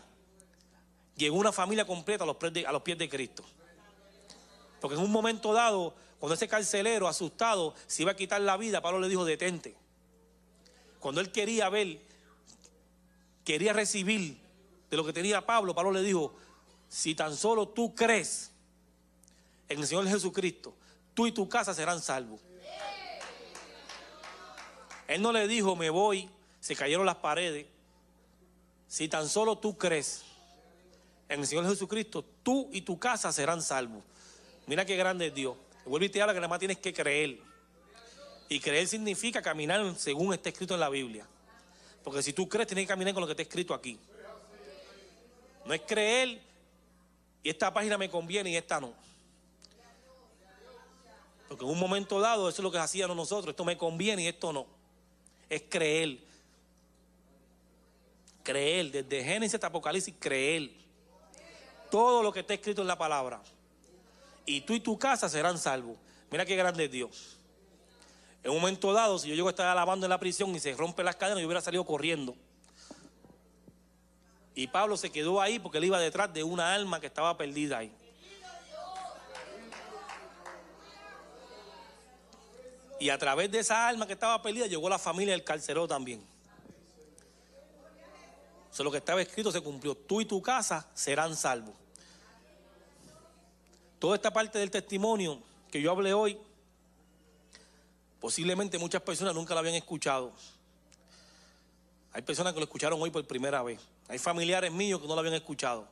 llegó 1.16 1.36
una 1.36 1.52
familia 1.52 1.84
completa 1.84 2.24
a 2.24 2.26
los, 2.26 2.36
a 2.66 2.72
los 2.72 2.82
pies 2.82 2.96
de 2.96 3.08
Cristo. 3.08 3.44
Porque 4.80 4.96
en 4.96 5.02
un 5.02 5.10
momento 5.10 5.52
dado, 5.52 5.94
cuando 6.18 6.34
ese 6.34 6.48
carcelero 6.48 7.08
asustado 7.08 7.74
se 7.86 8.02
iba 8.02 8.12
a 8.12 8.16
quitar 8.16 8.40
la 8.40 8.56
vida, 8.56 8.80
Pablo 8.80 9.00
le 9.00 9.08
dijo, 9.08 9.24
detente. 9.24 9.76
Cuando 11.00 11.20
él 11.20 11.32
quería 11.32 11.68
ver, 11.68 12.00
quería 13.44 13.72
recibir 13.72 14.38
de 14.90 14.96
lo 14.96 15.04
que 15.04 15.12
tenía 15.12 15.44
Pablo, 15.44 15.74
Pablo 15.74 15.90
le 15.90 16.02
dijo, 16.02 16.34
si 16.88 17.14
tan 17.14 17.36
solo 17.36 17.68
tú 17.68 17.94
crees 17.94 18.52
en 19.68 19.80
el 19.80 19.86
Señor 19.86 20.08
Jesucristo, 20.08 20.74
tú 21.14 21.26
y 21.26 21.32
tu 21.32 21.48
casa 21.48 21.74
serán 21.74 22.00
salvos. 22.00 22.40
Él 25.10 25.22
no 25.22 25.32
le 25.32 25.48
dijo, 25.48 25.74
me 25.74 25.90
voy, 25.90 26.30
se 26.60 26.76
cayeron 26.76 27.04
las 27.04 27.16
paredes. 27.16 27.66
Si 28.86 29.08
tan 29.08 29.28
solo 29.28 29.58
tú 29.58 29.76
crees 29.76 30.22
en 31.28 31.40
el 31.40 31.46
Señor 31.48 31.68
Jesucristo, 31.68 32.24
tú 32.44 32.68
y 32.70 32.82
tu 32.82 32.96
casa 32.96 33.32
serán 33.32 33.60
salvos. 33.60 34.04
Mira 34.68 34.84
qué 34.84 34.94
grande 34.94 35.26
es 35.26 35.34
Dios. 35.34 35.56
Vuelve 35.84 36.06
y 36.06 36.10
te 36.10 36.22
habla 36.22 36.32
que 36.32 36.38
nada 36.38 36.46
más 36.46 36.60
tienes 36.60 36.78
que 36.78 36.92
creer. 36.92 37.40
Y 38.48 38.60
creer 38.60 38.86
significa 38.86 39.42
caminar 39.42 39.96
según 39.96 40.32
está 40.32 40.50
escrito 40.50 40.74
en 40.74 40.80
la 40.80 40.88
Biblia. 40.88 41.26
Porque 42.04 42.22
si 42.22 42.32
tú 42.32 42.48
crees, 42.48 42.68
tienes 42.68 42.84
que 42.84 42.88
caminar 42.90 43.12
con 43.12 43.22
lo 43.22 43.26
que 43.26 43.32
está 43.32 43.42
escrito 43.42 43.74
aquí. 43.74 43.98
No 45.66 45.74
es 45.74 45.80
creer 45.80 46.40
y 47.42 47.50
esta 47.50 47.74
página 47.74 47.98
me 47.98 48.08
conviene 48.08 48.50
y 48.50 48.56
esta 48.56 48.80
no. 48.80 48.92
Porque 51.48 51.64
en 51.64 51.70
un 51.72 51.80
momento 51.80 52.20
dado 52.20 52.48
eso 52.48 52.62
es 52.62 52.62
lo 52.62 52.70
que 52.70 52.78
hacíamos 52.78 53.16
nosotros. 53.16 53.50
Esto 53.50 53.64
me 53.64 53.76
conviene 53.76 54.22
y 54.22 54.28
esto 54.28 54.52
no. 54.52 54.78
Es 55.50 55.64
creer. 55.68 56.18
Creer. 58.42 58.90
Desde 58.90 59.22
Génesis 59.22 59.56
hasta 59.56 59.66
Apocalipsis, 59.66 60.14
creer. 60.18 60.70
Todo 61.90 62.22
lo 62.22 62.32
que 62.32 62.40
está 62.40 62.54
escrito 62.54 62.80
en 62.80 62.88
la 62.88 62.96
palabra. 62.96 63.42
Y 64.46 64.62
tú 64.62 64.72
y 64.72 64.80
tu 64.80 64.98
casa 64.98 65.28
serán 65.28 65.58
salvos. 65.58 65.98
Mira 66.30 66.46
qué 66.46 66.56
grande 66.56 66.84
es 66.84 66.90
Dios. 66.90 67.36
En 68.42 68.52
un 68.52 68.60
momento 68.60 68.92
dado, 68.92 69.18
si 69.18 69.28
yo 69.28 69.34
llego 69.34 69.48
a 69.48 69.50
estar 69.50 69.66
alabando 69.66 70.06
en 70.06 70.10
la 70.10 70.18
prisión 70.18 70.54
y 70.54 70.60
se 70.60 70.72
rompe 70.74 71.02
las 71.02 71.16
cadenas, 71.16 71.40
yo 71.40 71.46
hubiera 71.46 71.60
salido 71.60 71.84
corriendo. 71.84 72.34
Y 74.54 74.68
Pablo 74.68 74.96
se 74.96 75.10
quedó 75.10 75.40
ahí 75.40 75.58
porque 75.58 75.78
él 75.78 75.84
iba 75.84 75.98
detrás 75.98 76.32
de 76.32 76.42
una 76.42 76.74
alma 76.74 77.00
que 77.00 77.06
estaba 77.06 77.36
perdida 77.36 77.78
ahí. 77.78 77.92
Y 83.00 83.10
a 83.10 83.18
través 83.18 83.50
de 83.50 83.58
esa 83.58 83.88
alma 83.88 84.06
que 84.06 84.12
estaba 84.12 84.40
perdida 84.40 84.66
llegó 84.66 84.88
la 84.88 84.98
familia 84.98 85.32
del 85.32 85.42
carcelero 85.42 85.88
también. 85.88 86.22
Eso 88.72 88.84
lo 88.84 88.92
que 88.92 88.98
estaba 88.98 89.20
escrito 89.20 89.50
se 89.50 89.60
cumplió. 89.60 89.96
Tú 89.96 90.20
y 90.20 90.26
tu 90.26 90.40
casa 90.40 90.88
serán 90.94 91.34
salvos. 91.34 91.74
Toda 93.98 94.14
esta 94.14 94.32
parte 94.32 94.58
del 94.58 94.70
testimonio 94.70 95.40
que 95.72 95.82
yo 95.82 95.90
hablé 95.90 96.14
hoy 96.14 96.38
Posiblemente 98.20 98.78
muchas 98.78 99.00
personas 99.00 99.34
nunca 99.34 99.54
lo 99.54 99.60
habían 99.60 99.76
escuchado. 99.76 100.32
Hay 102.12 102.20
personas 102.20 102.52
que 102.52 102.60
lo 102.60 102.64
escucharon 102.64 103.00
hoy 103.00 103.10
por 103.10 103.26
primera 103.26 103.62
vez. 103.62 103.80
Hay 104.08 104.18
familiares 104.18 104.70
míos 104.70 105.00
que 105.00 105.08
no 105.08 105.14
lo 105.14 105.20
habían 105.20 105.34
escuchado. 105.34 105.88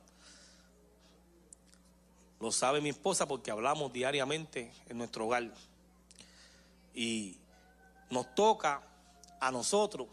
Lo 2.39 2.51
sabe 2.51 2.81
mi 2.81 2.89
esposa 2.89 3.27
porque 3.27 3.49
hablamos 3.49 3.91
diariamente 3.91 4.71
en 4.87 4.99
nuestro 4.99 5.25
hogar. 5.25 5.51
Y 6.99 7.37
nos 8.09 8.35
toca 8.35 8.83
a 9.39 9.51
nosotros 9.51 10.05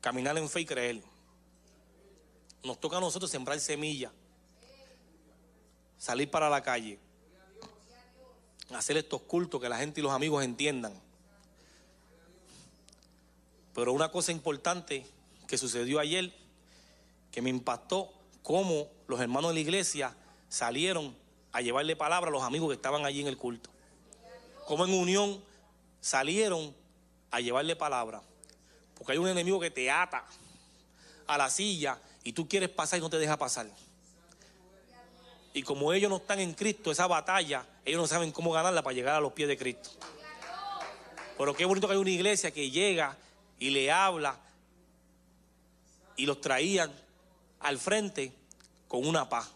caminar 0.00 0.38
en 0.38 0.48
fe 0.48 0.60
y 0.60 0.64
creer. 0.64 1.02
Nos 2.62 2.78
toca 2.78 2.98
a 2.98 3.00
nosotros 3.00 3.32
sembrar 3.32 3.58
semillas, 3.58 4.12
salir 5.98 6.30
para 6.30 6.48
la 6.48 6.62
calle, 6.62 7.00
hacer 8.76 8.96
estos 8.96 9.22
cultos 9.22 9.60
que 9.60 9.68
la 9.68 9.76
gente 9.76 9.98
y 9.98 10.04
los 10.04 10.12
amigos 10.12 10.44
entiendan. 10.44 10.94
Pero 13.74 13.92
una 13.92 14.12
cosa 14.12 14.30
importante 14.30 15.04
que 15.48 15.58
sucedió 15.58 15.98
ayer, 15.98 16.32
que 17.32 17.42
me 17.42 17.50
impactó, 17.50 18.12
cómo 18.44 18.86
los 19.08 19.20
hermanos 19.20 19.50
de 19.50 19.54
la 19.54 19.60
iglesia 19.60 20.16
salieron 20.48 21.12
a 21.50 21.60
llevarle 21.60 21.96
palabra 21.96 22.28
a 22.28 22.32
los 22.32 22.44
amigos 22.44 22.68
que 22.68 22.76
estaban 22.76 23.04
allí 23.04 23.20
en 23.20 23.26
el 23.26 23.36
culto. 23.36 23.73
Cómo 24.66 24.84
en 24.84 24.94
unión 24.94 25.42
salieron 26.00 26.74
a 27.30 27.40
llevarle 27.40 27.76
palabra. 27.76 28.22
Porque 28.94 29.12
hay 29.12 29.18
un 29.18 29.28
enemigo 29.28 29.60
que 29.60 29.70
te 29.70 29.90
ata 29.90 30.24
a 31.26 31.38
la 31.38 31.50
silla 31.50 31.98
y 32.22 32.32
tú 32.32 32.48
quieres 32.48 32.70
pasar 32.70 32.98
y 32.98 33.02
no 33.02 33.10
te 33.10 33.18
deja 33.18 33.36
pasar. 33.36 33.66
Y 35.52 35.62
como 35.62 35.92
ellos 35.92 36.10
no 36.10 36.16
están 36.16 36.40
en 36.40 36.52
Cristo, 36.52 36.90
esa 36.90 37.06
batalla, 37.06 37.66
ellos 37.84 38.00
no 38.00 38.06
saben 38.06 38.32
cómo 38.32 38.50
ganarla 38.52 38.82
para 38.82 38.94
llegar 38.94 39.14
a 39.14 39.20
los 39.20 39.32
pies 39.32 39.48
de 39.48 39.56
Cristo. 39.56 39.90
Pero 41.38 41.54
qué 41.54 41.64
bonito 41.64 41.86
que 41.86 41.94
hay 41.94 41.98
una 41.98 42.10
iglesia 42.10 42.50
que 42.50 42.70
llega 42.70 43.16
y 43.58 43.70
le 43.70 43.90
habla 43.90 44.38
y 46.16 46.26
los 46.26 46.40
traían 46.40 46.92
al 47.60 47.78
frente 47.78 48.32
con 48.88 49.06
una 49.06 49.28
paz. 49.28 49.48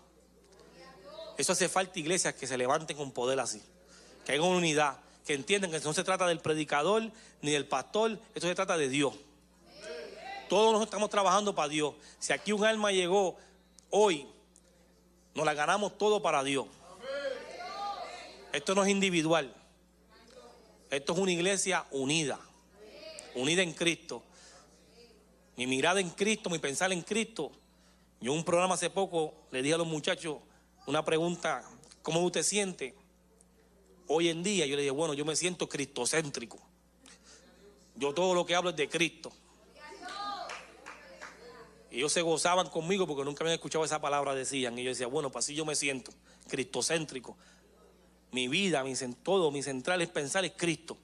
Eso 1.36 1.52
hace 1.52 1.68
falta 1.68 1.98
iglesias 1.98 2.34
que 2.34 2.46
se 2.46 2.58
levanten 2.58 2.96
con 2.96 3.12
poder 3.12 3.38
así, 3.38 3.62
que 4.24 4.32
haya 4.32 4.42
una 4.42 4.58
unidad, 4.58 4.98
que 5.28 5.34
entiendan 5.34 5.70
que 5.70 5.78
no 5.80 5.92
se 5.92 6.04
trata 6.04 6.26
del 6.26 6.40
predicador 6.40 7.02
ni 7.42 7.50
del 7.50 7.66
pastor, 7.66 8.18
esto 8.34 8.48
se 8.48 8.54
trata 8.54 8.78
de 8.78 8.88
Dios. 8.88 9.12
Todos 10.48 10.72
nos 10.72 10.82
estamos 10.82 11.10
trabajando 11.10 11.54
para 11.54 11.68
Dios. 11.68 11.92
Si 12.18 12.32
aquí 12.32 12.50
un 12.50 12.64
alma 12.64 12.92
llegó 12.92 13.36
hoy 13.90 14.26
nos 15.34 15.44
la 15.44 15.52
ganamos 15.52 15.98
todo 15.98 16.22
para 16.22 16.42
Dios. 16.42 16.66
Esto 18.54 18.74
no 18.74 18.82
es 18.82 18.88
individual. 18.88 19.54
Esto 20.88 21.12
es 21.12 21.18
una 21.18 21.32
iglesia 21.32 21.84
unida. 21.90 22.40
Unida 23.34 23.62
en 23.62 23.74
Cristo. 23.74 24.22
Mi 25.58 25.66
mirada 25.66 26.00
en 26.00 26.08
Cristo, 26.08 26.48
mi 26.48 26.58
pensar 26.58 26.90
en 26.90 27.02
Cristo. 27.02 27.52
Yo 28.18 28.32
en 28.32 28.38
un 28.38 28.44
programa 28.44 28.76
hace 28.76 28.88
poco 28.88 29.34
le 29.50 29.60
dije 29.60 29.74
a 29.74 29.78
los 29.78 29.86
muchachos 29.86 30.38
una 30.86 31.04
pregunta, 31.04 31.62
¿cómo 32.00 32.22
usted 32.22 32.42
siente? 32.42 32.94
Hoy 34.08 34.30
en 34.30 34.42
día 34.42 34.64
yo 34.66 34.74
le 34.74 34.82
dije, 34.82 34.90
bueno, 34.90 35.14
yo 35.14 35.24
me 35.24 35.36
siento 35.36 35.68
cristocéntrico. 35.68 36.58
Yo 37.94 38.14
todo 38.14 38.34
lo 38.34 38.46
que 38.46 38.54
hablo 38.54 38.70
es 38.70 38.76
de 38.76 38.88
Cristo. 38.88 39.30
Y 41.90 41.98
ellos 41.98 42.12
se 42.12 42.22
gozaban 42.22 42.68
conmigo 42.68 43.06
porque 43.06 43.24
nunca 43.24 43.44
habían 43.44 43.54
escuchado 43.54 43.84
esa 43.84 44.00
palabra, 44.00 44.34
decían. 44.34 44.78
Y 44.78 44.84
yo 44.84 44.90
decía, 44.90 45.06
bueno, 45.06 45.30
pues 45.30 45.44
así 45.44 45.54
yo 45.54 45.64
me 45.64 45.74
siento, 45.74 46.12
cristocéntrico. 46.48 47.36
Mi 48.32 48.48
vida, 48.48 48.82
mi, 48.82 48.94
todo, 49.22 49.50
mi 49.50 49.62
central 49.62 50.00
es 50.02 50.08
pensar 50.08 50.44
es 50.44 50.52
Cristo. 50.56 50.96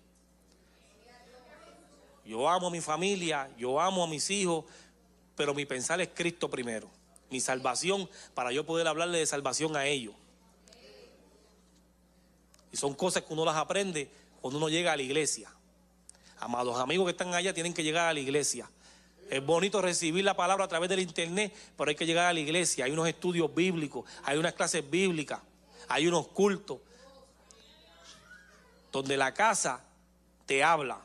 Yo 2.25 2.49
amo 2.49 2.69
a 2.69 2.71
mi 2.71 2.81
familia, 2.81 3.51
yo 3.59 3.81
amo 3.81 4.05
a 4.05 4.07
mis 4.07 4.31
hijos, 4.31 4.65
pero 5.37 5.53
mi 5.53 5.67
pensar 5.67 6.01
es 6.01 6.09
Cristo 6.15 6.49
primero. 6.49 6.89
Mi 7.31 7.41
salvación, 7.41 8.09
para 8.33 8.51
yo 8.53 8.65
poder 8.65 8.87
hablarle 8.87 9.19
de 9.19 9.27
salvación 9.27 9.77
a 9.77 9.87
ellos. 9.87 10.15
Y 12.75 12.77
son 12.77 12.93
cosas 12.95 13.23
que 13.23 13.33
uno 13.33 13.45
las 13.45 13.55
aprende 13.55 14.11
cuando 14.41 14.59
uno 14.59 14.69
llega 14.69 14.93
a 14.93 14.97
la 14.97 15.03
iglesia. 15.03 15.49
Amados 16.41 16.77
amigos 16.81 17.07
que 17.07 17.13
están 17.13 17.33
allá 17.33 17.55
tienen 17.55 17.73
que 17.73 17.85
llegar 17.85 18.09
a 18.09 18.13
la 18.13 18.19
iglesia. 18.19 18.69
Es 19.31 19.47
bonito 19.47 19.81
recibir 19.81 20.25
la 20.25 20.35
palabra 20.35 20.65
a 20.65 20.69
través 20.69 20.91
del 20.91 20.99
internet, 20.99 21.55
pero 21.77 21.91
hay 21.91 21.95
que 21.95 22.05
llegar 22.05 22.27
a 22.27 22.33
la 22.33 22.41
iglesia. 22.41 22.87
Hay 22.87 22.91
unos 22.91 23.07
estudios 23.07 23.55
bíblicos, 23.55 24.11
hay 24.25 24.39
unas 24.39 24.55
clases 24.55 24.91
bíblicas, 24.91 25.39
hay 25.87 26.09
unos 26.09 26.27
cultos 26.27 26.81
donde 28.91 29.17
la 29.17 29.33
casa 29.33 29.81
te 30.45 30.65
habla. 30.65 30.99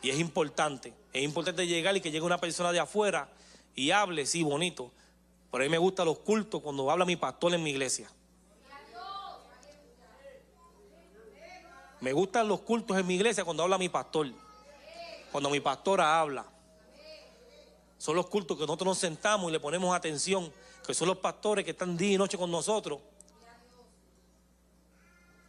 Y 0.00 0.08
es 0.08 0.18
importante, 0.18 0.94
es 1.12 1.22
importante 1.22 1.66
llegar 1.66 1.94
y 1.94 2.00
que 2.00 2.10
llegue 2.10 2.24
una 2.24 2.38
persona 2.38 2.72
de 2.72 2.78
afuera 2.78 3.28
y 3.74 3.90
hable, 3.90 4.24
sí, 4.24 4.42
bonito. 4.42 4.90
Por 5.50 5.60
ahí 5.60 5.68
me 5.68 5.76
gustan 5.76 6.06
los 6.06 6.20
cultos 6.20 6.62
cuando 6.62 6.90
habla 6.90 7.04
mi 7.04 7.16
pastor 7.16 7.52
en 7.52 7.62
mi 7.62 7.72
iglesia. 7.72 8.08
Me 12.06 12.12
gustan 12.12 12.46
los 12.46 12.60
cultos 12.60 12.96
en 12.96 13.04
mi 13.04 13.16
iglesia 13.16 13.44
cuando 13.44 13.64
habla 13.64 13.78
mi 13.78 13.88
pastor. 13.88 14.28
cuando 15.32 15.50
mi 15.50 15.58
pastora 15.58 16.20
habla. 16.20 16.46
Son 17.98 18.14
los 18.14 18.28
cultos 18.28 18.56
que 18.56 18.60
nosotros 18.60 18.86
nos 18.86 18.98
sentamos 18.98 19.50
y 19.50 19.52
le 19.52 19.58
ponemos 19.58 19.92
atención, 19.92 20.52
que 20.86 20.94
son 20.94 21.08
los 21.08 21.16
pastores 21.16 21.64
que 21.64 21.72
están 21.72 21.96
día 21.96 22.12
y 22.12 22.16
noche 22.16 22.38
con 22.38 22.48
nosotros. 22.48 23.00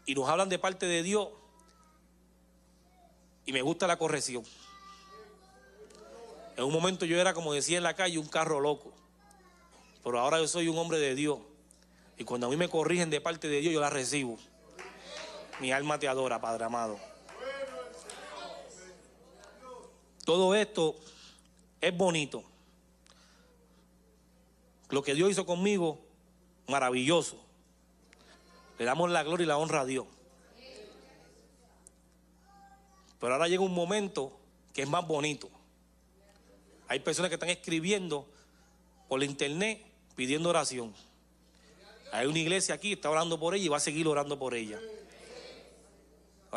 Y 0.08 0.16
nos 0.16 0.28
hablan 0.28 0.50
de 0.50 0.58
parte 0.58 0.88
de 0.88 1.04
Dios. 1.04 1.28
Y 3.46 3.54
me 3.54 3.62
gusta 3.62 3.86
la 3.86 4.00
corrección. 4.00 4.44
En 6.56 6.64
un 6.64 6.74
momento 6.74 7.06
yo 7.06 7.22
era, 7.22 7.36
como 7.36 7.54
decía 7.54 7.78
en 7.78 7.84
la 7.84 7.96
calle, 7.96 8.18
un 8.18 8.30
carro 8.30 8.60
loco. 8.60 8.92
Pero 10.04 10.20
ahora 10.20 10.40
yo 10.40 10.48
soy 10.48 10.70
un 10.70 10.80
hombre 10.80 10.98
de 10.98 11.14
Dios. 11.14 11.38
Y 12.18 12.24
cuando 12.24 12.48
a 12.48 12.50
mí 12.50 12.56
me 12.56 12.68
corrigen 12.68 13.12
de 13.12 13.22
parte 13.22 13.48
de 13.48 13.60
Dios, 13.60 13.76
yo 13.76 13.80
la 13.80 13.92
recibo. 13.92 14.40
Mi 15.60 15.72
alma 15.72 15.98
te 15.98 16.08
adora, 16.08 16.40
Padre 16.40 16.66
amado. 16.66 17.00
Todo 20.24 20.54
esto 20.56 20.96
es 21.82 21.96
bonito. 21.96 22.44
Lo 24.90 25.02
que 25.02 25.16
Dios 25.16 25.32
hizo 25.32 25.46
conmigo, 25.46 26.00
maravilloso. 26.68 27.38
Le 28.78 28.86
damos 28.86 29.10
la 29.10 29.24
gloria 29.24 29.46
y 29.46 29.48
la 29.48 29.58
honra 29.58 29.82
a 29.82 29.86
Dios. 29.86 30.06
Pero 33.20 33.34
ahora 33.34 33.48
llega 33.48 33.64
un 33.64 33.74
momento 33.74 34.38
que 34.74 34.84
es 34.84 34.90
más 34.90 35.08
bonito. 35.08 35.50
Hay 36.88 37.00
personas 37.00 37.30
que 37.30 37.36
están 37.36 37.50
escribiendo 37.50 38.28
por 39.08 39.24
internet 39.24 39.84
pidiendo 40.16 40.50
oración. 40.50 40.94
Hay 42.12 42.28
una 42.28 42.40
iglesia 42.40 42.76
aquí 42.76 42.94
está 42.94 43.10
orando 43.10 43.40
por 43.40 43.56
ella 43.56 43.66
y 43.66 43.70
va 43.70 43.78
a 43.78 43.82
seguir 43.82 44.08
orando 44.08 44.38
por 44.38 44.54
ella. 44.54 44.80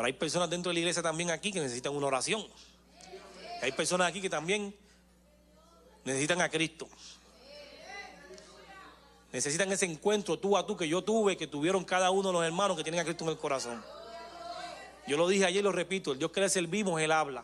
Ahora 0.01 0.07
hay 0.07 0.13
personas 0.13 0.49
dentro 0.49 0.71
de 0.71 0.73
la 0.73 0.79
iglesia 0.79 1.03
también 1.03 1.29
aquí 1.29 1.51
que 1.51 1.59
necesitan 1.59 1.95
una 1.95 2.07
oración. 2.07 2.43
Hay 3.61 3.71
personas 3.71 4.07
aquí 4.07 4.19
que 4.19 4.31
también 4.31 4.75
necesitan 6.03 6.41
a 6.41 6.49
Cristo. 6.49 6.89
Necesitan 9.31 9.71
ese 9.71 9.85
encuentro 9.85 10.39
tú 10.39 10.57
a 10.57 10.65
tú 10.65 10.75
que 10.75 10.87
yo 10.87 11.03
tuve, 11.03 11.37
que 11.37 11.45
tuvieron 11.45 11.85
cada 11.85 12.09
uno 12.09 12.29
de 12.29 12.33
los 12.33 12.43
hermanos 12.43 12.75
que 12.75 12.81
tienen 12.81 12.99
a 12.99 13.03
Cristo 13.03 13.25
en 13.25 13.29
el 13.29 13.37
corazón. 13.37 13.85
Yo 15.05 15.17
lo 15.17 15.27
dije 15.27 15.45
ayer 15.45 15.59
y 15.59 15.63
lo 15.63 15.71
repito, 15.71 16.13
el 16.13 16.17
Dios 16.17 16.31
que 16.31 16.41
le 16.41 16.49
servimos, 16.49 16.99
Él 16.99 17.11
habla. 17.11 17.43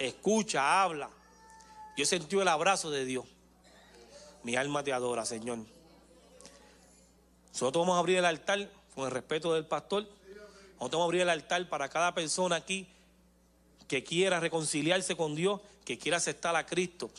Escucha, 0.00 0.82
habla. 0.82 1.08
Yo 1.96 2.04
sentí 2.04 2.36
el 2.40 2.48
abrazo 2.48 2.90
de 2.90 3.04
Dios. 3.04 3.24
Mi 4.42 4.56
alma 4.56 4.82
te 4.82 4.92
adora, 4.92 5.24
Señor. 5.24 5.58
Nosotros 7.52 7.82
vamos 7.82 7.94
a 7.94 8.00
abrir 8.00 8.18
el 8.18 8.24
altar 8.24 8.68
con 8.96 9.04
el 9.04 9.12
respeto 9.12 9.54
del 9.54 9.64
pastor. 9.64 10.17
Nosotros 10.78 10.92
vamos 10.92 11.02
a 11.02 11.06
abrir 11.06 11.22
el 11.22 11.30
altar 11.30 11.68
para 11.68 11.88
cada 11.88 12.14
persona 12.14 12.56
aquí 12.56 12.86
que 13.88 14.04
quiera 14.04 14.38
reconciliarse 14.38 15.16
con 15.16 15.34
Dios, 15.34 15.60
que 15.84 15.98
quiera 15.98 16.18
aceptar 16.18 16.54
a 16.54 16.66
Cristo. 16.66 17.10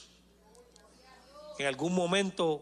Que 1.58 1.64
en 1.64 1.68
algún 1.68 1.94
momento 1.94 2.62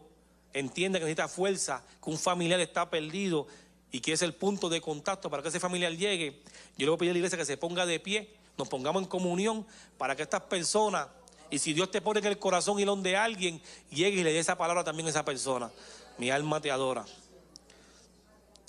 entienda 0.52 0.98
que 0.98 1.04
necesita 1.04 1.28
fuerza, 1.28 1.84
que 2.02 2.10
un 2.10 2.18
familiar 2.18 2.58
está 2.58 2.90
perdido 2.90 3.46
y 3.92 4.00
que 4.00 4.12
es 4.12 4.22
el 4.22 4.34
punto 4.34 4.68
de 4.68 4.80
contacto 4.80 5.30
para 5.30 5.42
que 5.42 5.50
ese 5.50 5.60
familiar 5.60 5.92
llegue. 5.92 6.42
Yo 6.76 6.86
le 6.86 6.88
voy 6.88 6.96
a 6.96 6.98
pedir 6.98 7.10
a 7.10 7.12
la 7.12 7.18
iglesia 7.18 7.38
que 7.38 7.44
se 7.44 7.56
ponga 7.56 7.86
de 7.86 8.00
pie, 8.00 8.34
nos 8.56 8.68
pongamos 8.68 9.02
en 9.02 9.08
comunión 9.08 9.66
para 9.98 10.16
que 10.16 10.22
estas 10.22 10.42
personas, 10.42 11.06
y 11.50 11.58
si 11.58 11.74
Dios 11.74 11.90
te 11.90 12.00
pone 12.00 12.18
en 12.18 12.26
el 12.26 12.38
corazón 12.38 12.80
y 12.80 12.84
donde 12.84 13.16
alguien, 13.16 13.62
llegue 13.90 14.20
y 14.20 14.24
le 14.24 14.32
dé 14.32 14.40
esa 14.40 14.58
palabra 14.58 14.82
también 14.82 15.06
a 15.06 15.10
esa 15.10 15.24
persona. 15.24 15.70
Mi 16.18 16.30
alma 16.30 16.60
te 16.60 16.70
adora. 16.70 17.04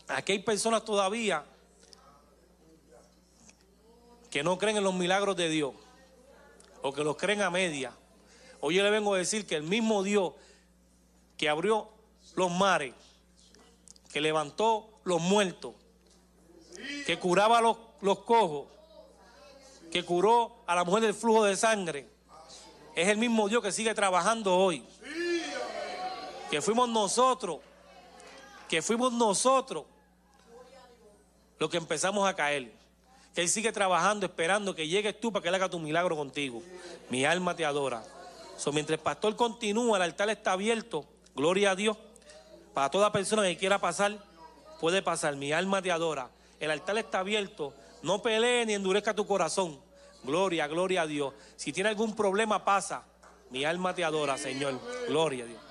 Aquí 0.07 0.33
hay 0.33 0.39
personas 0.39 0.85
todavía 0.85 1.43
que 4.29 4.43
no 4.43 4.57
creen 4.57 4.77
en 4.77 4.83
los 4.83 4.93
milagros 4.93 5.35
de 5.35 5.49
Dios 5.49 5.73
o 6.81 6.93
que 6.93 7.03
los 7.03 7.17
creen 7.17 7.41
a 7.41 7.49
media. 7.49 7.91
Hoy 8.61 8.75
yo 8.75 8.83
le 8.83 8.89
vengo 8.89 9.13
a 9.13 9.17
decir 9.17 9.45
que 9.45 9.55
el 9.55 9.63
mismo 9.63 10.03
Dios 10.03 10.33
que 11.37 11.49
abrió 11.49 11.89
los 12.35 12.51
mares, 12.51 12.93
que 14.11 14.21
levantó 14.21 14.89
los 15.03 15.21
muertos, 15.21 15.73
que 17.05 17.17
curaba 17.17 17.61
los, 17.61 17.77
los 18.01 18.19
cojos, 18.19 18.67
que 19.91 20.03
curó 20.03 20.63
a 20.67 20.75
la 20.75 20.83
mujer 20.83 21.03
del 21.03 21.13
flujo 21.13 21.45
de 21.45 21.55
sangre, 21.55 22.07
es 22.95 23.07
el 23.07 23.17
mismo 23.17 23.47
Dios 23.47 23.63
que 23.63 23.71
sigue 23.71 23.93
trabajando 23.93 24.55
hoy. 24.55 24.85
Que 26.51 26.61
fuimos 26.61 26.89
nosotros, 26.89 27.59
que 28.67 28.81
fuimos 28.81 29.13
nosotros 29.13 29.85
los 31.59 31.69
que 31.69 31.77
empezamos 31.77 32.27
a 32.27 32.35
caer. 32.35 32.78
Que 33.33 33.41
Él 33.41 33.49
sigue 33.49 33.71
trabajando, 33.71 34.25
esperando 34.25 34.75
que 34.75 34.87
llegues 34.87 35.19
tú 35.19 35.31
para 35.31 35.43
que 35.43 35.49
Él 35.49 35.55
haga 35.55 35.69
tu 35.69 35.79
milagro 35.79 36.15
contigo. 36.15 36.61
Mi 37.09 37.25
alma 37.25 37.55
te 37.55 37.65
adora. 37.65 38.03
So, 38.57 38.71
mientras 38.71 38.97
el 38.97 39.03
pastor 39.03 39.35
continúa, 39.35 39.97
el 39.97 40.03
altar 40.03 40.29
está 40.29 40.53
abierto. 40.53 41.05
Gloria 41.35 41.71
a 41.71 41.75
Dios. 41.75 41.97
Para 42.73 42.89
toda 42.89 43.11
persona 43.11 43.43
que 43.43 43.57
quiera 43.57 43.79
pasar, 43.79 44.17
puede 44.79 45.01
pasar. 45.01 45.35
Mi 45.35 45.51
alma 45.51 45.81
te 45.81 45.91
adora. 45.91 46.29
El 46.59 46.71
altar 46.71 46.97
está 46.97 47.19
abierto. 47.19 47.73
No 48.01 48.21
pelee 48.21 48.65
ni 48.65 48.73
endurezca 48.73 49.13
tu 49.13 49.25
corazón. 49.25 49.79
Gloria, 50.23 50.67
gloria 50.67 51.03
a 51.03 51.07
Dios. 51.07 51.33
Si 51.55 51.71
tiene 51.71 51.89
algún 51.89 52.15
problema, 52.15 52.65
pasa. 52.65 53.03
Mi 53.49 53.65
alma 53.65 53.95
te 53.95 54.03
adora, 54.03 54.37
Señor. 54.37 54.79
Gloria 55.07 55.45
a 55.45 55.47
Dios. 55.47 55.61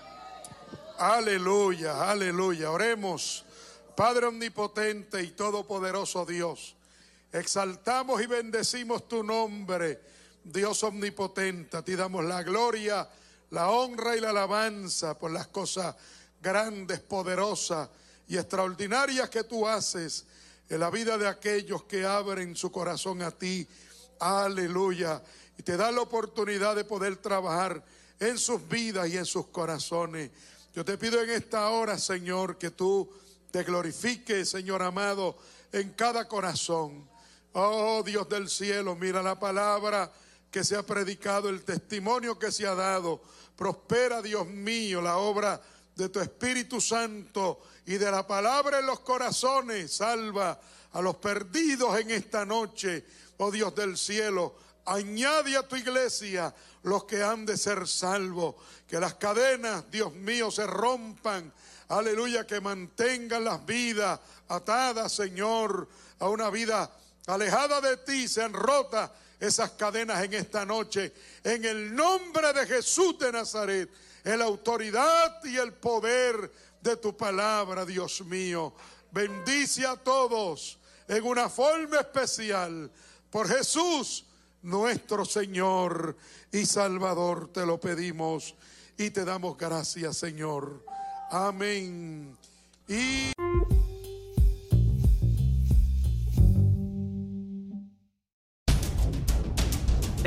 Aleluya, 0.98 2.10
aleluya. 2.10 2.70
Oremos. 2.70 3.44
Padre 3.94 4.26
omnipotente 4.26 5.22
y 5.22 5.32
todopoderoso 5.32 6.24
Dios, 6.24 6.76
exaltamos 7.33 8.23
y 8.23 8.27
bendecimos 8.27 9.09
tu 9.09 9.23
nombre, 9.23 10.01
Dios 10.45 10.83
omnipotente. 10.83 11.77
A 11.77 11.85
ti 11.85 11.95
damos 11.95 12.25
la 12.25 12.43
gloria, 12.43 13.09
la 13.51 13.71
honra 13.71 14.17
y 14.17 14.21
la 14.21 14.31
alabanza 14.31 15.19
por 15.19 15.31
las 15.31 15.49
cosas 15.49 15.95
grandes, 16.41 17.01
poderosas 17.01 17.89
y 18.29 18.37
extraordinarias 18.37 19.29
que 19.31 19.45
tú 19.45 19.67
haces 19.67 20.27
en 20.69 20.81
la 20.81 20.91
vida 20.91 21.17
de 21.17 21.27
aquellos 21.27 21.85
que 21.85 22.05
abren 22.05 22.55
su 22.55 22.71
corazón 22.71 23.23
a 23.23 23.31
ti. 23.31 23.67
Aleluya. 24.21 25.23
Y 25.57 25.63
te 25.63 25.77
da 25.77 25.91
la 25.91 26.03
oportunidad 26.03 26.77
de 26.77 26.85
poder 26.85 27.17
trabajar 27.17 27.83
en 28.21 28.39
sus 28.39 28.67
vidas 28.69 29.09
y 29.09 29.17
en 29.17 29.25
sus 29.25 29.47
corazones. 29.47 30.31
Yo 30.75 30.85
te 30.85 30.99
pido 30.99 31.23
en 31.23 31.31
esta 31.31 31.69
hora, 31.71 31.99
Señor, 31.99 32.59
que 32.59 32.71
tú 32.71 33.11
te 33.51 33.63
glorifique, 33.65 34.45
Señor 34.45 34.83
amado, 34.83 35.37
en 35.73 35.91
cada 35.93 36.29
corazón. 36.29 37.07
Oh 37.53 38.03
Dios 38.05 38.29
del 38.29 38.49
cielo, 38.49 38.95
mira 38.95 39.23
la 39.23 39.39
palabra 39.39 40.11
que 40.51 40.65
se 40.65 40.77
ha 40.77 40.83
predicado, 40.83 41.49
el 41.49 41.65
testimonio 41.65 42.39
que 42.39 42.53
se 42.53 42.66
ha 42.66 42.75
dado. 42.75 43.23
Prospera, 43.57 44.23
Dios 44.23 44.47
mío, 44.47 45.01
la 45.01 45.16
obra 45.16 45.61
de 45.95 46.09
tu 46.09 46.20
Espíritu 46.20 46.81
Santo 46.81 47.61
y 47.87 47.95
de 47.95 48.11
la 48.11 48.27
palabra 48.27 48.79
en 48.79 48.87
los 48.87 49.01
corazones. 49.01 49.93
Salva 49.93 50.61
a 50.93 51.01
los 51.01 51.16
perdidos 51.16 51.99
en 51.99 52.11
esta 52.11 52.45
noche, 52.45 53.05
oh 53.39 53.51
Dios 53.51 53.75
del 53.75 53.97
cielo. 53.97 54.57
Añade 54.87 55.57
a 55.57 55.66
tu 55.66 55.77
iglesia 55.77 56.55
los 56.83 57.05
que 57.05 57.23
han 57.23 57.45
de 57.45 57.57
ser 57.57 57.87
salvos. 57.87 58.55
Que 58.87 58.99
las 58.99 59.15
cadenas, 59.15 59.91
Dios 59.91 60.15
mío, 60.15 60.51
se 60.51 60.66
rompan 60.66 61.53
aleluya, 61.89 62.47
que 62.47 62.61
mantengan 62.61 63.45
las 63.45 63.65
vidas 63.65 64.20
atadas, 64.49 65.12
Señor, 65.12 65.89
a 66.19 66.29
una 66.29 66.51
vida 66.51 66.91
alejada 67.29 67.81
de 67.81 67.97
ti, 67.99 68.27
sean 68.27 68.53
rotas 68.53 69.11
esas 69.39 69.71
cadenas 69.73 70.23
en 70.25 70.35
esta 70.35 70.65
noche, 70.65 71.13
en 71.45 71.65
el 71.65 71.95
nombre 71.95 72.53
de 72.53 72.67
Jesús 72.67 73.19
de 73.19 73.31
Nazaret, 73.31 73.89
en 74.25 74.39
la 74.39 74.47
autoridad 74.47 75.43
y 75.45 75.57
el 75.57 75.75
poder 75.75 76.51
de 76.81 76.97
tu 76.97 77.17
palabra, 77.17 77.85
Dios 77.85 78.23
mío. 78.23 78.75
Bendice 79.13 79.87
a 79.87 79.97
todos 79.97 80.79
en 81.07 81.25
una 81.25 81.49
forma 81.49 81.99
especial 81.99 82.91
por 83.31 83.49
Jesús, 83.49 84.25
nuestro 84.63 85.25
Señor 85.25 86.17
y 86.51 86.67
Salvador, 86.67 87.53
te 87.53 87.65
lo 87.65 87.79
pedimos 87.79 88.55
y 88.97 89.11
te 89.11 89.25
damos 89.25 89.57
gracias, 89.57 90.17
Señor. 90.17 90.85
Amén. 91.31 92.37
Y... 92.89 93.33